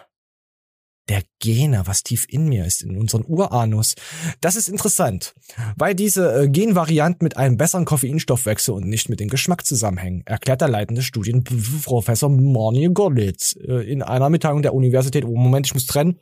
der 1.08 1.22
Gene, 1.38 1.82
was 1.86 2.02
tief 2.02 2.26
in 2.28 2.48
mir 2.48 2.64
ist, 2.64 2.82
in 2.82 2.96
unseren 2.96 3.24
Uranus. 3.24 3.94
Das 4.40 4.56
ist 4.56 4.68
interessant, 4.68 5.34
weil 5.76 5.94
diese 5.94 6.44
äh, 6.44 6.48
Genvarianten 6.48 7.24
mit 7.24 7.36
einem 7.36 7.56
besseren 7.56 7.84
Koffeinstoffwechsel 7.84 8.74
und 8.74 8.88
nicht 8.88 9.08
mit 9.08 9.20
dem 9.20 9.28
Geschmack 9.28 9.66
zusammenhängen, 9.66 10.22
erklärt 10.26 10.60
der 10.60 10.68
leitende 10.68 11.02
Studienprofessor 11.02 12.30
Marnie 12.30 12.88
Gollitz 12.92 13.56
äh, 13.56 13.90
in 13.90 14.02
einer 14.02 14.30
Mitteilung 14.30 14.62
der 14.62 14.74
Universität. 14.74 15.24
Oh, 15.24 15.36
Moment, 15.36 15.66
ich 15.66 15.74
muss 15.74 15.86
trennen. 15.86 16.18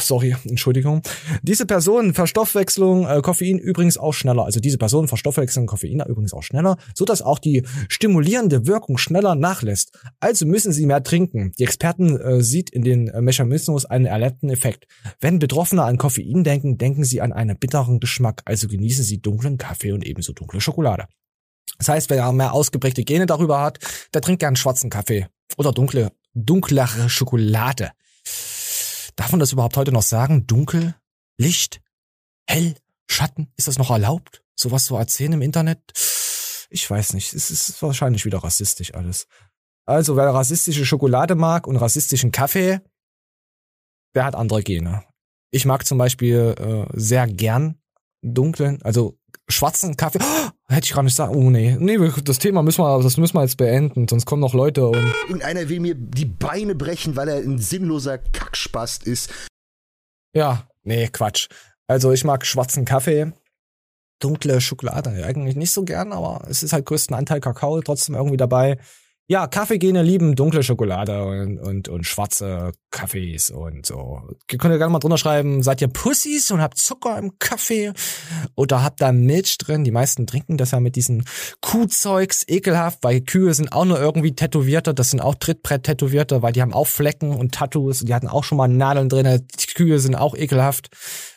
Sorry, 0.00 0.36
Entschuldigung. 0.44 1.02
Diese 1.42 1.66
Personen 1.66 2.14
Verstoffwechslung 2.14 3.06
äh, 3.06 3.20
Koffein 3.22 3.58
übrigens 3.58 3.96
auch 3.96 4.12
schneller. 4.12 4.44
Also 4.44 4.60
diese 4.60 4.78
Personen 4.78 5.08
verstoffwechseln 5.08 5.66
Koffein 5.66 6.02
übrigens 6.06 6.34
auch 6.34 6.42
schneller, 6.42 6.76
so 6.94 7.04
dass 7.04 7.22
auch 7.22 7.38
die 7.38 7.64
stimulierende 7.88 8.66
Wirkung 8.66 8.98
schneller 8.98 9.34
nachlässt. 9.34 9.98
Also 10.20 10.46
müssen 10.46 10.72
sie 10.72 10.86
mehr 10.86 11.02
trinken. 11.02 11.52
Die 11.58 11.64
Experten 11.64 12.18
äh, 12.18 12.42
sieht 12.42 12.70
in 12.70 12.82
den 12.82 13.08
äh, 13.08 13.20
Mechanismus 13.20 13.86
einen 13.86 14.06
erlebten 14.06 14.50
Effekt. 14.50 14.86
Wenn 15.20 15.38
Betroffene 15.38 15.82
an 15.82 15.98
Koffein 15.98 16.44
denken, 16.44 16.78
denken 16.78 17.04
sie 17.04 17.20
an 17.20 17.32
einen 17.32 17.58
bitteren 17.58 18.00
Geschmack. 18.00 18.42
Also 18.44 18.68
genießen 18.68 19.04
sie 19.04 19.20
dunklen 19.20 19.58
Kaffee 19.58 19.92
und 19.92 20.04
ebenso 20.06 20.32
dunkle 20.32 20.60
Schokolade. 20.60 21.06
Das 21.78 21.88
heißt, 21.88 22.10
wer 22.10 22.30
mehr 22.32 22.52
ausgeprägte 22.52 23.04
Gene 23.04 23.26
darüber 23.26 23.60
hat, 23.62 23.78
der 24.12 24.20
trinkt 24.20 24.40
gern 24.40 24.56
schwarzen 24.56 24.90
Kaffee 24.90 25.28
oder 25.56 25.72
dunkle, 25.72 26.12
dunklere 26.34 27.08
Schokolade. 27.08 27.92
Darf 29.20 29.32
man 29.32 29.40
das 29.40 29.52
überhaupt 29.52 29.76
heute 29.76 29.92
noch 29.92 30.00
sagen? 30.00 30.46
Dunkel? 30.46 30.94
Licht? 31.36 31.82
Hell? 32.48 32.74
Schatten? 33.06 33.52
Ist 33.58 33.68
das 33.68 33.76
noch 33.76 33.90
erlaubt? 33.90 34.42
Sowas 34.54 34.86
zu 34.86 34.96
erzählen 34.96 35.34
im 35.34 35.42
Internet? 35.42 35.92
Ich 36.70 36.90
weiß 36.90 37.12
nicht. 37.12 37.34
Es 37.34 37.50
ist 37.50 37.82
wahrscheinlich 37.82 38.24
wieder 38.24 38.38
rassistisch 38.38 38.94
alles. 38.94 39.26
Also, 39.84 40.16
wer 40.16 40.32
rassistische 40.32 40.86
Schokolade 40.86 41.34
mag 41.34 41.66
und 41.66 41.76
rassistischen 41.76 42.32
Kaffee, 42.32 42.80
der 44.14 44.24
hat 44.24 44.34
andere 44.34 44.62
Gene. 44.62 45.04
Ich 45.50 45.66
mag 45.66 45.84
zum 45.84 45.98
Beispiel 45.98 46.54
äh, 46.58 46.98
sehr 46.98 47.26
gern 47.26 47.78
dunklen, 48.22 48.80
also 48.80 49.18
schwarzen 49.50 49.98
Kaffee. 49.98 50.20
Hätte 50.70 50.84
ich 50.84 50.92
gar 50.92 51.02
nicht 51.02 51.16
sagen. 51.16 51.34
Oh 51.34 51.50
nee, 51.50 51.76
nee, 51.80 51.98
das 52.24 52.38
Thema 52.38 52.62
müssen 52.62 52.82
wir, 52.82 53.02
das 53.02 53.16
müssen 53.16 53.34
wir 53.34 53.42
jetzt 53.42 53.56
beenden, 53.56 54.06
sonst 54.06 54.24
kommen 54.24 54.40
noch 54.40 54.54
Leute 54.54 54.86
und. 54.86 55.12
Irgendeiner 55.26 55.68
will 55.68 55.80
mir 55.80 55.96
die 55.96 56.26
Beine 56.26 56.76
brechen, 56.76 57.16
weil 57.16 57.28
er 57.28 57.38
ein 57.38 57.58
sinnloser 57.58 58.18
Kackspast 58.18 59.04
ist. 59.04 59.32
Ja, 60.32 60.68
nee, 60.84 61.08
Quatsch. 61.08 61.48
Also 61.88 62.12
ich 62.12 62.22
mag 62.22 62.46
schwarzen 62.46 62.84
Kaffee, 62.84 63.32
dunkle 64.20 64.60
Schokolade 64.60 65.10
eigentlich 65.24 65.56
nicht 65.56 65.72
so 65.72 65.82
gern, 65.82 66.12
aber 66.12 66.44
es 66.48 66.62
ist 66.62 66.72
halt 66.72 66.86
größten 66.86 67.16
Anteil 67.16 67.40
Kakao 67.40 67.80
trotzdem 67.80 68.14
irgendwie 68.14 68.36
dabei. 68.36 68.78
Ja, 69.30 69.46
Kaffeegene 69.46 70.02
lieben 70.02 70.34
dunkle 70.34 70.64
Schokolade 70.64 71.24
und, 71.24 71.60
und, 71.60 71.88
und 71.88 72.04
schwarze 72.04 72.72
Kaffees 72.90 73.50
und 73.50 73.86
so. 73.86 74.22
Ihr 74.50 74.58
könnt 74.58 74.72
ja 74.72 74.78
gerne 74.78 74.92
mal 74.92 74.98
drunter 74.98 75.18
schreiben, 75.18 75.62
seid 75.62 75.80
ihr 75.80 75.86
Pussys 75.86 76.50
und 76.50 76.60
habt 76.60 76.78
Zucker 76.78 77.16
im 77.16 77.38
Kaffee 77.38 77.92
oder 78.56 78.82
habt 78.82 79.00
da 79.00 79.12
Milch 79.12 79.56
drin? 79.58 79.84
Die 79.84 79.92
meisten 79.92 80.26
trinken 80.26 80.56
das 80.56 80.72
ja 80.72 80.80
mit 80.80 80.96
diesen 80.96 81.22
Kuhzeugs, 81.60 82.42
ekelhaft, 82.48 83.04
weil 83.04 83.20
Kühe 83.20 83.54
sind 83.54 83.72
auch 83.72 83.84
nur 83.84 84.00
irgendwie 84.00 84.34
Tätowierte, 84.34 84.94
das 84.94 85.10
sind 85.10 85.20
auch 85.20 85.36
Trittbrett-Tätowierte, 85.36 86.42
weil 86.42 86.52
die 86.52 86.62
haben 86.62 86.74
auch 86.74 86.88
Flecken 86.88 87.32
und 87.32 87.54
Tattoos 87.54 88.00
und 88.00 88.08
die 88.08 88.14
hatten 88.14 88.26
auch 88.26 88.42
schon 88.42 88.58
mal 88.58 88.66
Nadeln 88.66 89.08
drin. 89.08 89.46
Die 89.60 89.66
Kühe 89.74 90.00
sind 90.00 90.16
auch 90.16 90.34
ekelhaft. 90.34 90.88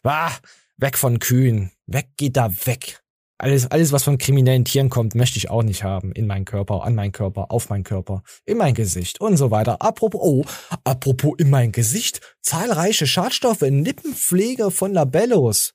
Ah, 0.02 0.32
weg 0.78 0.98
von 0.98 1.20
Kühen. 1.20 1.70
Weg, 1.86 2.08
geht 2.18 2.38
da 2.38 2.50
weg. 2.66 3.03
Alles, 3.44 3.70
alles, 3.70 3.91
was 3.91 4.04
von 4.04 4.18
kriminellen 4.18 4.64
Tieren 4.64 4.89
kommt, 4.89 5.16
möchte 5.16 5.38
ich 5.38 5.50
auch 5.50 5.64
nicht 5.64 5.84
haben. 5.84 6.14
In 6.14 6.28
meinen 6.28 6.46
Körper, 6.46 6.86
an 6.86 6.96
meinen 6.96 7.12
Körper, 7.12 7.52
auf 7.52 7.68
meinen 7.68 7.84
Körper, 7.84 8.24
in 8.46 8.56
mein 8.56 8.74
Gesicht 8.74 9.20
und 9.20 9.36
so 9.36 9.52
weiter. 9.52 9.82
Apropos, 9.82 10.22
oh, 10.24 10.46
apropos 10.86 11.34
in 11.39 11.50
mein 11.50 11.74
Gesicht. 11.74 12.22
Zahlreiche 12.41 13.06
Schadstoffe 13.06 13.64
in 13.64 13.84
Lippenpflege 13.84 14.72
von 14.72 14.94
Labellos. 14.94 15.74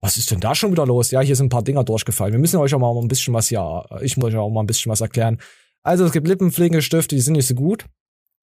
Was 0.00 0.16
ist 0.16 0.30
denn 0.30 0.40
da 0.40 0.54
schon 0.54 0.72
wieder 0.72 0.86
los? 0.86 1.10
Ja, 1.10 1.20
hier 1.20 1.36
sind 1.36 1.46
ein 1.46 1.50
paar 1.50 1.62
Dinger 1.62 1.84
durchgefallen. 1.84 2.32
Wir 2.32 2.40
müssen 2.40 2.56
euch 2.56 2.72
auch 2.72 2.78
mal 2.78 2.96
ein 2.96 3.08
bisschen 3.08 3.34
was 3.34 3.48
hier, 3.48 3.84
ich 4.00 4.16
muss 4.16 4.28
euch 4.28 4.36
auch 4.36 4.48
mal 4.48 4.62
ein 4.62 4.66
bisschen 4.66 4.90
was 4.90 5.02
erklären. 5.02 5.38
Also 5.82 6.06
es 6.06 6.12
gibt 6.12 6.26
Lippenpflegestifte, 6.26 7.14
die 7.14 7.20
sind 7.20 7.34
nicht 7.34 7.48
so 7.48 7.54
gut. 7.54 7.84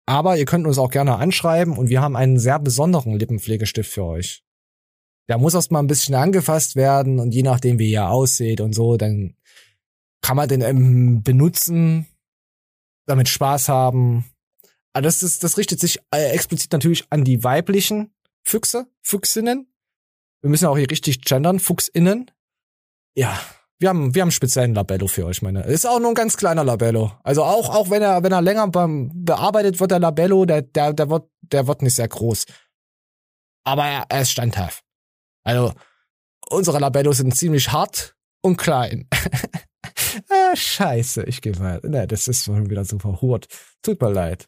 Aber 0.06 0.38
ihr 0.38 0.46
könnt 0.46 0.66
uns 0.66 0.78
auch 0.78 0.90
gerne 0.90 1.16
anschreiben 1.16 1.76
und 1.76 1.90
wir 1.90 2.00
haben 2.00 2.16
einen 2.16 2.38
sehr 2.38 2.58
besonderen 2.58 3.18
Lippenpflegestift 3.18 3.92
für 3.92 4.04
euch 4.04 4.42
der 5.28 5.38
muss 5.38 5.54
erst 5.54 5.70
mal 5.70 5.80
ein 5.80 5.86
bisschen 5.86 6.14
angefasst 6.14 6.74
werden 6.76 7.20
und 7.20 7.34
je 7.34 7.42
nachdem, 7.42 7.78
wie 7.78 7.92
er 7.92 8.10
aussieht 8.10 8.60
und 8.60 8.74
so, 8.74 8.96
dann 8.96 9.34
kann 10.22 10.36
man 10.36 10.48
den 10.48 10.62
ähm, 10.62 11.22
benutzen, 11.22 12.06
damit 13.06 13.28
Spaß 13.28 13.68
haben. 13.68 14.24
Aber 14.92 15.02
das, 15.02 15.22
ist, 15.22 15.44
das 15.44 15.58
richtet 15.58 15.80
sich 15.80 16.00
äh, 16.10 16.30
explizit 16.30 16.72
natürlich 16.72 17.06
an 17.10 17.24
die 17.24 17.44
weiblichen 17.44 18.12
Füchse, 18.42 18.86
Füchsinnen. 19.02 19.72
Wir 20.40 20.50
müssen 20.50 20.66
auch 20.66 20.78
hier 20.78 20.90
richtig 20.90 21.20
gendern, 21.22 21.60
Fuchsinnen. 21.60 22.30
Ja, 23.14 23.38
wir 23.78 23.90
haben, 23.90 24.14
wir 24.14 24.22
haben 24.22 24.30
speziellen 24.30 24.74
Labello 24.74 25.06
für 25.06 25.26
euch, 25.26 25.42
meine. 25.42 25.62
Ist 25.62 25.86
auch 25.86 26.00
nur 26.00 26.08
ein 26.08 26.14
ganz 26.14 26.36
kleiner 26.36 26.64
Labello. 26.64 27.12
Also 27.22 27.44
auch, 27.44 27.68
auch 27.74 27.90
wenn 27.90 28.02
er, 28.02 28.22
wenn 28.22 28.32
er 28.32 28.42
länger 28.42 28.68
bearbeitet 28.68 29.78
wird, 29.78 29.90
der 29.90 30.00
Labello, 30.00 30.46
der, 30.46 30.62
der, 30.62 30.92
der 30.92 31.10
wird, 31.10 31.28
der 31.42 31.66
wird 31.66 31.82
nicht 31.82 31.94
sehr 31.94 32.08
groß. 32.08 32.46
Aber 33.64 33.86
er, 33.86 34.04
er 34.08 34.22
ist 34.22 34.30
standhaft. 34.30 34.87
Also, 35.48 35.72
unsere 36.50 36.78
Labellos 36.78 37.16
sind 37.16 37.34
ziemlich 37.34 37.72
hart 37.72 38.14
und 38.42 38.58
klein. 38.58 39.08
ah, 40.28 40.54
scheiße, 40.54 41.24
ich 41.24 41.40
geh 41.40 41.52
mal. 41.52 41.80
Ne, 41.84 42.06
das 42.06 42.28
ist 42.28 42.44
schon 42.44 42.68
wieder 42.68 42.84
so 42.84 42.98
verhurt. 42.98 43.46
Tut 43.80 43.98
mir 44.02 44.10
leid. 44.10 44.46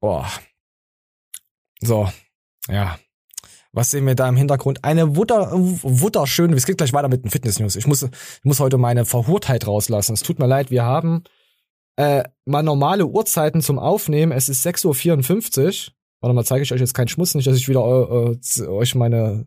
Boah. 0.00 0.28
So, 1.80 2.10
ja. 2.68 2.98
Was 3.70 3.92
sehen 3.92 4.04
wir 4.08 4.16
da 4.16 4.28
im 4.28 4.36
Hintergrund? 4.36 4.82
Eine 4.82 5.14
wutter, 5.14 5.52
wutterschöne, 5.52 6.56
es 6.56 6.66
geht 6.66 6.78
gleich 6.78 6.92
weiter 6.92 7.08
mit 7.08 7.22
den 7.22 7.30
Fitness-News. 7.30 7.76
Ich 7.76 7.86
muss, 7.86 8.02
ich 8.02 8.10
muss 8.42 8.58
heute 8.58 8.76
meine 8.76 9.04
Verhurtheit 9.04 9.68
rauslassen. 9.68 10.14
Es 10.14 10.24
tut 10.24 10.40
mir 10.40 10.48
leid, 10.48 10.72
wir 10.72 10.82
haben 10.82 11.22
äh, 11.94 12.24
mal 12.44 12.64
normale 12.64 13.06
Uhrzeiten 13.06 13.62
zum 13.62 13.78
Aufnehmen. 13.78 14.32
Es 14.32 14.48
ist 14.48 14.66
6.54 14.66 15.90
Uhr. 15.90 15.94
Warte 16.22 16.34
mal, 16.34 16.44
zeige 16.44 16.64
ich 16.64 16.72
euch 16.72 16.80
jetzt 16.80 16.94
keinen 16.94 17.06
Schmuss, 17.06 17.36
nicht, 17.36 17.46
dass 17.46 17.56
ich 17.56 17.68
wieder 17.68 17.82
äh, 17.82 18.62
äh, 18.62 18.66
euch 18.66 18.96
meine 18.96 19.46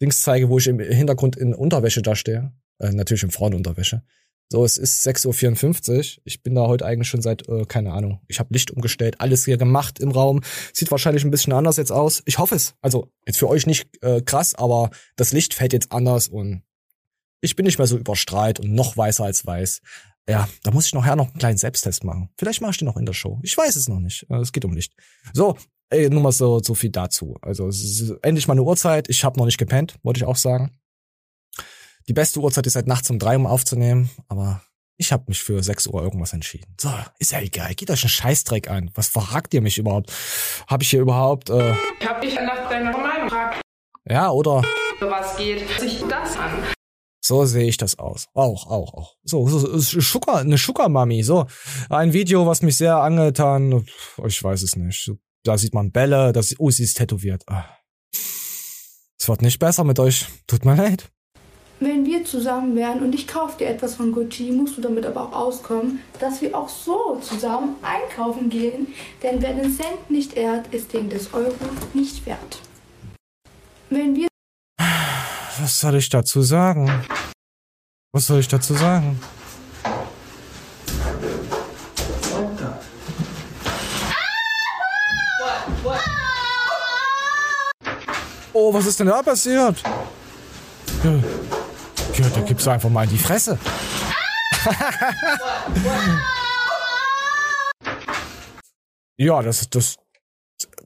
Dings 0.00 0.20
zeige, 0.20 0.48
wo 0.48 0.58
ich 0.58 0.66
im 0.66 0.78
Hintergrund 0.78 1.36
in 1.36 1.54
Unterwäsche 1.54 2.02
da 2.02 2.16
stehe. 2.16 2.52
Äh, 2.78 2.92
natürlich 2.92 3.22
in 3.22 3.30
Frauenunterwäsche. 3.30 4.02
So, 4.48 4.64
es 4.64 4.76
ist 4.76 5.04
6.54 5.06 5.96
Uhr. 6.18 6.22
Ich 6.24 6.42
bin 6.42 6.54
da 6.54 6.66
heute 6.66 6.86
eigentlich 6.86 7.08
schon 7.08 7.22
seit, 7.22 7.48
äh, 7.48 7.64
keine 7.64 7.92
Ahnung, 7.92 8.20
ich 8.28 8.38
habe 8.38 8.52
Licht 8.52 8.70
umgestellt, 8.70 9.20
alles 9.20 9.44
hier 9.44 9.56
gemacht 9.56 9.98
im 9.98 10.12
Raum. 10.12 10.42
Sieht 10.72 10.90
wahrscheinlich 10.90 11.24
ein 11.24 11.32
bisschen 11.32 11.52
anders 11.52 11.78
jetzt 11.78 11.90
aus. 11.90 12.22
Ich 12.26 12.38
hoffe 12.38 12.54
es. 12.54 12.74
Also, 12.80 13.10
jetzt 13.26 13.38
für 13.38 13.48
euch 13.48 13.66
nicht 13.66 13.88
äh, 14.02 14.22
krass, 14.22 14.54
aber 14.54 14.90
das 15.16 15.32
Licht 15.32 15.54
fällt 15.54 15.72
jetzt 15.72 15.90
anders 15.90 16.28
und 16.28 16.62
ich 17.40 17.56
bin 17.56 17.66
nicht 17.66 17.78
mehr 17.78 17.88
so 17.88 17.98
überstrahlt 17.98 18.60
und 18.60 18.72
noch 18.72 18.96
weißer 18.96 19.24
als 19.24 19.44
weiß. 19.44 19.80
Ja, 20.28 20.48
da 20.62 20.70
muss 20.70 20.86
ich 20.86 20.94
nachher 20.94 21.16
noch 21.16 21.28
einen 21.28 21.38
kleinen 21.38 21.58
Selbsttest 21.58 22.04
machen. 22.04 22.30
Vielleicht 22.36 22.60
mache 22.60 22.72
ich 22.72 22.78
den 22.78 22.86
noch 22.86 22.96
in 22.96 23.06
der 23.06 23.12
Show. 23.12 23.40
Ich 23.42 23.56
weiß 23.56 23.76
es 23.76 23.88
noch 23.88 24.00
nicht. 24.00 24.26
Äh, 24.30 24.36
es 24.36 24.52
geht 24.52 24.64
um 24.64 24.74
Licht. 24.74 24.94
So, 25.32 25.56
Ey, 25.90 26.10
nur 26.10 26.22
mal 26.22 26.32
so, 26.32 26.60
so 26.60 26.74
viel 26.74 26.90
dazu. 26.90 27.36
Also 27.42 27.70
endlich 28.22 28.48
mal 28.48 28.54
eine 28.54 28.62
Uhrzeit. 28.62 29.08
Ich 29.08 29.24
habe 29.24 29.38
noch 29.38 29.46
nicht 29.46 29.58
gepennt, 29.58 29.96
wollte 30.02 30.18
ich 30.18 30.26
auch 30.26 30.36
sagen. 30.36 30.76
Die 32.08 32.12
beste 32.12 32.40
Uhrzeit 32.40 32.66
ist 32.66 32.76
halt 32.76 32.86
nachts 32.86 33.10
um 33.10 33.18
drei, 33.18 33.36
um 33.36 33.46
aufzunehmen, 33.46 34.10
aber 34.28 34.62
ich 34.96 35.12
habe 35.12 35.24
mich 35.28 35.42
für 35.42 35.62
sechs 35.62 35.86
Uhr 35.86 36.02
irgendwas 36.02 36.32
entschieden. 36.32 36.74
So, 36.80 36.90
ist 37.18 37.32
ja 37.32 37.40
egal. 37.40 37.74
Geht 37.74 37.90
euch 37.90 38.02
einen 38.02 38.10
Scheißdreck 38.10 38.70
an. 38.70 38.90
Was 38.94 39.08
verragt 39.08 39.54
ihr 39.54 39.60
mich 39.60 39.78
überhaupt? 39.78 40.12
Habe 40.66 40.82
ich 40.82 40.90
hier 40.90 41.00
überhaupt... 41.00 41.50
Äh 41.50 41.74
ich 42.00 42.06
hab 42.06 42.20
dich 42.20 42.34
nach 42.34 42.68
deiner 42.68 42.96
Meinung 42.96 43.28
gefragt. 43.28 43.60
Ja, 44.08 44.30
oder... 44.30 44.62
Was 45.00 45.36
geht 45.36 45.68
sich 45.78 46.00
das 46.08 46.36
an? 46.36 46.64
So 47.20 47.44
sehe 47.44 47.68
ich 47.68 47.76
das 47.76 47.98
aus. 47.98 48.26
Auch, 48.34 48.66
auch, 48.68 48.94
auch. 48.94 49.16
So, 49.24 49.46
so 49.48 50.00
Schucker, 50.00 50.36
eine 50.36 50.58
Schucker-Mami. 50.58 51.22
So, 51.24 51.46
ein 51.90 52.12
Video, 52.12 52.46
was 52.46 52.62
mich 52.62 52.76
sehr 52.76 52.96
angetan. 52.96 53.84
Ich 54.24 54.42
weiß 54.42 54.62
es 54.62 54.76
nicht 54.76 55.12
da 55.46 55.58
sieht 55.58 55.74
man 55.74 55.92
Bälle, 55.92 56.32
das, 56.32 56.54
oh, 56.58 56.70
sie 56.70 56.84
ist 56.84 56.96
tätowiert. 56.96 57.42
Ah. 57.46 57.64
Es 59.18 59.28
wird 59.28 59.42
nicht 59.42 59.58
besser 59.58 59.84
mit 59.84 59.98
euch. 59.98 60.26
Tut 60.46 60.64
mir 60.64 60.76
leid. 60.76 61.10
Wenn 61.78 62.06
wir 62.06 62.24
zusammen 62.24 62.74
wären 62.74 63.02
und 63.02 63.14
ich 63.14 63.26
kaufe 63.26 63.58
dir 63.58 63.68
etwas 63.68 63.96
von 63.96 64.12
Gucci, 64.12 64.50
musst 64.50 64.78
du 64.78 64.80
damit 64.80 65.04
aber 65.04 65.22
auch 65.22 65.32
auskommen, 65.32 66.00
dass 66.20 66.40
wir 66.40 66.56
auch 66.56 66.70
so 66.70 67.18
zusammen 67.20 67.76
einkaufen 67.82 68.48
gehen. 68.48 68.88
Denn 69.22 69.42
wer 69.42 69.52
den 69.52 69.70
Cent 69.70 70.10
nicht 70.10 70.36
ehrt, 70.36 70.72
ist 70.72 70.94
den 70.94 71.10
des 71.10 71.34
Euro 71.34 71.54
nicht 71.92 72.24
wert. 72.24 72.60
Wenn 73.90 74.16
wir. 74.16 74.28
Was 74.78 75.80
soll 75.80 75.96
ich 75.96 76.08
dazu 76.08 76.40
sagen? 76.40 76.90
Was 78.12 78.26
soll 78.26 78.40
ich 78.40 78.48
dazu 78.48 78.72
sagen? 78.74 79.20
Oh, 88.58 88.72
was 88.72 88.86
ist 88.86 88.98
denn 88.98 89.08
da 89.08 89.22
passiert? 89.22 89.82
Ja, 91.04 91.12
ja 91.12 92.28
da 92.34 92.40
gibt's 92.40 92.66
einfach 92.66 92.88
mal 92.88 93.04
in 93.04 93.10
die 93.10 93.18
Fresse. 93.18 93.58
ja, 99.18 99.42
das, 99.42 99.68
das, 99.68 99.96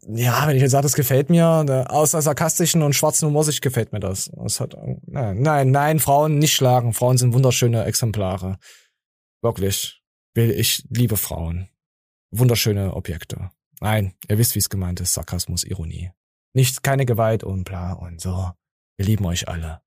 ja, 0.08 0.48
wenn 0.48 0.56
ich 0.56 0.62
jetzt 0.62 0.72
sage, 0.72 0.82
das 0.82 0.94
gefällt 0.94 1.30
mir, 1.30 1.62
ne, 1.62 1.88
außer 1.88 2.20
sarkastischen 2.20 2.82
und 2.82 2.94
schwarzen 2.94 3.28
Humor 3.28 3.44
sich 3.44 3.60
gefällt 3.60 3.92
mir 3.92 4.00
das. 4.00 4.32
das 4.34 4.58
hat, 4.58 4.74
nein, 5.06 5.40
nein, 5.40 5.70
nein, 5.70 6.00
Frauen 6.00 6.40
nicht 6.40 6.54
schlagen. 6.54 6.92
Frauen 6.92 7.18
sind 7.18 7.34
wunderschöne 7.34 7.84
Exemplare. 7.84 8.58
Wirklich. 9.42 10.02
Ich 10.34 10.84
liebe 10.90 11.16
Frauen. 11.16 11.68
Wunderschöne 12.32 12.94
Objekte. 12.94 13.52
Nein, 13.80 14.14
ihr 14.28 14.38
wisst, 14.38 14.56
wie 14.56 14.60
es 14.60 14.70
gemeint 14.70 14.98
ist. 14.98 15.14
Sarkasmus, 15.14 15.62
Ironie. 15.62 16.10
Nichts, 16.52 16.82
keine 16.82 17.06
Gewalt 17.06 17.44
und 17.44 17.64
bla 17.64 17.92
und 17.92 18.20
so. 18.20 18.50
Wir 18.96 19.06
lieben 19.06 19.24
euch 19.26 19.48
alle. 19.48 19.80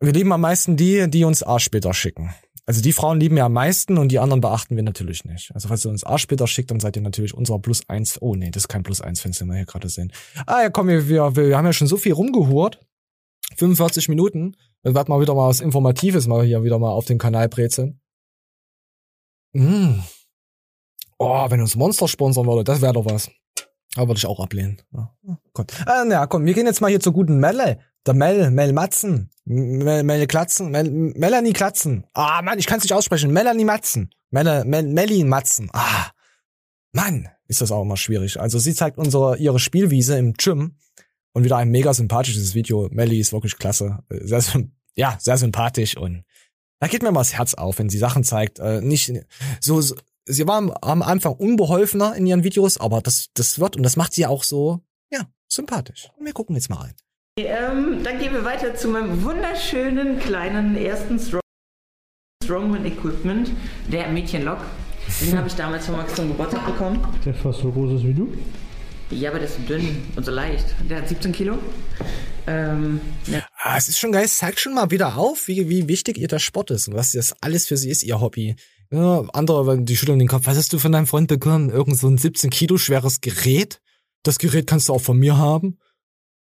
Wir 0.00 0.12
lieben 0.12 0.32
am 0.32 0.40
meisten 0.40 0.76
die, 0.76 1.08
die 1.08 1.24
uns 1.24 1.42
Arschsplitter 1.42 1.94
schicken. 1.94 2.34
Also 2.66 2.82
die 2.82 2.92
Frauen 2.92 3.20
lieben 3.20 3.36
wir 3.36 3.44
am 3.44 3.52
meisten 3.52 3.96
und 3.96 4.08
die 4.08 4.18
anderen 4.18 4.40
beachten 4.40 4.74
wir 4.74 4.82
natürlich 4.82 5.24
nicht. 5.24 5.52
Also 5.54 5.68
falls 5.68 5.84
ihr 5.86 5.90
uns 5.90 6.02
Arschsplitter 6.02 6.48
schickt, 6.48 6.72
dann 6.72 6.80
seid 6.80 6.96
ihr 6.96 7.02
natürlich 7.02 7.32
unser 7.32 7.60
Plus 7.60 7.88
eins. 7.88 8.20
Oh 8.20 8.34
nee, 8.34 8.50
das 8.50 8.64
ist 8.64 8.68
kein 8.68 8.82
Plus 8.82 9.00
eins 9.00 9.20
Fenster, 9.20 9.46
wir 9.46 9.54
hier 9.54 9.66
gerade 9.66 9.88
sehen. 9.88 10.12
Ah 10.46 10.62
ja, 10.62 10.70
komm, 10.70 10.88
wir, 10.88 11.08
wir, 11.08 11.36
wir 11.36 11.56
haben 11.56 11.64
ja 11.64 11.72
schon 11.72 11.86
so 11.86 11.96
viel 11.96 12.12
rumgehurt. 12.12 12.84
45 13.56 14.08
Minuten. 14.08 14.56
Dann 14.82 14.94
wird 14.94 15.08
mal 15.08 15.20
wieder 15.20 15.34
mal 15.34 15.48
was 15.48 15.60
Informatives 15.60 16.26
mal 16.26 16.44
hier 16.44 16.64
wieder 16.64 16.78
mal 16.80 16.90
auf 16.90 17.04
den 17.04 17.18
Kanal 17.18 17.48
brezeln. 17.48 18.00
Mm. 19.52 20.00
Oh, 21.18 21.48
wenn 21.48 21.60
uns 21.60 21.76
Monster 21.76 22.08
sponsern 22.08 22.46
würde, 22.46 22.64
das 22.64 22.82
wäre 22.82 22.92
doch 22.92 23.04
was. 23.04 23.30
Aber 23.96 24.08
würde 24.08 24.18
ich 24.18 24.26
auch 24.26 24.40
ablehnen. 24.40 24.82
Ja, 24.92 25.10
Gott. 25.52 25.72
Ah, 25.86 26.04
na 26.06 26.26
komm, 26.26 26.44
wir 26.44 26.54
gehen 26.54 26.66
jetzt 26.66 26.80
mal 26.80 26.88
hier 26.88 27.00
zur 27.00 27.12
guten 27.12 27.38
Melle. 27.38 27.78
Der 28.06 28.14
Mel, 28.14 28.50
Mel 28.50 28.72
Matzen. 28.72 29.30
Mel, 29.44 30.02
Mel 30.04 30.26
Klatzen. 30.26 30.70
Mel, 30.70 30.90
Melanie 30.90 31.52
Klatzen. 31.52 32.06
Ah, 32.14 32.42
Mann, 32.42 32.58
ich 32.58 32.66
kann 32.66 32.78
es 32.78 32.84
nicht 32.84 32.92
aussprechen. 32.92 33.32
Melanie 33.32 33.64
Matzen. 33.64 34.10
Mel, 34.30 34.64
Mel, 34.64 34.82
Melly 34.84 35.24
Matzen. 35.24 35.70
Ah, 35.72 36.10
Mann, 36.92 37.28
ist 37.48 37.60
das 37.60 37.72
auch 37.72 37.82
immer 37.82 37.96
schwierig. 37.96 38.40
Also 38.40 38.58
sie 38.58 38.74
zeigt 38.74 38.98
unsere, 38.98 39.38
ihre 39.38 39.58
Spielwiese 39.58 40.16
im 40.18 40.34
Gym 40.34 40.76
und 41.32 41.44
wieder 41.44 41.56
ein 41.56 41.70
mega 41.70 41.92
sympathisches 41.92 42.54
Video. 42.54 42.88
Melly 42.90 43.18
ist 43.18 43.32
wirklich 43.32 43.58
klasse. 43.58 43.98
Sehr, 44.08 44.42
ja, 44.94 45.16
sehr 45.20 45.36
sympathisch 45.36 45.96
und 45.96 46.24
da 46.78 46.88
geht 46.88 47.02
mir 47.02 47.10
mal 47.10 47.20
das 47.20 47.34
Herz 47.34 47.54
auf, 47.54 47.78
wenn 47.78 47.88
sie 47.88 47.98
Sachen 47.98 48.22
zeigt. 48.24 48.58
Äh, 48.58 48.80
nicht 48.80 49.12
so, 49.60 49.80
so 49.80 49.96
sie 50.26 50.46
war 50.46 50.76
am 50.82 51.02
Anfang 51.02 51.34
unbeholfener 51.34 52.14
in 52.16 52.26
ihren 52.26 52.44
Videos, 52.44 52.78
aber 52.78 53.00
das, 53.00 53.28
das 53.34 53.58
wird 53.58 53.76
und 53.76 53.82
das 53.82 53.96
macht 53.96 54.12
sie 54.12 54.26
auch 54.26 54.42
so, 54.42 54.80
ja, 55.10 55.20
sympathisch. 55.48 56.10
Und 56.18 56.26
wir 56.26 56.32
gucken 56.32 56.56
jetzt 56.56 56.68
mal 56.68 56.76
rein. 56.76 56.94
Ähm, 57.38 58.02
dann 58.02 58.18
gehen 58.18 58.32
wir 58.32 58.44
weiter 58.44 58.74
zu 58.74 58.88
meinem 58.88 59.22
wunderschönen 59.22 60.18
kleinen 60.18 60.76
ersten 60.76 61.18
Stroke. 61.18 61.40
Strongman 62.44 62.86
Equipment, 62.86 63.50
der 63.90 64.08
Mädchenlock. 64.08 64.60
Den 65.20 65.36
habe 65.36 65.48
ich 65.48 65.54
damals 65.54 65.86
von 65.86 65.96
Max 65.96 66.14
zum 66.14 66.28
Geburtstag 66.28 66.64
bekommen. 66.64 67.06
Der 67.24 67.34
fast 67.34 67.60
so 67.60 67.70
groß 67.70 68.00
ist 68.00 68.06
wie 68.06 68.14
du? 68.14 68.32
Ja, 69.10 69.30
aber 69.30 69.38
der 69.38 69.48
ist 69.48 69.56
so 69.56 69.62
dünn 69.62 70.02
und 70.16 70.24
so 70.24 70.32
leicht. 70.32 70.66
Der 70.88 70.98
hat 70.98 71.08
17 71.08 71.32
Kilo. 71.32 71.58
Ähm, 72.46 73.00
ja. 73.26 73.44
Ah, 73.62 73.76
es 73.76 73.88
ist 73.88 73.98
schon 73.98 74.12
geil, 74.12 74.24
es 74.24 74.36
zeigt 74.36 74.60
schon 74.60 74.74
mal 74.74 74.90
wieder 74.90 75.16
auf, 75.16 75.48
wie, 75.48 75.68
wie 75.68 75.88
wichtig 75.88 76.18
ihr 76.18 76.28
der 76.28 76.38
Sport 76.38 76.70
ist 76.70 76.88
und 76.88 76.94
was 76.94 77.12
das 77.12 77.34
alles 77.40 77.66
für 77.66 77.76
sie 77.76 77.90
ist, 77.90 78.02
ihr 78.02 78.20
Hobby. 78.20 78.56
Ja, 78.90 79.24
andere, 79.32 79.82
die 79.82 79.96
schütteln 79.96 80.18
den 80.18 80.28
Kopf. 80.28 80.46
Was 80.46 80.56
hast 80.56 80.72
du 80.72 80.78
von 80.78 80.92
deinem 80.92 81.06
Freund 81.06 81.28
bekommen? 81.28 81.70
Irgend 81.70 81.98
so 81.98 82.08
ein 82.08 82.18
17 82.18 82.50
Kilo 82.50 82.78
schweres 82.78 83.20
Gerät? 83.20 83.80
Das 84.22 84.38
Gerät 84.38 84.66
kannst 84.66 84.88
du 84.88 84.94
auch 84.94 85.00
von 85.00 85.18
mir 85.18 85.36
haben. 85.36 85.78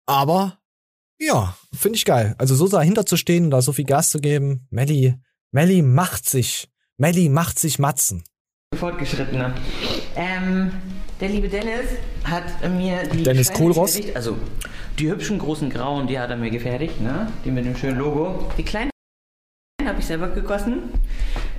Aber, 0.07 0.59
ja, 1.21 1.57
finde 1.75 1.97
ich 1.97 2.05
geil. 2.05 2.35
Also 2.39 2.55
so 2.55 2.69
dahinter 2.69 3.07
zu 3.07 3.17
stehen 3.17 3.45
und 3.45 3.51
da 3.51 3.63
so 3.63 3.73
viel 3.73 3.85
Gas 3.85 4.11
zu 4.11 4.21
geben. 4.21 4.67
Melli, 4.71 5.15
Melli 5.51 5.83
macht 5.83 6.29
sich. 6.29 6.71
Melli 6.97 7.29
macht 7.29 7.59
sich 7.59 7.79
Matzen. 7.79 8.25
Fortgeschrittener. 8.75 9.55
Ähm, 10.17 10.73
der 11.21 11.29
liebe 11.29 11.49
Dennis 11.49 11.91
hat 12.25 12.45
mir 12.71 13.07
die 13.09 13.23
Dennis 13.23 13.53
Kohlross? 13.53 14.01
Also 14.15 14.37
die 14.99 15.11
hübschen 15.11 15.39
großen 15.39 15.71
grauen, 15.71 16.07
die 16.07 16.19
hat 16.19 16.31
er 16.31 16.37
mir 16.37 16.51
gefertigt, 16.51 17.01
ne? 17.01 17.31
Die 17.45 17.51
mit 17.51 17.65
dem 17.65 17.77
schönen 17.77 17.99
Logo. 17.99 18.51
Die 18.57 18.63
kleinen 18.63 18.91
habe 19.85 20.01
ich 20.01 20.07
selber 20.07 20.29
gegossen. 20.29 20.91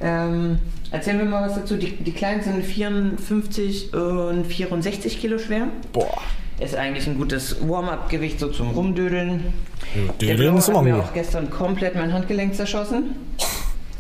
Ähm, 0.04 0.60
erzählen 0.92 1.18
wir 1.20 1.26
mal 1.26 1.48
was 1.48 1.56
dazu. 1.56 1.78
Die, 1.78 1.92
die 1.96 2.12
kleinen 2.12 2.42
sind 2.44 2.64
54 2.64 3.94
und 3.94 4.46
64 4.46 5.20
Kilo 5.20 5.38
schwer. 5.40 5.68
Boah. 5.94 6.18
Ist 6.60 6.76
eigentlich 6.76 7.08
ein 7.08 7.18
gutes 7.18 7.68
Warm-up-Gewicht 7.68 8.40
so 8.40 8.50
zum 8.50 8.72
Rumdödeln. 8.72 9.54
Der 9.96 10.14
Dödeln 10.36 10.38
Blaue 10.38 10.58
ist 10.60 10.68
hat 10.68 10.74
immer 10.76 10.82
mir 10.84 10.94
gut. 10.96 11.04
auch 11.06 11.14
gestern 11.14 11.50
komplett 11.50 11.96
mein 11.96 12.14
Handgelenk 12.14 12.54
zerschossen. 12.54 13.16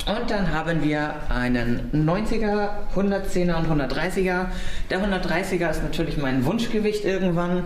Und 0.05 0.29
dann 0.29 0.51
haben 0.53 0.83
wir 0.83 1.13
einen 1.29 1.89
90er, 1.93 2.69
110er 2.93 3.55
und 3.55 3.81
130er. 3.81 4.47
Der 4.89 4.99
130er 4.99 5.69
ist 5.71 5.81
natürlich 5.81 6.17
mein 6.17 6.45
Wunschgewicht 6.45 7.05
irgendwann. 7.05 7.63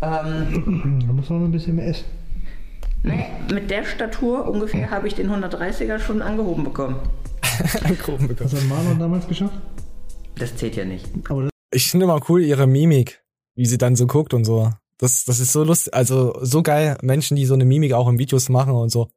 Ähm, 0.00 1.02
Da 1.06 1.12
muss 1.12 1.28
man 1.28 1.44
ein 1.44 1.50
bisschen 1.50 1.74
mehr 1.76 1.88
essen. 1.88 2.04
nee, 3.02 3.26
mit 3.52 3.70
der 3.70 3.84
Statur 3.84 4.48
ungefähr 4.48 4.90
habe 4.90 5.08
ich 5.08 5.16
den 5.16 5.28
130er 5.30 5.98
schon 5.98 6.22
angehoben 6.22 6.62
bekommen. 6.64 6.96
angehoben 7.84 8.28
bekommen. 8.28 8.52
Was 8.52 8.60
hat 8.60 8.68
Marlon 8.68 8.98
damals 8.98 9.26
geschafft? 9.26 9.54
Das 10.36 10.56
zählt 10.56 10.76
ja 10.76 10.84
nicht. 10.84 11.06
Aber 11.28 11.42
das 11.42 11.50
Ich 11.72 11.90
finde 11.90 12.04
immer 12.04 12.20
cool 12.28 12.42
ihre 12.42 12.66
Mimik, 12.66 13.22
wie 13.56 13.66
sie 13.66 13.78
dann 13.78 13.96
so 13.96 14.06
guckt 14.06 14.34
und 14.34 14.44
so. 14.44 14.72
Das, 14.98 15.24
das 15.24 15.38
ist 15.38 15.52
so 15.52 15.62
lustig, 15.62 15.94
also 15.94 16.36
so 16.42 16.62
geil, 16.62 16.98
Menschen, 17.02 17.36
die 17.36 17.46
so 17.46 17.54
eine 17.54 17.64
Mimik 17.64 17.92
auch 17.92 18.08
in 18.08 18.18
Videos 18.18 18.48
machen 18.48 18.72
und 18.72 18.90
so. 18.90 19.08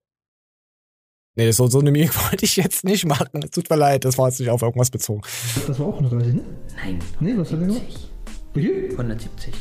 Nee, 1.35 1.51
so, 1.51 1.67
so 1.67 1.79
eine 1.79 1.91
Mimik 1.91 2.13
wollte 2.31 2.45
ich 2.45 2.55
jetzt 2.55 2.83
nicht 2.83 3.05
machen. 3.05 3.41
Tut 3.51 3.69
mir 3.69 3.77
leid, 3.77 4.05
das 4.05 4.17
war 4.17 4.27
jetzt 4.27 4.39
nicht 4.39 4.49
auf 4.49 4.61
irgendwas 4.61 4.91
bezogen. 4.91 5.21
Das 5.67 5.79
war 5.79 5.87
auch 5.87 5.95
130, 5.95 6.35
ne? 6.35 6.43
Nein. 6.75 6.99
Nee, 7.19 7.33
was 7.37 7.51
hat 7.51 7.61
er 7.61 7.67
gemacht? 7.67 8.09
Wie 8.53 8.61
viel? 8.61 8.91
170. 8.91 9.53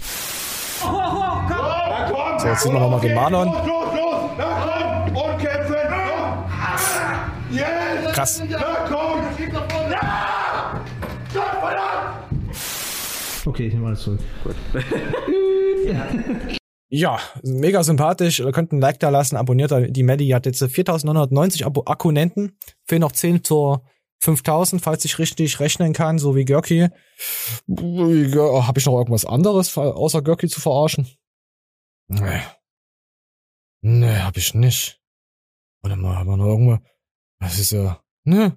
So, 0.81 2.47
jetzt 2.49 2.63
sieht 2.63 2.73
man 2.73 2.83
nochmal 2.83 3.01
den 3.01 3.15
Marlon. 3.15 3.80
Krass. 8.21 8.43
Ja! 8.51 8.87
Okay, 13.47 13.67
ich 13.69 13.73
nehme 13.73 13.87
alles 13.87 14.03
zurück. 14.03 14.21
Gut. 14.45 14.57
Ja, 16.93 17.21
mega 17.45 17.85
sympathisch. 17.85 18.41
Ihr 18.41 18.51
könnt 18.51 18.73
ein 18.73 18.81
Like 18.81 18.99
da 18.99 19.11
lassen, 19.11 19.37
abonniert 19.37 19.71
da 19.71 19.81
die 19.81 20.03
Maddie. 20.03 20.27
Die 20.27 20.35
hat 20.35 20.45
jetzt 20.45 20.59
4990 20.59 21.65
Abo 21.65 21.85
Akkunenten. 21.87 22.59
Fehlen 22.85 23.03
noch 23.03 23.13
10 23.13 23.45
zur 23.45 23.85
5000, 24.19 24.83
falls 24.83 25.05
ich 25.05 25.21
richtig 25.21 25.61
rechnen 25.61 25.93
kann, 25.93 26.19
so 26.19 26.35
wie 26.35 26.45
Görki. 26.45 26.89
Habe 27.69 28.79
ich 28.79 28.87
noch 28.87 28.99
irgendwas 28.99 29.25
anderes, 29.25 29.79
außer 29.79 30.21
Görki 30.23 30.49
zu 30.49 30.61
verarschen? 30.61 31.07
Nee. 32.09 32.41
Nee, 33.83 34.19
hab 34.19 34.37
ich 34.37 34.55
nicht. 34.55 35.01
Warte 35.83 35.97
mal, 35.97 36.17
haben 36.17 36.29
wir 36.29 36.37
noch 36.39 36.47
irgendwo. 36.47 36.79
Das 37.39 37.59
ist 37.61 37.71
ja. 37.71 38.03
Ne. 38.25 38.57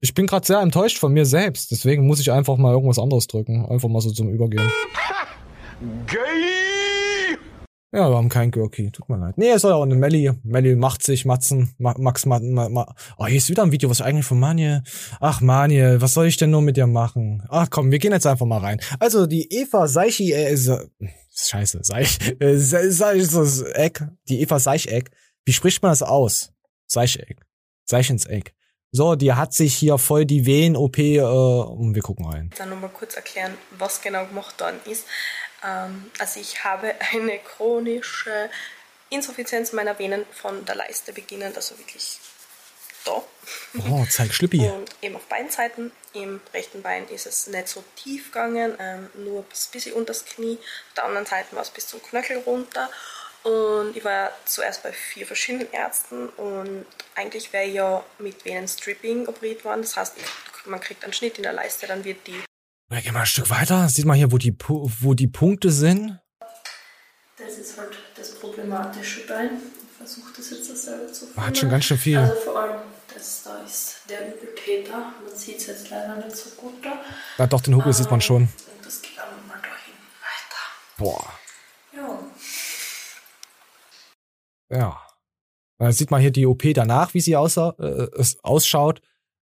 Ich 0.00 0.14
bin 0.14 0.26
gerade 0.26 0.46
sehr 0.46 0.60
enttäuscht 0.60 0.98
von 0.98 1.12
mir 1.12 1.24
selbst. 1.26 1.70
Deswegen 1.70 2.06
muss 2.06 2.20
ich 2.20 2.32
einfach 2.32 2.56
mal 2.56 2.72
irgendwas 2.72 2.98
anderes 2.98 3.26
drücken. 3.28 3.64
Einfach 3.66 3.88
mal 3.88 4.00
so 4.00 4.10
zum 4.10 4.28
Übergehen. 4.30 4.68
Gay! 6.06 7.36
Ja, 7.94 8.08
wir 8.08 8.16
haben 8.16 8.30
keinen 8.30 8.50
Görki. 8.50 8.90
Tut 8.90 9.08
mir 9.10 9.18
leid. 9.18 9.36
Nee, 9.36 9.50
es 9.50 9.62
soll 9.62 9.72
auch 9.72 9.82
eine 9.82 9.94
Melli. 9.94 10.32
Melli 10.44 10.74
macht 10.76 11.02
sich 11.02 11.26
Matzen. 11.26 11.74
Ma 11.78 11.94
Max 11.98 12.24
Ma 12.24 12.40
Ma 12.40 12.68
Ma 12.70 12.94
Oh, 13.18 13.26
hier 13.26 13.36
ist 13.36 13.50
wieder 13.50 13.62
ein 13.64 13.70
Video, 13.72 13.90
was 13.90 14.00
eigentlich 14.00 14.24
von 14.24 14.40
Manje. 14.40 14.82
Ach, 15.20 15.42
Manje, 15.42 16.00
was 16.00 16.14
soll 16.14 16.26
ich 16.26 16.38
denn 16.38 16.50
nur 16.50 16.62
mit 16.62 16.78
dir 16.78 16.86
machen? 16.86 17.42
Ach 17.50 17.68
komm, 17.68 17.90
wir 17.90 17.98
gehen 17.98 18.12
jetzt 18.12 18.26
einfach 18.26 18.46
mal 18.46 18.58
rein. 18.60 18.80
Also, 18.98 19.26
die 19.26 19.52
Eva 19.52 19.86
Seichi, 19.88 20.32
äh, 20.32 20.50
ist, 20.52 20.68
äh, 20.68 20.78
scheiße, 21.36 21.80
Seich, 21.82 22.18
äh, 22.40 22.56
Se- 22.56 22.90
Seich, 22.92 23.28
das 23.28 23.60
Eck, 23.60 24.02
die 24.28 24.40
Eva 24.40 24.58
Seicheck. 24.58 25.10
Wie 25.44 25.52
spricht 25.52 25.82
man 25.82 25.92
das 25.92 26.02
aus? 26.02 26.50
Seicheck. 26.86 27.42
Seichens-Eck. 27.84 28.54
So, 28.94 29.14
die 29.14 29.32
hat 29.32 29.54
sich 29.54 29.74
hier 29.74 29.96
voll 29.96 30.26
die 30.26 30.44
Venen-OP, 30.44 30.98
äh, 30.98 31.20
und 31.22 31.94
wir 31.94 32.02
gucken 32.02 32.26
rein. 32.26 32.50
Dann 32.58 32.68
nochmal 32.68 32.90
kurz 32.90 33.16
erklären, 33.16 33.56
was 33.70 34.02
genau 34.02 34.26
gemacht 34.26 34.60
worden 34.60 34.80
ist. 34.84 35.06
Ähm, 35.64 36.10
also 36.18 36.38
ich 36.38 36.62
habe 36.62 36.94
eine 37.12 37.38
chronische 37.38 38.50
Insuffizienz 39.08 39.72
meiner 39.72 39.98
Venen 39.98 40.26
von 40.30 40.66
der 40.66 40.74
Leiste 40.74 41.14
beginnend, 41.14 41.56
also 41.56 41.78
wirklich 41.78 42.18
da. 43.06 43.22
Oh, 43.90 44.04
zeig 44.10 44.34
Schlüppi. 44.34 44.58
Und 44.68 44.90
eben 45.00 45.16
auf 45.16 45.24
beiden 45.24 45.50
Seiten. 45.50 45.90
Im 46.12 46.42
rechten 46.52 46.82
Bein 46.82 47.08
ist 47.08 47.24
es 47.26 47.46
nicht 47.46 47.68
so 47.68 47.82
tief 47.96 48.26
gegangen, 48.26 48.74
ähm, 48.78 49.08
nur 49.14 49.42
bis 49.44 49.68
bisschen 49.68 49.94
unter 49.94 50.12
das 50.12 50.26
Knie. 50.26 50.58
Auf 50.58 50.94
der 50.96 51.04
anderen 51.04 51.24
Seite 51.24 51.56
war 51.56 51.62
es 51.62 51.70
bis 51.70 51.86
zum 51.86 52.02
Knöchel 52.02 52.36
runter. 52.40 52.90
Und 53.44 53.96
ich 53.96 54.04
war 54.04 54.30
zuerst 54.44 54.82
bei 54.82 54.92
vier 54.92 55.26
verschiedenen 55.26 55.72
Ärzten 55.72 56.28
und 56.30 56.86
eigentlich 57.16 57.52
wäre 57.52 57.66
ja 57.66 58.04
mit 58.18 58.44
Venenstripping 58.44 59.26
operiert 59.26 59.64
worden. 59.64 59.82
Das 59.82 59.96
heißt, 59.96 60.14
man 60.66 60.80
kriegt 60.80 61.02
einen 61.02 61.12
Schnitt 61.12 61.38
in 61.38 61.42
der 61.42 61.52
Leiste, 61.52 61.86
dann 61.86 62.04
wird 62.04 62.26
die 62.26 62.40
Ja, 62.92 63.00
geh 63.00 63.10
mal 63.10 63.20
ein 63.20 63.26
Stück 63.26 63.50
weiter. 63.50 63.88
Sieht 63.88 64.04
man 64.04 64.16
hier, 64.16 64.30
wo 64.30 64.38
die, 64.38 64.54
wo 64.68 65.14
die 65.14 65.26
Punkte 65.26 65.72
sind. 65.72 66.20
Das 67.36 67.58
ist 67.58 67.76
halt 67.78 67.98
das 68.14 68.36
problematische 68.38 69.26
Bein. 69.26 69.60
Ich 69.90 69.96
versuche 69.98 70.32
das 70.36 70.50
jetzt 70.50 70.76
selber 70.76 71.12
zu 71.12 71.26
finden. 71.26 71.46
Hat 71.46 71.58
schon 71.58 71.70
ganz 71.70 71.84
schön 71.84 71.98
viel. 71.98 72.18
Also 72.18 72.34
vor 72.36 72.56
allem, 72.60 72.80
das 73.12 73.42
da 73.42 73.62
ist 73.64 74.02
der 74.08 74.34
Übeltäter. 74.34 75.12
Man 75.24 75.34
sieht 75.36 75.58
es 75.58 75.66
jetzt 75.66 75.90
leider 75.90 76.16
nicht 76.16 76.36
so 76.36 76.50
gut 76.50 76.84
da. 76.84 77.00
Ja, 77.38 77.46
doch, 77.48 77.60
den 77.60 77.74
Huckel 77.74 77.92
sieht 77.92 78.10
man 78.10 78.20
schon. 78.20 78.42
Und 78.42 78.86
das 78.86 79.02
geht 79.02 79.18
auch 79.18 79.24
mal 79.48 79.58
dahin 79.60 79.94
weiter. 80.20 80.62
Boah. 80.96 81.32
Ja. 81.92 82.18
Ja. 84.72 85.00
Dann 85.78 85.92
sieht 85.92 86.10
man 86.10 86.20
hier 86.20 86.30
die 86.30 86.46
OP 86.46 86.62
danach, 86.74 87.12
wie 87.14 87.20
sie 87.20 87.36
aussah, 87.36 87.74
äh, 87.78 88.08
es 88.18 88.42
ausschaut. 88.44 89.02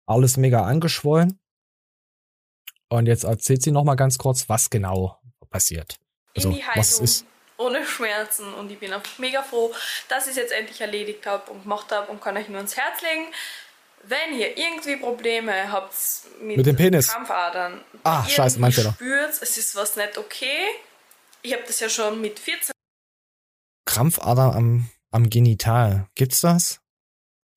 Alles 0.05 0.37
mega 0.37 0.63
angeschwollen. 0.63 1.39
Und 2.89 3.05
jetzt 3.05 3.23
erzählt 3.23 3.61
sie 3.61 3.71
noch 3.71 3.83
mal 3.83 3.95
ganz 3.95 4.17
kurz, 4.17 4.49
was 4.49 4.69
genau 4.69 5.21
passiert. 5.49 5.97
Also, 6.35 6.49
in 6.49 6.55
die 6.55 6.63
Heilung, 6.63 6.77
was 6.77 6.99
ist. 6.99 7.25
ohne 7.57 7.85
Schmerzen. 7.85 8.53
Und 8.53 8.71
ich 8.71 8.79
bin 8.79 8.91
einfach 8.93 9.17
mega 9.19 9.43
froh, 9.43 9.73
dass 10.09 10.25
ich 10.25 10.31
es 10.31 10.37
jetzt 10.37 10.51
endlich 10.51 10.81
erledigt 10.81 11.25
habe 11.25 11.51
und 11.51 11.63
gemacht 11.63 11.91
habe 11.91 12.11
und 12.11 12.21
kann 12.21 12.35
euch 12.37 12.47
nur 12.47 12.57
ans 12.57 12.75
Herz 12.77 13.01
legen. 13.01 13.25
Wenn 14.03 14.37
ihr 14.39 14.57
irgendwie 14.57 14.95
Probleme 14.97 15.71
habt 15.71 15.93
mit, 16.41 16.57
Mit 16.57 16.65
dem 16.65 16.75
Penis. 16.75 17.09
Krampfadern, 17.09 17.81
Ah, 18.03 18.25
scheiße, 18.27 18.59
mein 18.59 18.71
Fehler. 18.71 18.93
spürt, 18.93 19.29
es 19.41 19.57
ist 19.57 19.75
was 19.75 19.95
nicht 19.95 20.17
okay. 20.17 20.67
Ich 21.43 21.53
habe 21.53 21.63
das 21.67 21.79
ja 21.79 21.87
schon 21.89 22.19
mit 22.19 22.39
14 22.39 22.71
Krampfader 23.85 24.55
am, 24.55 24.89
am 25.11 25.29
Genital. 25.29 26.07
Gibt's 26.15 26.41
das? 26.41 26.79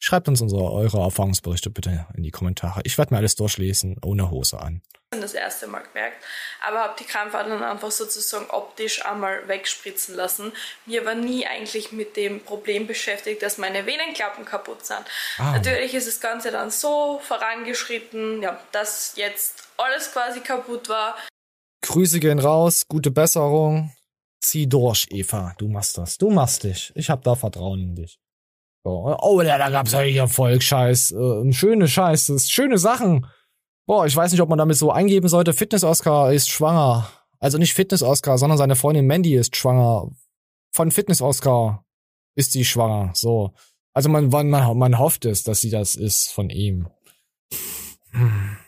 Schreibt 0.00 0.28
uns 0.28 0.42
unsere, 0.42 0.70
eure 0.70 0.98
Erfahrungsberichte 0.98 1.70
bitte 1.70 2.06
in 2.14 2.24
die 2.24 2.30
Kommentare. 2.30 2.82
Ich 2.84 2.98
werde 2.98 3.14
mir 3.14 3.18
alles 3.18 3.36
durchlesen, 3.36 3.96
ohne 4.04 4.30
Hose 4.30 4.60
an. 4.60 4.82
das 5.10 5.32
erste 5.32 5.66
Mal 5.66 5.80
gemerkt, 5.80 6.22
aber 6.60 6.80
habe 6.80 6.94
die 6.98 7.04
Krampfadern 7.04 7.62
einfach 7.62 7.90
sozusagen 7.90 8.50
optisch 8.50 9.06
einmal 9.06 9.48
wegspritzen 9.48 10.14
lassen. 10.14 10.52
Mir 10.84 11.06
war 11.06 11.14
nie 11.14 11.46
eigentlich 11.46 11.90
mit 11.92 12.18
dem 12.18 12.40
Problem 12.40 12.86
beschäftigt, 12.86 13.42
dass 13.42 13.56
meine 13.56 13.86
Venenklappen 13.86 14.44
kaputt 14.44 14.84
sind. 14.84 15.04
Ah. 15.38 15.52
Natürlich 15.52 15.94
ist 15.94 16.06
das 16.06 16.20
Ganze 16.20 16.50
dann 16.50 16.70
so 16.70 17.20
vorangeschritten, 17.22 18.42
ja, 18.42 18.60
dass 18.72 19.14
jetzt 19.16 19.68
alles 19.78 20.12
quasi 20.12 20.40
kaputt 20.40 20.90
war. 20.90 21.16
Grüße 21.80 22.20
gehen 22.20 22.40
raus, 22.40 22.84
gute 22.88 23.10
Besserung. 23.10 23.94
Zieh 24.44 24.68
durch, 24.68 25.06
Eva. 25.10 25.54
Du 25.56 25.68
machst 25.68 25.96
das. 25.96 26.18
Du 26.18 26.28
machst 26.28 26.64
dich. 26.64 26.92
Ich 26.94 27.08
hab 27.08 27.22
da 27.22 27.34
Vertrauen 27.34 27.80
in 27.80 27.94
dich. 27.94 28.18
So. 28.84 29.16
Oh, 29.22 29.40
ja, 29.40 29.56
da 29.56 29.70
gab's 29.70 29.92
ja 29.92 30.00
hier 30.00 30.28
Volksscheiß. 30.28 31.12
Äh, 31.12 31.52
schöne 31.54 31.88
Scheiß. 31.88 32.26
Das 32.26 32.36
ist 32.42 32.52
schöne 32.52 32.76
Sachen. 32.76 33.26
Boah, 33.86 34.04
ich 34.04 34.14
weiß 34.14 34.32
nicht, 34.32 34.42
ob 34.42 34.50
man 34.50 34.58
damit 34.58 34.76
so 34.76 34.90
eingeben 34.90 35.28
sollte. 35.28 35.54
Fitness-Oscar 35.54 36.30
ist 36.30 36.50
schwanger. 36.50 37.08
Also 37.38 37.56
nicht 37.56 37.72
Fitness-Oscar, 37.72 38.36
sondern 38.36 38.58
seine 38.58 38.76
Freundin 38.76 39.06
Mandy 39.06 39.34
ist 39.34 39.56
schwanger. 39.56 40.10
Von 40.72 40.90
Fitness-Oscar 40.90 41.86
ist 42.34 42.54
die 42.54 42.66
schwanger. 42.66 43.12
So. 43.14 43.54
Also 43.94 44.10
man, 44.10 44.28
man, 44.28 44.50
man 44.50 44.98
hofft 44.98 45.24
es, 45.24 45.42
dass 45.44 45.62
sie 45.62 45.70
das 45.70 45.96
ist 45.96 46.30
von 46.30 46.50
ihm. 46.50 46.88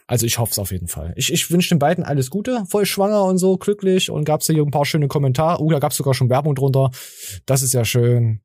Also 0.07 0.25
ich 0.25 0.39
hoffe 0.39 0.53
es 0.53 0.59
auf 0.59 0.71
jeden 0.71 0.87
Fall. 0.87 1.13
Ich, 1.17 1.33
ich 1.33 1.51
wünsche 1.51 1.71
den 1.71 1.81
beiden 1.81 2.05
alles 2.05 2.31
Gute, 2.31 2.65
voll 2.69 2.87
schwanger 2.87 3.25
und 3.25 3.39
so, 3.39 3.57
glücklich 3.57 4.11
und 4.11 4.25
gab's 4.25 4.47
hier 4.47 4.63
ein 4.63 4.71
paar 4.71 4.85
schöne 4.85 5.09
Kommentare. 5.09 5.61
Oh, 5.61 5.71
da 5.71 5.81
gab's 5.81 5.97
sogar 5.97 6.15
schon 6.15 6.31
Werbung 6.31 6.55
drunter. 6.55 6.91
Das 7.45 7.63
ist 7.63 7.75
ja 7.75 7.85
schön. 7.85 8.41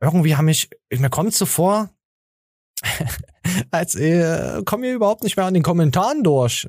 Irgendwie 0.00 0.36
haben 0.36 0.44
mich, 0.44 0.68
mir 0.90 1.08
kommt 1.08 1.32
so 1.32 1.46
vor, 1.46 1.90
als 3.70 3.94
äh, 3.94 4.62
kommen 4.64 4.82
wir 4.82 4.94
überhaupt 4.94 5.22
nicht 5.22 5.36
mehr 5.36 5.46
an 5.46 5.54
den 5.54 5.62
Kommentaren 5.62 6.22
durch. 6.22 6.68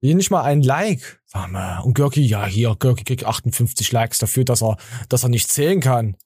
Hier 0.00 0.14
nicht 0.14 0.30
mal 0.30 0.42
ein 0.42 0.62
Like. 0.62 1.22
Sag 1.26 1.50
mal, 1.50 1.80
und 1.80 1.94
Görki, 1.94 2.22
ja, 2.22 2.46
hier, 2.46 2.76
Görki 2.78 3.04
kriegt 3.04 3.24
58 3.24 3.92
Likes 3.92 4.18
dafür, 4.18 4.44
dass 4.44 4.62
er, 4.62 4.76
dass 5.08 5.22
er 5.22 5.28
nicht 5.28 5.50
zählen 5.50 5.80
kann. 5.80 6.16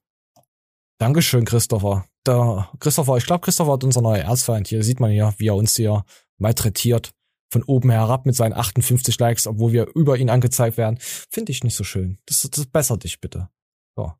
Dankeschön, 0.99 1.45
Christopher. 1.45 2.05
Der 2.27 2.69
Christopher, 2.81 3.17
ich 3.17 3.27
glaube, 3.27 3.41
Christopher 3.41 3.73
hat 3.73 3.85
unser 3.85 4.03
neuer 4.03 4.25
Erzfeind. 4.25 4.69
Hier 4.69 4.83
sieht 4.83 5.01
man 5.01 5.13
ja, 5.13 5.33
wie 5.39 5.49
er 5.49 5.55
uns 5.55 5.77
hier 5.77 6.05
malträtiert. 6.39 7.13
Von 7.51 7.63
oben 7.63 7.91
herab 7.91 8.27
mit 8.27 8.37
seinen 8.37 8.53
58 8.53 9.19
Likes, 9.19 9.47
obwohl 9.47 9.73
wir 9.73 9.87
über 9.95 10.17
ihn 10.19 10.31
angezeigt 10.31 10.77
werden. 10.77 10.99
Finde 11.01 11.53
ich 11.53 11.65
nicht 11.65 11.77
so 11.77 11.85
schön. 11.85 12.19
Das, 12.27 12.43
das 12.43 12.67
bessert 12.67 13.05
dich 13.05 13.21
bitte. 13.21 13.49
So. 13.97 14.13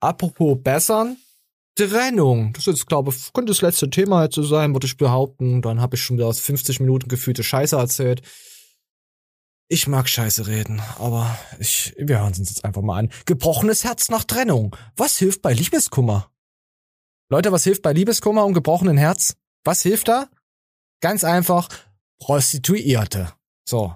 Apropos 0.00 0.58
bessern. 0.62 1.16
Trennung. 1.76 2.52
Das 2.52 2.66
ist, 2.66 2.86
glaube 2.86 3.10
ich, 3.10 3.32
könnte 3.32 3.52
das 3.52 3.62
letzte 3.62 3.88
Thema 3.88 4.24
jetzt 4.24 4.34
so 4.34 4.42
sein, 4.42 4.74
würde 4.74 4.86
ich 4.86 4.96
behaupten. 4.96 5.62
Dann 5.62 5.80
habe 5.80 5.96
ich 5.96 6.02
schon 6.02 6.18
wieder 6.18 6.32
50 6.32 6.80
Minuten 6.80 7.08
gefühlte 7.08 7.42
Scheiße 7.42 7.76
erzählt. 7.76 8.22
Ich 9.68 9.86
mag 9.86 10.08
Scheiße 10.08 10.48
reden, 10.48 10.82
aber 10.98 11.38
ich, 11.60 11.94
wir 11.96 12.18
hören 12.18 12.28
uns 12.28 12.38
jetzt 12.38 12.64
einfach 12.64 12.82
mal 12.82 12.98
an. 12.98 13.10
Gebrochenes 13.24 13.84
Herz 13.84 14.08
nach 14.08 14.24
Trennung. 14.24 14.74
Was 14.96 15.16
hilft 15.16 15.42
bei 15.42 15.52
Liebeskummer? 15.52 16.30
Leute, 17.30 17.52
was 17.52 17.62
hilft 17.62 17.82
bei 17.82 17.92
Liebeskummer 17.92 18.44
und 18.44 18.54
gebrochenen 18.54 18.96
Herz? 18.96 19.36
Was 19.62 19.82
hilft 19.82 20.08
da? 20.08 20.28
Ganz 21.00 21.24
einfach, 21.24 21.68
Prostituierte. 22.18 23.32
So. 23.64 23.94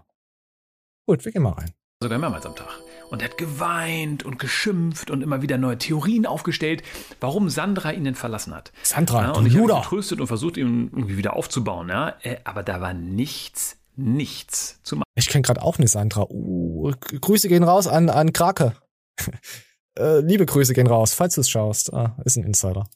Gut, 1.07 1.25
wir 1.25 1.33
gehen 1.33 1.43
mal 1.43 1.53
rein. 1.53 1.75
Sogar 2.03 2.19
mehrmals 2.19 2.47
am 2.47 2.57
Tag. 2.57 2.69
Und 3.11 3.21
er 3.21 3.29
hat 3.29 3.39
geweint 3.39 4.25
und 4.25 4.39
geschimpft 4.39 5.11
und 5.11 5.23
immer 5.23 5.43
wieder 5.43 5.59
neue 5.59 5.77
Theorien 5.79 6.27
aufgestellt, 6.27 6.83
warum 7.21 7.51
Sandra 7.51 7.93
ihn 7.93 8.05
denn 8.05 8.15
verlassen 8.15 8.55
hat. 8.55 8.73
Sandra, 8.83 9.23
ja, 9.23 9.31
und 9.33 9.47
ich 9.47 9.55
habe 9.55 9.71
ihn 9.71 9.77
getröstet 9.77 10.21
und 10.21 10.27
versucht, 10.27 10.57
ihn 10.57 10.91
irgendwie 10.93 11.19
wieder 11.19 11.35
aufzubauen. 11.37 11.89
Ja? 11.91 12.17
Äh, 12.23 12.39
aber 12.45 12.63
da 12.63 12.81
war 12.81 12.95
nichts 12.95 13.77
nichts 13.97 14.81
zu 14.83 14.97
machen. 14.97 15.05
Ich 15.15 15.29
kenne 15.29 15.43
gerade 15.43 15.63
auch 15.63 15.79
eine 15.79 15.89
Sandra. 15.89 16.27
Uh, 16.29 16.93
Grüße 17.21 17.49
gehen 17.49 17.63
raus 17.63 17.87
an, 17.87 18.11
an 18.11 18.33
Krake. 18.33 18.75
äh, 19.99 20.21
liebe 20.21 20.47
Grüße 20.47 20.75
gehen 20.75 20.87
raus, 20.87 21.15
falls 21.15 21.35
du 21.35 21.43
es 21.43 21.51
schaust. 21.51 21.93
Ah, 21.93 22.17
ist 22.25 22.37
ein 22.37 22.45
Insider. 22.45 22.89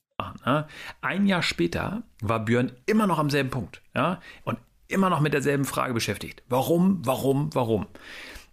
Ne? 0.45 0.67
Ein 1.01 1.27
Jahr 1.27 1.43
später 1.43 2.03
war 2.21 2.45
Björn 2.45 2.73
immer 2.87 3.07
noch 3.07 3.19
am 3.19 3.31
selben 3.31 3.51
Punkt. 3.51 3.83
Ja? 3.95 4.21
Und 4.45 4.59
immer 4.89 5.11
noch 5.11 5.21
mit 5.21 5.35
derselben 5.35 5.65
Frage 5.65 5.95
beschäftigt. 5.95 6.43
Warum, 6.49 7.05
warum, 7.05 7.55
warum? 7.55 7.87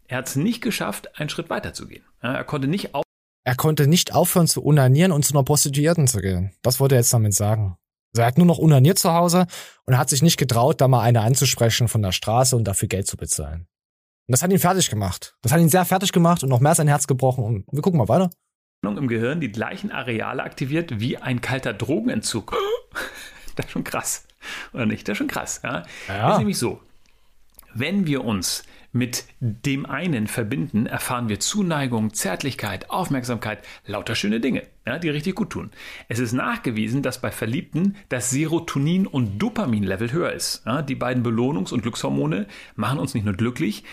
Er 0.07 0.19
hat 0.19 0.27
es 0.27 0.35
nicht 0.35 0.61
geschafft, 0.61 1.19
einen 1.19 1.29
Schritt 1.29 1.49
weiter 1.49 1.73
zu 1.73 1.87
gehen. 1.87 2.03
Ja? 2.21 2.33
Er 2.33 2.43
konnte 2.43 2.67
nicht 2.67 2.93
auf 2.93 3.03
er 3.47 3.55
konnte 3.55 3.85
nicht 3.85 4.11
aufhören 4.11 4.47
zu 4.47 4.63
unanieren 4.63 5.11
und 5.11 5.23
zu 5.23 5.35
einer 5.35 5.43
Prostituierten 5.43 6.07
zu 6.07 6.19
gehen. 6.19 6.51
Das 6.63 6.79
wollte 6.79 6.95
er 6.95 7.01
jetzt 7.01 7.13
damit 7.13 7.35
sagen. 7.35 7.77
Also 8.11 8.23
er 8.23 8.25
hat 8.25 8.37
nur 8.37 8.47
noch 8.47 8.57
unaniert 8.57 8.97
zu 8.97 9.13
Hause 9.13 9.45
und 9.85 9.99
hat 9.99 10.09
sich 10.09 10.23
nicht 10.23 10.37
getraut, 10.37 10.81
da 10.81 10.87
mal 10.87 11.01
eine 11.01 11.21
anzusprechen 11.21 11.87
von 11.87 12.01
der 12.01 12.11
Straße 12.11 12.55
und 12.55 12.63
dafür 12.63 12.87
Geld 12.87 13.05
zu 13.05 13.17
bezahlen. 13.17 13.67
Und 14.27 14.31
das 14.31 14.41
hat 14.41 14.51
ihn 14.51 14.57
fertig 14.57 14.89
gemacht. 14.89 15.35
Das 15.43 15.51
hat 15.51 15.61
ihn 15.61 15.69
sehr 15.69 15.85
fertig 15.85 16.11
gemacht 16.11 16.41
und 16.41 16.49
noch 16.49 16.59
mehr 16.59 16.73
sein 16.73 16.87
Herz 16.87 17.05
gebrochen. 17.05 17.43
Und 17.43 17.65
wir 17.71 17.83
gucken 17.83 17.99
mal 17.99 18.07
weiter. 18.07 18.31
Im 18.85 19.07
Gehirn 19.07 19.39
die 19.41 19.51
gleichen 19.51 19.91
Areale 19.91 20.43
aktiviert 20.43 20.99
wie 20.99 21.17
ein 21.17 21.41
kalter 21.41 21.73
Drogenentzug. 21.73 22.55
das 23.55 23.65
ist 23.65 23.71
schon 23.71 23.83
krass. 23.83 24.27
Oder 24.73 24.85
nicht? 24.85 25.07
Das 25.07 25.13
ist 25.13 25.17
schon 25.17 25.27
krass. 25.27 25.61
Ja? 25.63 25.83
ja. 26.07 26.21
Das 26.21 26.31
ist 26.33 26.39
nämlich 26.39 26.57
so. 26.57 26.81
Wenn 27.73 28.07
wir 28.07 28.23
uns 28.23 28.63
mit 28.95 29.25
dem 29.41 29.85
einen 29.85 30.27
verbinden, 30.27 30.85
erfahren 30.85 31.27
wir 31.27 31.41
Zuneigung, 31.41 32.13
Zärtlichkeit, 32.13 32.89
Aufmerksamkeit, 32.89 33.59
lauter 33.85 34.15
schöne 34.15 34.39
Dinge, 34.39 34.63
ja, 34.87 34.97
die 34.97 35.09
richtig 35.09 35.35
gut 35.35 35.49
tun. 35.49 35.71
Es 36.07 36.19
ist 36.19 36.31
nachgewiesen, 36.31 37.01
dass 37.01 37.19
bei 37.19 37.29
Verliebten 37.29 37.97
das 38.07 38.31
Serotonin- 38.31 39.05
und 39.05 39.37
Dopaminlevel 39.37 40.13
höher 40.13 40.31
ist. 40.31 40.63
Ja, 40.65 40.81
die 40.81 40.95
beiden 40.95 41.25
Belohnungs- 41.25 41.73
und 41.73 41.81
Glückshormone 41.81 42.47
machen 42.77 42.97
uns 42.97 43.13
nicht 43.13 43.25
nur 43.25 43.33
glücklich, 43.33 43.83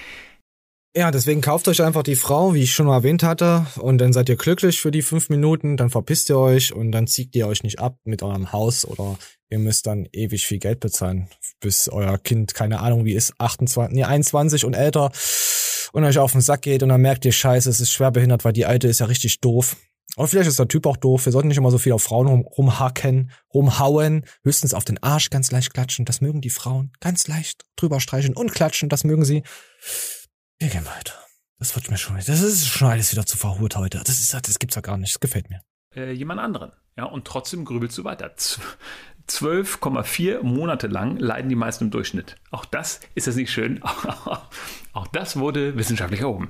ja, 0.95 1.11
deswegen 1.11 1.41
kauft 1.41 1.69
euch 1.69 1.83
einfach 1.83 2.03
die 2.03 2.17
Frau, 2.17 2.53
wie 2.53 2.63
ich 2.63 2.75
schon 2.75 2.87
mal 2.87 2.97
erwähnt 2.97 3.23
hatte, 3.23 3.67
und 3.77 3.99
dann 3.99 4.13
seid 4.13 4.29
ihr 4.29 4.37
glücklich 4.37 4.81
für 4.81 4.91
die 4.91 5.01
fünf 5.01 5.31
Minuten, 5.31 5.77
dann 5.77 5.89
verpisst 5.89 6.29
ihr 6.29 6.39
euch 6.39 6.75
und 6.75 6.93
dann 6.93 7.07
zieht 7.07 7.35
ihr 7.35 7.47
euch 7.47 7.63
nicht 7.63 7.79
ab 7.79 7.97
mit 8.05 8.23
eurem 8.23 8.53
Haus 8.53 8.85
oder 8.85 9.19
ihr 9.49 9.59
müsst 9.59 9.87
dann 9.87 10.07
ewig 10.13 10.47
viel 10.47 10.59
Geld 10.59 10.81
bezahlen, 10.81 11.29
bis 11.61 11.89
euer 11.89 12.19
Kind, 12.19 12.55
keine 12.55 12.81
Ahnung 12.81 13.07
wie 13.07 13.15
ist, 13.15 13.33
28, 13.39 13.95
nee, 13.95 14.05
21 14.05 14.67
und 14.67 14.75
älter 14.75 15.11
und 15.93 16.05
euch 16.05 16.19
auf 16.19 16.33
den 16.33 16.43
Sack 16.43 16.63
geht 16.63 16.83
und 16.83 16.91
dann 16.91 17.01
merkt 17.01 17.25
ihr, 17.25 17.33
scheiße, 17.33 17.71
es 17.71 17.81
ist 17.81 17.93
schwer 17.93 18.11
behindert, 18.11 18.45
weil 18.45 18.53
die 18.53 18.67
Alte 18.67 18.89
ist 18.89 19.01
ja 19.01 19.07
richtig 19.07 19.41
doof. 19.41 19.77
Aber 20.17 20.29
vielleicht 20.29 20.49
ist 20.49 20.59
der 20.59 20.69
Typ 20.69 20.85
auch 20.85 20.99
doof. 20.99 21.25
Wir 21.25 21.33
sollten 21.33 21.49
nicht 21.49 21.57
immer 21.57 21.71
so 21.71 21.79
viel 21.79 21.93
auf 21.93 22.03
Frauen 22.03 22.27
rum, 22.27 22.43
rumhacken, 22.43 23.31
rumhauen, 23.55 24.27
höchstens 24.45 24.75
auf 24.75 24.85
den 24.85 25.03
Arsch 25.03 25.31
ganz 25.31 25.51
leicht 25.51 25.73
klatschen. 25.73 26.05
Das 26.05 26.21
mögen 26.21 26.43
die 26.43 26.51
Frauen. 26.51 26.93
Ganz 27.01 27.29
leicht 27.29 27.65
drüber 27.77 27.99
streichen 27.99 28.37
und 28.37 28.53
klatschen, 28.53 28.91
das 28.91 29.05
mögen 29.05 29.25
sie. 29.25 29.43
Wir 30.63 30.69
gehen 30.69 30.87
weiter. 30.87 31.15
Das 31.59 31.75
wird 31.75 31.91
mir 31.91 31.99
schon, 31.99 32.15
das 32.15 32.29
ist 32.29 32.69
schon 32.69 32.87
alles 32.87 33.11
wieder 33.11 33.27
zu 33.27 33.37
verhurt 33.37 33.75
heute. 33.75 34.01
Das 34.05 34.21
ist, 34.21 34.33
das 34.33 34.61
gibt's 34.61 34.77
ja 34.77 34.81
gar 34.81 34.97
nicht. 34.97 35.13
Das 35.13 35.19
gefällt 35.19 35.51
mir. 35.51 35.61
Äh, 35.93 36.13
jemand 36.13 36.39
anderen. 36.39 36.71
Ja, 36.97 37.07
und 37.07 37.25
trotzdem 37.25 37.65
grübelst 37.65 37.99
du 37.99 38.05
weiter. 38.05 38.33
12,4 39.29 40.45
Monate 40.45 40.87
lang 40.87 41.17
leiden 41.17 41.49
die 41.49 41.57
meisten 41.57 41.87
im 41.87 41.91
Durchschnitt. 41.91 42.37
Auch 42.53 42.65
das 42.65 43.01
ist 43.17 43.27
das 43.27 43.35
nicht 43.35 43.51
schön. 43.51 43.83
Auch 44.93 45.09
das 45.09 45.37
wurde 45.37 45.77
wissenschaftlich 45.77 46.21
erhoben. 46.21 46.49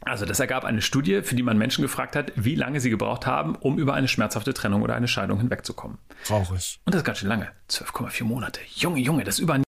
Also 0.00 0.24
das 0.24 0.40
ergab 0.40 0.64
eine 0.64 0.80
Studie, 0.80 1.20
für 1.20 1.34
die 1.34 1.42
man 1.42 1.58
Menschen 1.58 1.82
gefragt 1.82 2.16
hat, 2.16 2.32
wie 2.36 2.54
lange 2.54 2.80
sie 2.80 2.88
gebraucht 2.88 3.26
haben, 3.26 3.54
um 3.54 3.78
über 3.78 3.92
eine 3.92 4.08
schmerzhafte 4.08 4.54
Trennung 4.54 4.80
oder 4.80 4.94
eine 4.94 5.08
Scheidung 5.08 5.40
hinwegzukommen. 5.40 5.98
Traurig. 6.24 6.80
Und 6.86 6.94
das 6.94 7.00
ist 7.00 7.04
ganz 7.04 7.18
schön 7.18 7.28
lange. 7.28 7.48
12,4 7.68 8.24
Monate. 8.24 8.60
Junge, 8.76 9.00
Junge, 9.00 9.24
das 9.24 9.34
ist 9.34 9.40
über 9.40 9.52
ein 9.52 9.67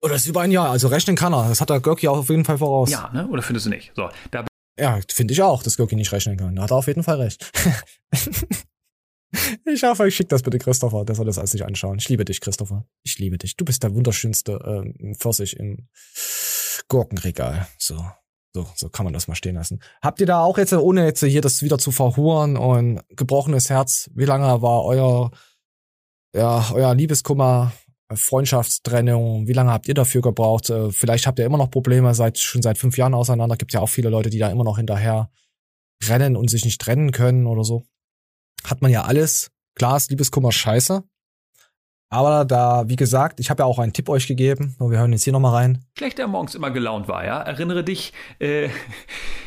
oder 0.00 0.14
ist 0.14 0.26
über 0.26 0.42
ein 0.42 0.50
Jahr, 0.50 0.70
also 0.70 0.88
rechnen 0.88 1.16
kann 1.16 1.32
er. 1.32 1.48
Das 1.48 1.60
hat 1.60 1.70
der 1.70 1.80
Görki 1.80 2.08
auch 2.08 2.18
auf 2.18 2.28
jeden 2.28 2.44
Fall 2.44 2.58
voraus. 2.58 2.90
Ja, 2.90 3.10
ne? 3.12 3.26
Oder 3.28 3.42
findest 3.42 3.66
du 3.66 3.70
nicht? 3.70 3.92
So, 3.96 4.08
da 4.30 4.44
ja, 4.78 5.00
finde 5.12 5.34
ich 5.34 5.42
auch, 5.42 5.62
dass 5.62 5.76
Görki 5.76 5.96
nicht 5.96 6.12
rechnen 6.12 6.36
kann. 6.36 6.54
Da 6.54 6.62
hat 6.62 6.70
er 6.70 6.76
auf 6.76 6.86
jeden 6.86 7.02
Fall 7.02 7.20
recht. 7.20 7.50
ich 9.66 9.82
hoffe, 9.82 10.06
ich 10.06 10.14
schicke 10.14 10.28
das 10.28 10.42
bitte 10.42 10.58
Christopher, 10.58 11.04
der 11.04 11.16
soll 11.16 11.26
das 11.26 11.38
alles 11.38 11.50
sich 11.50 11.64
anschauen. 11.64 11.98
Ich 11.98 12.08
liebe 12.08 12.24
dich, 12.24 12.40
Christopher. 12.40 12.86
Ich 13.02 13.18
liebe 13.18 13.38
dich. 13.38 13.56
Du 13.56 13.64
bist 13.64 13.82
der 13.82 13.94
wunderschönste 13.94 14.60
ähm, 14.64 15.16
Pfirsich 15.16 15.56
im 15.58 15.88
Gurkenregal. 16.88 17.66
So. 17.78 18.04
So, 18.54 18.66
so 18.74 18.88
kann 18.88 19.04
man 19.04 19.12
das 19.12 19.28
mal 19.28 19.34
stehen 19.34 19.56
lassen. 19.56 19.80
Habt 20.00 20.20
ihr 20.20 20.26
da 20.26 20.40
auch 20.40 20.56
jetzt, 20.56 20.72
ohne 20.72 21.04
jetzt 21.04 21.22
hier 21.22 21.42
das 21.42 21.62
wieder 21.62 21.78
zu 21.78 21.92
verhuren 21.92 22.56
und 22.56 23.02
gebrochenes 23.10 23.68
Herz, 23.68 24.10
wie 24.14 24.24
lange 24.24 24.62
war 24.62 24.84
euer, 24.84 25.30
ja, 26.34 26.70
euer 26.72 26.94
Liebeskummer 26.94 27.72
Freundschaftstrennung, 28.14 29.46
wie 29.46 29.52
lange 29.52 29.70
habt 29.70 29.88
ihr 29.88 29.94
dafür 29.94 30.22
gebraucht? 30.22 30.70
Äh, 30.70 30.90
vielleicht 30.90 31.26
habt 31.26 31.38
ihr 31.38 31.44
immer 31.44 31.58
noch 31.58 31.70
Probleme, 31.70 32.14
seid 32.14 32.38
schon 32.38 32.62
seit 32.62 32.78
fünf 32.78 32.96
Jahren 32.96 33.14
auseinander. 33.14 33.56
Gibt 33.56 33.72
ja 33.72 33.80
auch 33.80 33.88
viele 33.88 34.08
Leute, 34.08 34.30
die 34.30 34.38
da 34.38 34.50
immer 34.50 34.64
noch 34.64 34.78
hinterher 34.78 35.30
rennen 36.04 36.36
und 36.36 36.48
sich 36.48 36.64
nicht 36.64 36.80
trennen 36.80 37.12
können 37.12 37.46
oder 37.46 37.64
so. 37.64 37.84
Hat 38.64 38.82
man 38.82 38.90
ja 38.90 39.02
alles. 39.02 39.50
Klar 39.74 39.96
ist 39.96 40.10
Liebeskummer 40.10 40.52
scheiße. 40.52 41.04
Aber 42.10 42.46
da, 42.46 42.88
wie 42.88 42.96
gesagt, 42.96 43.38
ich 43.38 43.50
habe 43.50 43.62
ja 43.62 43.66
auch 43.66 43.78
einen 43.78 43.92
Tipp 43.92 44.08
euch 44.08 44.26
gegeben. 44.26 44.74
Wir 44.78 44.98
hören 44.98 45.12
jetzt 45.12 45.24
hier 45.24 45.32
nochmal 45.34 45.54
rein. 45.54 45.84
Schlecht, 45.98 46.16
der 46.16 46.26
morgens 46.26 46.54
immer 46.54 46.70
gelaunt 46.70 47.06
war, 47.06 47.24
ja. 47.26 47.42
Erinnere 47.42 47.84
dich, 47.84 48.14
äh, 48.38 48.70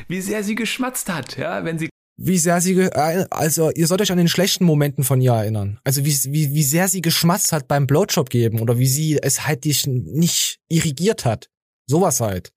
wie 0.07 0.21
sehr 0.21 0.43
sie 0.43 0.55
geschmatzt 0.55 1.11
hat, 1.11 1.37
ja, 1.37 1.65
wenn 1.65 1.79
sie 1.79 1.89
wie 2.23 2.37
sehr 2.37 2.61
sie, 2.61 2.79
äh, 2.79 3.25
also 3.29 3.71
ihr 3.71 3.87
sollt 3.87 4.01
euch 4.01 4.11
an 4.11 4.17
den 4.17 4.27
schlechten 4.27 4.63
Momenten 4.63 5.03
von 5.03 5.19
ihr 5.21 5.33
erinnern. 5.33 5.79
Also 5.83 6.05
wie, 6.05 6.15
wie, 6.31 6.53
wie 6.53 6.63
sehr 6.63 6.87
sie 6.87 7.01
geschmatzt 7.01 7.51
hat 7.51 7.67
beim 7.67 7.87
Blowjob 7.87 8.29
geben 8.29 8.59
oder 8.59 8.77
wie 8.77 8.87
sie 8.87 9.17
es 9.21 9.47
halt 9.47 9.65
dich 9.65 9.87
nicht 9.87 10.59
irrigiert 10.69 11.25
hat. 11.25 11.49
Sowas 11.87 12.21
halt. 12.21 12.53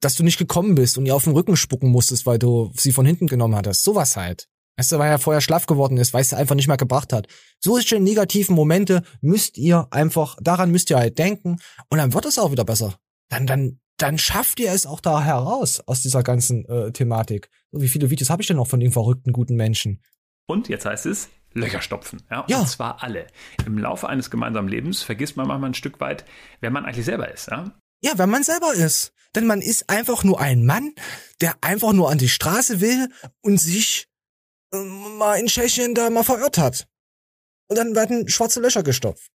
Dass 0.00 0.14
du 0.14 0.22
nicht 0.22 0.38
gekommen 0.38 0.74
bist 0.74 0.96
und 0.96 1.06
ihr 1.06 1.14
auf 1.14 1.24
den 1.24 1.34
Rücken 1.34 1.56
spucken 1.56 1.90
musstest, 1.90 2.24
weil 2.24 2.38
du 2.38 2.72
sie 2.76 2.92
von 2.92 3.04
hinten 3.04 3.26
genommen 3.26 3.56
hattest. 3.56 3.84
Sowas 3.84 4.16
halt. 4.16 4.48
Weißt 4.78 4.92
du, 4.92 4.98
weil 4.98 5.10
er 5.10 5.18
vorher 5.18 5.40
schlaff 5.40 5.66
geworden 5.66 5.98
ist, 5.98 6.14
weil 6.14 6.22
es 6.22 6.32
einfach 6.32 6.54
nicht 6.54 6.68
mehr 6.68 6.76
gebracht 6.76 7.12
hat. 7.12 7.26
Solche 7.58 7.98
negativen 7.98 8.54
Momente 8.54 9.02
müsst 9.20 9.58
ihr 9.58 9.88
einfach, 9.90 10.36
daran 10.40 10.70
müsst 10.70 10.90
ihr 10.90 10.98
halt 10.98 11.18
denken 11.18 11.56
und 11.90 11.98
dann 11.98 12.14
wird 12.14 12.26
es 12.26 12.38
auch 12.38 12.52
wieder 12.52 12.64
besser. 12.64 12.96
Dann, 13.28 13.46
dann 13.46 13.80
dann 13.98 14.16
schafft 14.16 14.60
ihr 14.60 14.72
es 14.72 14.86
auch 14.86 15.00
da 15.00 15.22
heraus 15.22 15.80
aus 15.86 16.02
dieser 16.02 16.22
ganzen 16.22 16.64
äh, 16.66 16.92
Thematik. 16.92 17.50
Wie 17.72 17.88
viele 17.88 18.10
Videos 18.10 18.30
habe 18.30 18.42
ich 18.42 18.48
denn 18.48 18.56
noch 18.56 18.68
von 18.68 18.80
den 18.80 18.92
verrückten 18.92 19.32
guten 19.32 19.56
Menschen? 19.56 20.02
Und 20.46 20.68
jetzt 20.68 20.86
heißt 20.86 21.06
es 21.06 21.28
Löcher 21.52 21.82
stopfen. 21.82 22.22
Ja, 22.30 22.44
ja. 22.48 22.60
Und 22.60 22.68
zwar 22.68 23.02
alle. 23.02 23.26
Im 23.66 23.78
Laufe 23.78 24.08
eines 24.08 24.30
gemeinsamen 24.30 24.68
Lebens 24.68 25.02
vergisst 25.02 25.36
man 25.36 25.48
manchmal 25.48 25.70
ein 25.70 25.74
Stück 25.74 26.00
weit, 26.00 26.24
wer 26.60 26.70
man 26.70 26.84
eigentlich 26.84 27.06
selber 27.06 27.32
ist. 27.32 27.48
Ja, 27.48 27.72
ja 28.02 28.12
wer 28.16 28.26
man 28.26 28.44
selber 28.44 28.72
ist. 28.74 29.12
Denn 29.34 29.46
man 29.46 29.60
ist 29.60 29.90
einfach 29.90 30.24
nur 30.24 30.40
ein 30.40 30.64
Mann, 30.64 30.94
der 31.40 31.56
einfach 31.60 31.92
nur 31.92 32.10
an 32.10 32.18
die 32.18 32.28
Straße 32.28 32.80
will 32.80 33.08
und 33.42 33.58
sich 33.58 34.08
äh, 34.72 34.78
mal 34.78 35.38
in 35.38 35.46
Tschechien 35.46 35.94
da 35.94 36.08
mal 36.10 36.24
verirrt 36.24 36.58
hat. 36.58 36.86
Und 37.68 37.76
dann 37.76 37.94
werden 37.94 38.28
schwarze 38.28 38.60
Löcher 38.60 38.82
gestopft. 38.82 39.30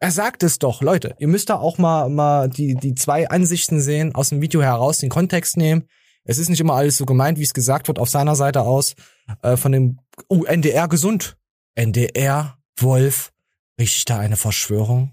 Er 0.00 0.12
sagt 0.12 0.42
es 0.44 0.58
doch, 0.58 0.80
Leute. 0.80 1.16
Ihr 1.18 1.28
müsst 1.28 1.50
da 1.50 1.56
auch 1.56 1.78
mal, 1.78 2.08
mal 2.08 2.48
die, 2.48 2.74
die 2.74 2.94
zwei 2.94 3.28
Ansichten 3.28 3.80
sehen, 3.80 4.14
aus 4.14 4.28
dem 4.28 4.40
Video 4.40 4.62
heraus, 4.62 4.98
den 4.98 5.10
Kontext 5.10 5.56
nehmen. 5.56 5.88
Es 6.24 6.38
ist 6.38 6.48
nicht 6.48 6.60
immer 6.60 6.74
alles 6.74 6.96
so 6.96 7.06
gemeint, 7.06 7.38
wie 7.38 7.42
es 7.42 7.54
gesagt 7.54 7.88
wird, 7.88 7.98
auf 7.98 8.08
seiner 8.08 8.36
Seite 8.36 8.62
aus. 8.62 8.94
Äh, 9.42 9.56
von 9.56 9.72
dem, 9.72 9.98
oh, 10.28 10.44
NDR 10.44 10.86
gesund. 10.86 11.36
NDR, 11.74 12.58
Wolf. 12.78 13.32
Richtig 13.80 14.04
da 14.04 14.18
eine 14.18 14.36
Verschwörung? 14.36 15.12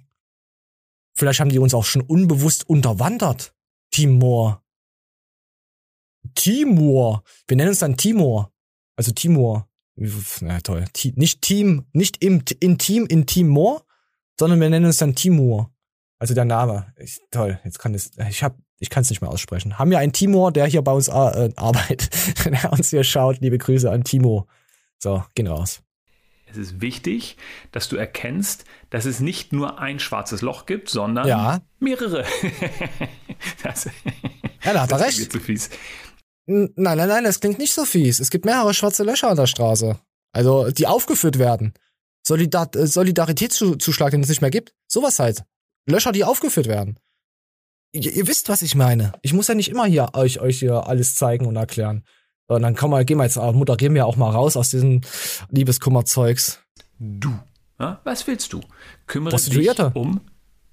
Vielleicht 1.15 1.39
haben 1.39 1.49
die 1.49 1.59
uns 1.59 1.73
auch 1.73 1.85
schon 1.85 2.01
unbewusst 2.01 2.67
unterwandert. 2.67 3.53
Timor. 3.91 4.63
Timor. 6.35 7.23
Wir 7.47 7.57
nennen 7.57 7.69
uns 7.69 7.79
dann 7.79 7.97
Timor. 7.97 8.51
Also 8.97 9.11
Timor. 9.11 9.69
Na 10.41 10.59
toll. 10.59 10.85
Nicht 11.15 11.41
Team, 11.41 11.85
nicht 11.93 12.21
im, 12.21 12.43
in 12.59 12.77
Team, 12.77 13.05
in 13.05 13.25
Timor, 13.25 13.84
sondern 14.39 14.59
wir 14.59 14.69
nennen 14.69 14.85
uns 14.85 14.97
dann 14.97 15.15
Timur. 15.15 15.71
Also 16.19 16.33
der 16.33 16.45
Name. 16.45 16.93
Ich, 16.97 17.19
toll, 17.31 17.59
jetzt 17.63 17.79
kann 17.79 17.93
es, 17.93 18.11
ich 18.29 18.43
hab, 18.43 18.57
ich 18.79 18.89
kann 18.89 19.01
es 19.01 19.09
nicht 19.09 19.21
mehr 19.21 19.29
aussprechen. 19.29 19.77
Haben 19.77 19.91
wir 19.91 19.99
einen 19.99 20.13
Timur, 20.13 20.51
der 20.51 20.65
hier 20.65 20.81
bei 20.81 20.91
uns 20.91 21.07
äh, 21.07 21.49
arbeitet, 21.55 22.09
der 22.45 22.71
uns 22.71 22.89
hier 22.89 23.03
schaut. 23.03 23.39
Liebe 23.41 23.57
Grüße 23.57 23.89
an 23.89 24.03
Timo. 24.03 24.47
So, 24.97 25.23
gehen 25.35 25.47
raus. 25.47 25.81
Es 26.47 26.57
ist 26.57 26.79
wichtig, 26.79 27.37
dass 27.71 27.89
du 27.89 27.95
erkennst, 27.95 28.65
dass 28.89 29.05
es 29.05 29.19
nicht 29.19 29.51
nur 29.51 29.79
ein 29.79 29.99
schwarzes 29.99 30.41
Loch 30.41 30.65
gibt, 30.65 30.89
sondern 30.89 31.27
ja. 31.27 31.61
mehrere. 31.79 32.23
das, 33.63 33.89
ja, 34.63 34.73
da 34.73 34.83
hat 34.83 34.91
er 34.91 35.01
recht. 35.01 35.31
Zu 35.31 35.39
fies. 35.39 35.69
Nein, 36.45 36.71
nein, 36.75 37.07
nein, 37.07 37.23
das 37.23 37.39
klingt 37.39 37.57
nicht 37.57 37.73
so 37.73 37.83
fies. 37.83 38.19
Es 38.19 38.29
gibt 38.29 38.45
mehrere 38.45 38.73
schwarze 38.73 39.03
Löcher 39.03 39.29
an 39.29 39.35
der 39.35 39.47
Straße. 39.47 39.99
Also, 40.31 40.69
die 40.71 40.87
aufgeführt 40.87 41.39
werden. 41.39 41.73
Solidar 42.25 42.73
äh, 42.75 42.87
Solidaritätszuschlag, 42.87 44.11
den 44.11 44.21
es 44.21 44.29
nicht 44.29 44.41
mehr 44.41 44.51
gibt. 44.51 44.73
Sowas 44.87 45.19
halt. 45.19 45.43
Löcher, 45.87 46.11
die 46.11 46.23
aufgeführt 46.23 46.67
werden. 46.67 46.99
Ihr, 47.91 48.11
ihr, 48.11 48.27
wisst, 48.27 48.49
was 48.49 48.61
ich 48.61 48.75
meine. 48.75 49.13
Ich 49.21 49.33
muss 49.33 49.47
ja 49.47 49.55
nicht 49.55 49.69
immer 49.69 49.85
hier 49.85 50.09
euch, 50.13 50.39
euch 50.39 50.59
hier 50.59 50.87
alles 50.87 51.15
zeigen 51.15 51.45
und 51.45 51.55
erklären. 51.55 52.03
Und 52.47 52.61
dann 52.61 52.75
komm 52.75 52.91
mal, 52.91 53.05
gehen 53.05 53.17
wir 53.17 53.23
jetzt, 53.23 53.37
äh, 53.37 53.51
Mutter, 53.51 53.77
gehen 53.77 53.93
wir 53.93 54.05
auch 54.05 54.17
mal 54.17 54.31
raus 54.31 54.57
aus 54.57 54.69
diesem 54.69 55.01
Liebeskummerzeugs. 55.49 56.59
Du. 56.99 57.37
Ja, 57.79 58.01
was 58.03 58.25
willst 58.27 58.53
du? 58.53 58.61
Kümmere 59.07 59.35
dich 59.35 59.79
um 59.95 60.21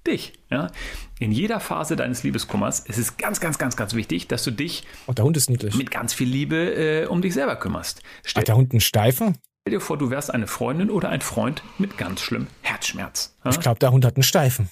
dich. 0.05 0.33
Ja? 0.49 0.71
In 1.19 1.31
jeder 1.31 1.59
Phase 1.59 1.95
deines 1.95 2.23
Liebeskummers 2.23 2.81
ist 2.81 2.97
es 2.97 3.17
ganz, 3.17 3.39
ganz, 3.39 3.57
ganz, 3.57 3.75
ganz 3.75 3.93
wichtig, 3.93 4.27
dass 4.27 4.43
du 4.43 4.51
dich 4.51 4.83
oh, 5.07 5.13
der 5.13 5.25
Hund 5.25 5.37
ist 5.37 5.49
niedlich. 5.49 5.75
mit 5.75 5.91
ganz 5.91 6.13
viel 6.13 6.27
Liebe 6.27 6.55
äh, 7.03 7.05
um 7.05 7.21
dich 7.21 7.33
selber 7.33 7.55
kümmerst. 7.55 8.01
Stell, 8.25 8.41
Hat 8.41 8.47
der 8.47 8.55
Hund 8.55 8.71
einen 8.71 8.81
Steifen? 8.81 9.37
Stell 9.63 9.79
dir 9.79 9.81
vor, 9.81 9.97
du 9.97 10.09
wärst 10.09 10.29
eine 10.29 10.47
Freundin 10.47 10.89
oder 10.89 11.09
ein 11.09 11.21
Freund 11.21 11.63
mit 11.77 11.97
ganz 11.97 12.19
schlimm 12.19 12.47
Herzschmerz. 12.61 13.35
Ja? 13.45 13.51
Ich 13.51 13.59
glaube, 13.59 13.79
der 13.79 13.91
Hund 13.91 14.03
hat 14.03 14.17
einen 14.17 14.23
Steifen. 14.23 14.69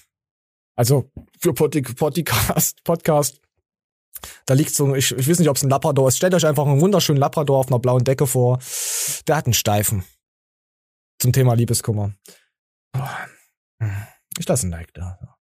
Also 0.75 1.09
für 1.39 1.53
Podcast, 1.53 2.83
Podcast 2.83 3.41
da 4.45 4.53
liegt 4.53 4.73
so, 4.73 4.93
ich, 4.95 5.11
ich 5.11 5.29
weiß 5.29 5.39
nicht, 5.39 5.49
ob 5.49 5.55
es 5.55 5.63
ein 5.63 5.69
Labrador 5.69 6.07
ist. 6.07 6.17
Stellt 6.17 6.33
euch 6.33 6.45
einfach 6.45 6.65
einen 6.65 6.81
wunderschönen 6.81 7.19
Labrador 7.19 7.59
auf 7.59 7.67
einer 7.67 7.79
blauen 7.79 8.03
Decke 8.03 8.27
vor. 8.27 8.59
Der 9.27 9.37
hat 9.37 9.45
einen 9.45 9.53
Steifen. 9.53 10.03
Zum 11.19 11.33
Thema 11.33 11.53
Liebeskummer. 11.53 12.13
Ich 14.37 14.47
lasse 14.47 14.67
ein 14.67 14.71
Like 14.71 14.93
da. 14.93 15.37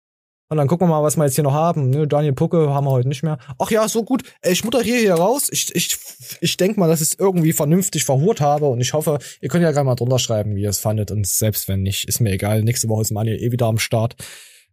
Und 0.52 0.56
dann 0.56 0.66
gucken 0.66 0.88
wir 0.88 0.90
mal, 0.90 1.04
was 1.04 1.16
wir 1.16 1.24
jetzt 1.24 1.36
hier 1.36 1.44
noch 1.44 1.54
haben. 1.54 1.90
Ne, 1.90 2.08
Daniel 2.08 2.32
Pucke 2.32 2.70
haben 2.70 2.84
wir 2.84 2.90
heute 2.90 3.06
nicht 3.06 3.22
mehr. 3.22 3.38
Ach 3.60 3.70
ja, 3.70 3.86
so 3.86 4.02
gut. 4.02 4.24
Ich 4.42 4.64
moderiere 4.64 4.98
hier 4.98 5.14
raus. 5.14 5.48
Ich, 5.52 5.72
ich, 5.76 5.96
ich 6.40 6.56
denke 6.56 6.80
mal, 6.80 6.88
dass 6.88 7.00
ich 7.00 7.10
es 7.10 7.18
irgendwie 7.20 7.52
vernünftig 7.52 8.04
verhurt 8.04 8.40
habe. 8.40 8.66
Und 8.66 8.80
ich 8.80 8.92
hoffe, 8.92 9.20
ihr 9.40 9.48
könnt 9.48 9.62
ja 9.62 9.70
gerne 9.70 9.84
mal 9.84 9.94
drunter 9.94 10.18
schreiben, 10.18 10.56
wie 10.56 10.62
ihr 10.62 10.70
es 10.70 10.80
fandet. 10.80 11.12
Und 11.12 11.24
selbst 11.24 11.68
wenn 11.68 11.82
nicht, 11.82 12.08
ist 12.08 12.18
mir 12.18 12.32
egal. 12.32 12.64
Nächste 12.64 12.88
Woche 12.88 13.02
ist 13.02 13.12
Manuel 13.12 13.40
eh 13.40 13.52
wieder 13.52 13.66
am 13.66 13.78
Start. 13.78 14.16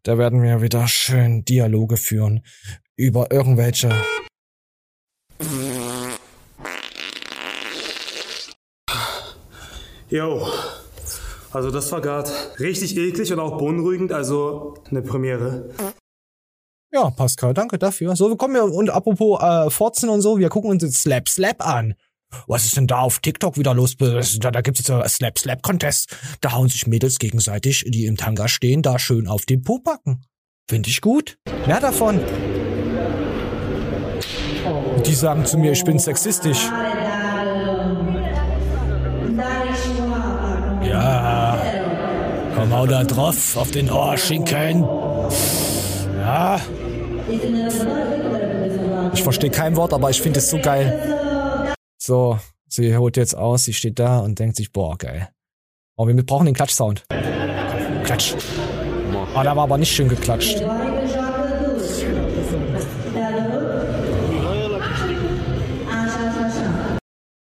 Da 0.02 0.18
werden 0.18 0.42
wir 0.42 0.64
wieder 0.64 0.88
schön 0.88 1.46
Dialoge 1.46 1.98
führen 1.98 2.44
über 2.96 3.32
irgendwelche. 3.32 3.94
Jo, 10.10 10.48
also 11.58 11.72
das 11.72 11.92
war 11.92 12.02
gerade 12.02 12.30
richtig 12.60 12.96
eklig 12.96 13.34
und 13.34 13.40
auch 13.40 13.58
beunruhigend, 13.58 14.14
also 14.14 14.76
eine 14.92 15.02
Premiere. 15.02 15.72
Ja, 16.94 17.10
Pascal, 17.10 17.56
danke 17.56 17.80
dafür. 17.80 18.16
So, 18.16 18.30
wir 18.30 18.38
kommen 18.38 18.56
ja, 18.56 18.62
und 18.62 18.92
apropos 18.92 19.42
äh, 19.42 19.72
Forzen 19.72 20.10
und 20.10 20.22
so, 20.22 20.38
wir 20.38 20.50
gucken 20.50 20.70
uns 20.70 20.84
jetzt 20.84 21.02
Slap 21.02 21.28
Slap 21.28 21.66
an. 21.66 21.96
Was 22.46 22.66
ist 22.66 22.78
denn 22.78 22.86
da 22.86 23.00
auf 23.00 23.20
TikTok 23.20 23.58
wieder 23.58 23.74
los? 23.74 23.98
Da, 23.98 24.52
da 24.52 24.62
gibt 24.62 24.80
es 24.80 24.88
jetzt 24.88 25.16
Slap 25.16 25.40
Slap 25.40 25.64
Contest. 25.64 26.16
Da 26.42 26.52
hauen 26.52 26.70
sich 26.70 26.86
Mädels 26.86 27.18
gegenseitig, 27.18 27.86
die 27.88 28.06
im 28.06 28.18
Tanga 28.18 28.48
stehen, 28.48 28.84
da 28.84 29.00
schön 29.00 29.28
auf 29.28 29.46
den 29.46 29.64
Po 29.64 29.80
packen. 29.80 30.22
Finde 30.70 30.90
ich 30.90 31.02
gut. 31.02 31.40
Mehr 31.66 31.80
davon. 31.80 32.20
Die 35.06 35.14
sagen 35.16 35.44
zu 35.46 35.58
mir, 35.58 35.72
ich 35.72 35.84
bin 35.84 35.98
sexistisch. 35.98 36.70
Auch 42.72 42.88
da 42.88 43.04
drauf, 43.04 43.58
auf 43.58 43.72
den 43.72 43.90
Ohrschinken. 43.90 44.84
Ja. 46.18 46.60
Ich 49.14 49.24
verstehe 49.24 49.50
kein 49.50 49.76
Wort, 49.76 49.94
aber 49.94 50.10
ich 50.10 50.22
finde 50.22 50.40
es 50.40 50.50
so 50.50 50.60
geil. 50.60 51.74
So, 51.98 52.40
sie 52.68 52.96
holt 52.96 53.18
jetzt 53.18 53.36
aus, 53.36 53.64
sie 53.64 53.74
steht 53.74 54.00
da 54.00 54.20
und 54.20 54.40
denkt 54.40 54.58
sich, 54.58 54.72
boah, 54.72 54.98
geil. 54.98 55.30
Oh, 55.96 56.08
wir 56.08 56.26
brauchen 56.26 56.46
den 56.46 56.54
Klatschsound. 56.54 57.06
Klatsch. 58.04 58.36
Oh, 59.36 59.44
da 59.44 59.56
war 59.56 59.64
aber 59.64 59.78
nicht 59.78 59.94
schön 59.94 60.10
geklatscht. 60.10 60.62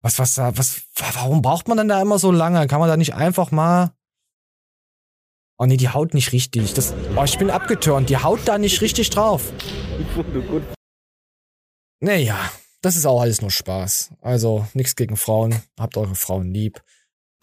Was, 0.01 0.17
was, 0.17 0.37
was, 0.37 0.81
warum 1.15 1.41
braucht 1.41 1.67
man 1.67 1.77
denn 1.77 1.87
da 1.87 2.01
immer 2.01 2.17
so 2.17 2.31
lange? 2.31 2.65
Kann 2.67 2.79
man 2.79 2.89
da 2.89 2.97
nicht 2.97 3.13
einfach 3.13 3.51
mal. 3.51 3.91
Oh 5.61 5.65
nee, 5.67 5.77
die 5.77 5.89
haut 5.89 6.15
nicht 6.15 6.31
richtig. 6.31 6.73
Das, 6.73 6.95
oh, 7.15 7.23
ich 7.23 7.37
bin 7.37 7.51
abgetörnt. 7.51 8.09
Die 8.09 8.17
haut 8.17 8.39
da 8.45 8.57
nicht 8.57 8.81
richtig 8.81 9.11
drauf. 9.11 9.53
Naja, 11.99 12.51
das 12.81 12.95
ist 12.95 13.05
auch 13.05 13.21
alles 13.21 13.43
nur 13.43 13.51
Spaß. 13.51 14.09
Also, 14.21 14.65
nichts 14.73 14.95
gegen 14.95 15.17
Frauen. 15.17 15.61
Habt 15.79 15.97
eure 15.97 16.15
Frauen 16.15 16.51
lieb. 16.51 16.81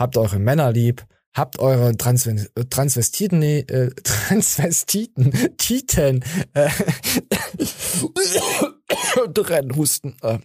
Habt 0.01 0.17
eure 0.17 0.41
Männer 0.41 0.73
lieb. 0.73 1.07
Habt 1.33 1.61
eure 1.61 1.97
Transven 1.97 2.49
Transvestiten, 2.71 3.39
nee, 3.39 3.61
äh, 3.61 3.95
Transvestiten, 4.03 5.57
Titen, 5.57 6.25
äh, 6.55 6.71
Husten, 9.77 10.17
äh, 10.23 10.41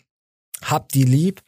habt 0.61 0.93
die 0.93 1.05
lieb 1.05 1.41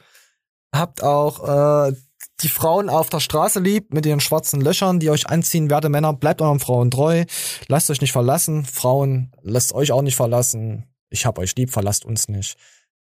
habt 0.76 1.04
auch 1.04 1.90
äh, 1.90 1.94
die 2.42 2.50
Frauen 2.50 2.90
auf 2.90 3.10
der 3.10 3.20
Straße 3.20 3.60
liebt, 3.60 3.94
mit 3.94 4.06
ihren 4.06 4.20
schwarzen 4.20 4.62
Löchern, 4.62 5.00
die 5.00 5.10
euch 5.10 5.28
anziehen, 5.28 5.70
werte 5.70 5.90
Männer, 5.90 6.14
bleibt 6.14 6.42
euren 6.42 6.60
Frauen 6.60 6.92
treu, 6.92 7.26
lasst 7.68 7.90
euch 7.90 8.02
nicht 8.02 8.12
verlassen, 8.12 8.66
Frauen, 8.66 9.32
lasst 9.42 9.74
euch 9.74 9.92
auch 9.92 10.02
nicht 10.02 10.16
verlassen, 10.16 10.86
ich 11.10 11.26
hab 11.26 11.40
euch 11.40 11.56
lieb, 11.56 11.72
verlasst 11.72 12.06
uns 12.06 12.28
nicht. 12.28 12.58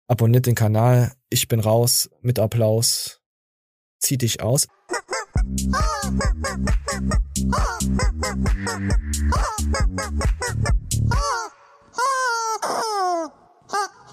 Abonniert 0.06 0.46
den 0.46 0.54
Kanal, 0.54 1.12
ich 1.30 1.48
bin 1.48 1.60
raus, 1.60 2.10
mit 2.20 2.38
Applaus, 2.38 3.20
zieh 3.98 4.18
dich 4.18 4.42
aus. 4.42 4.66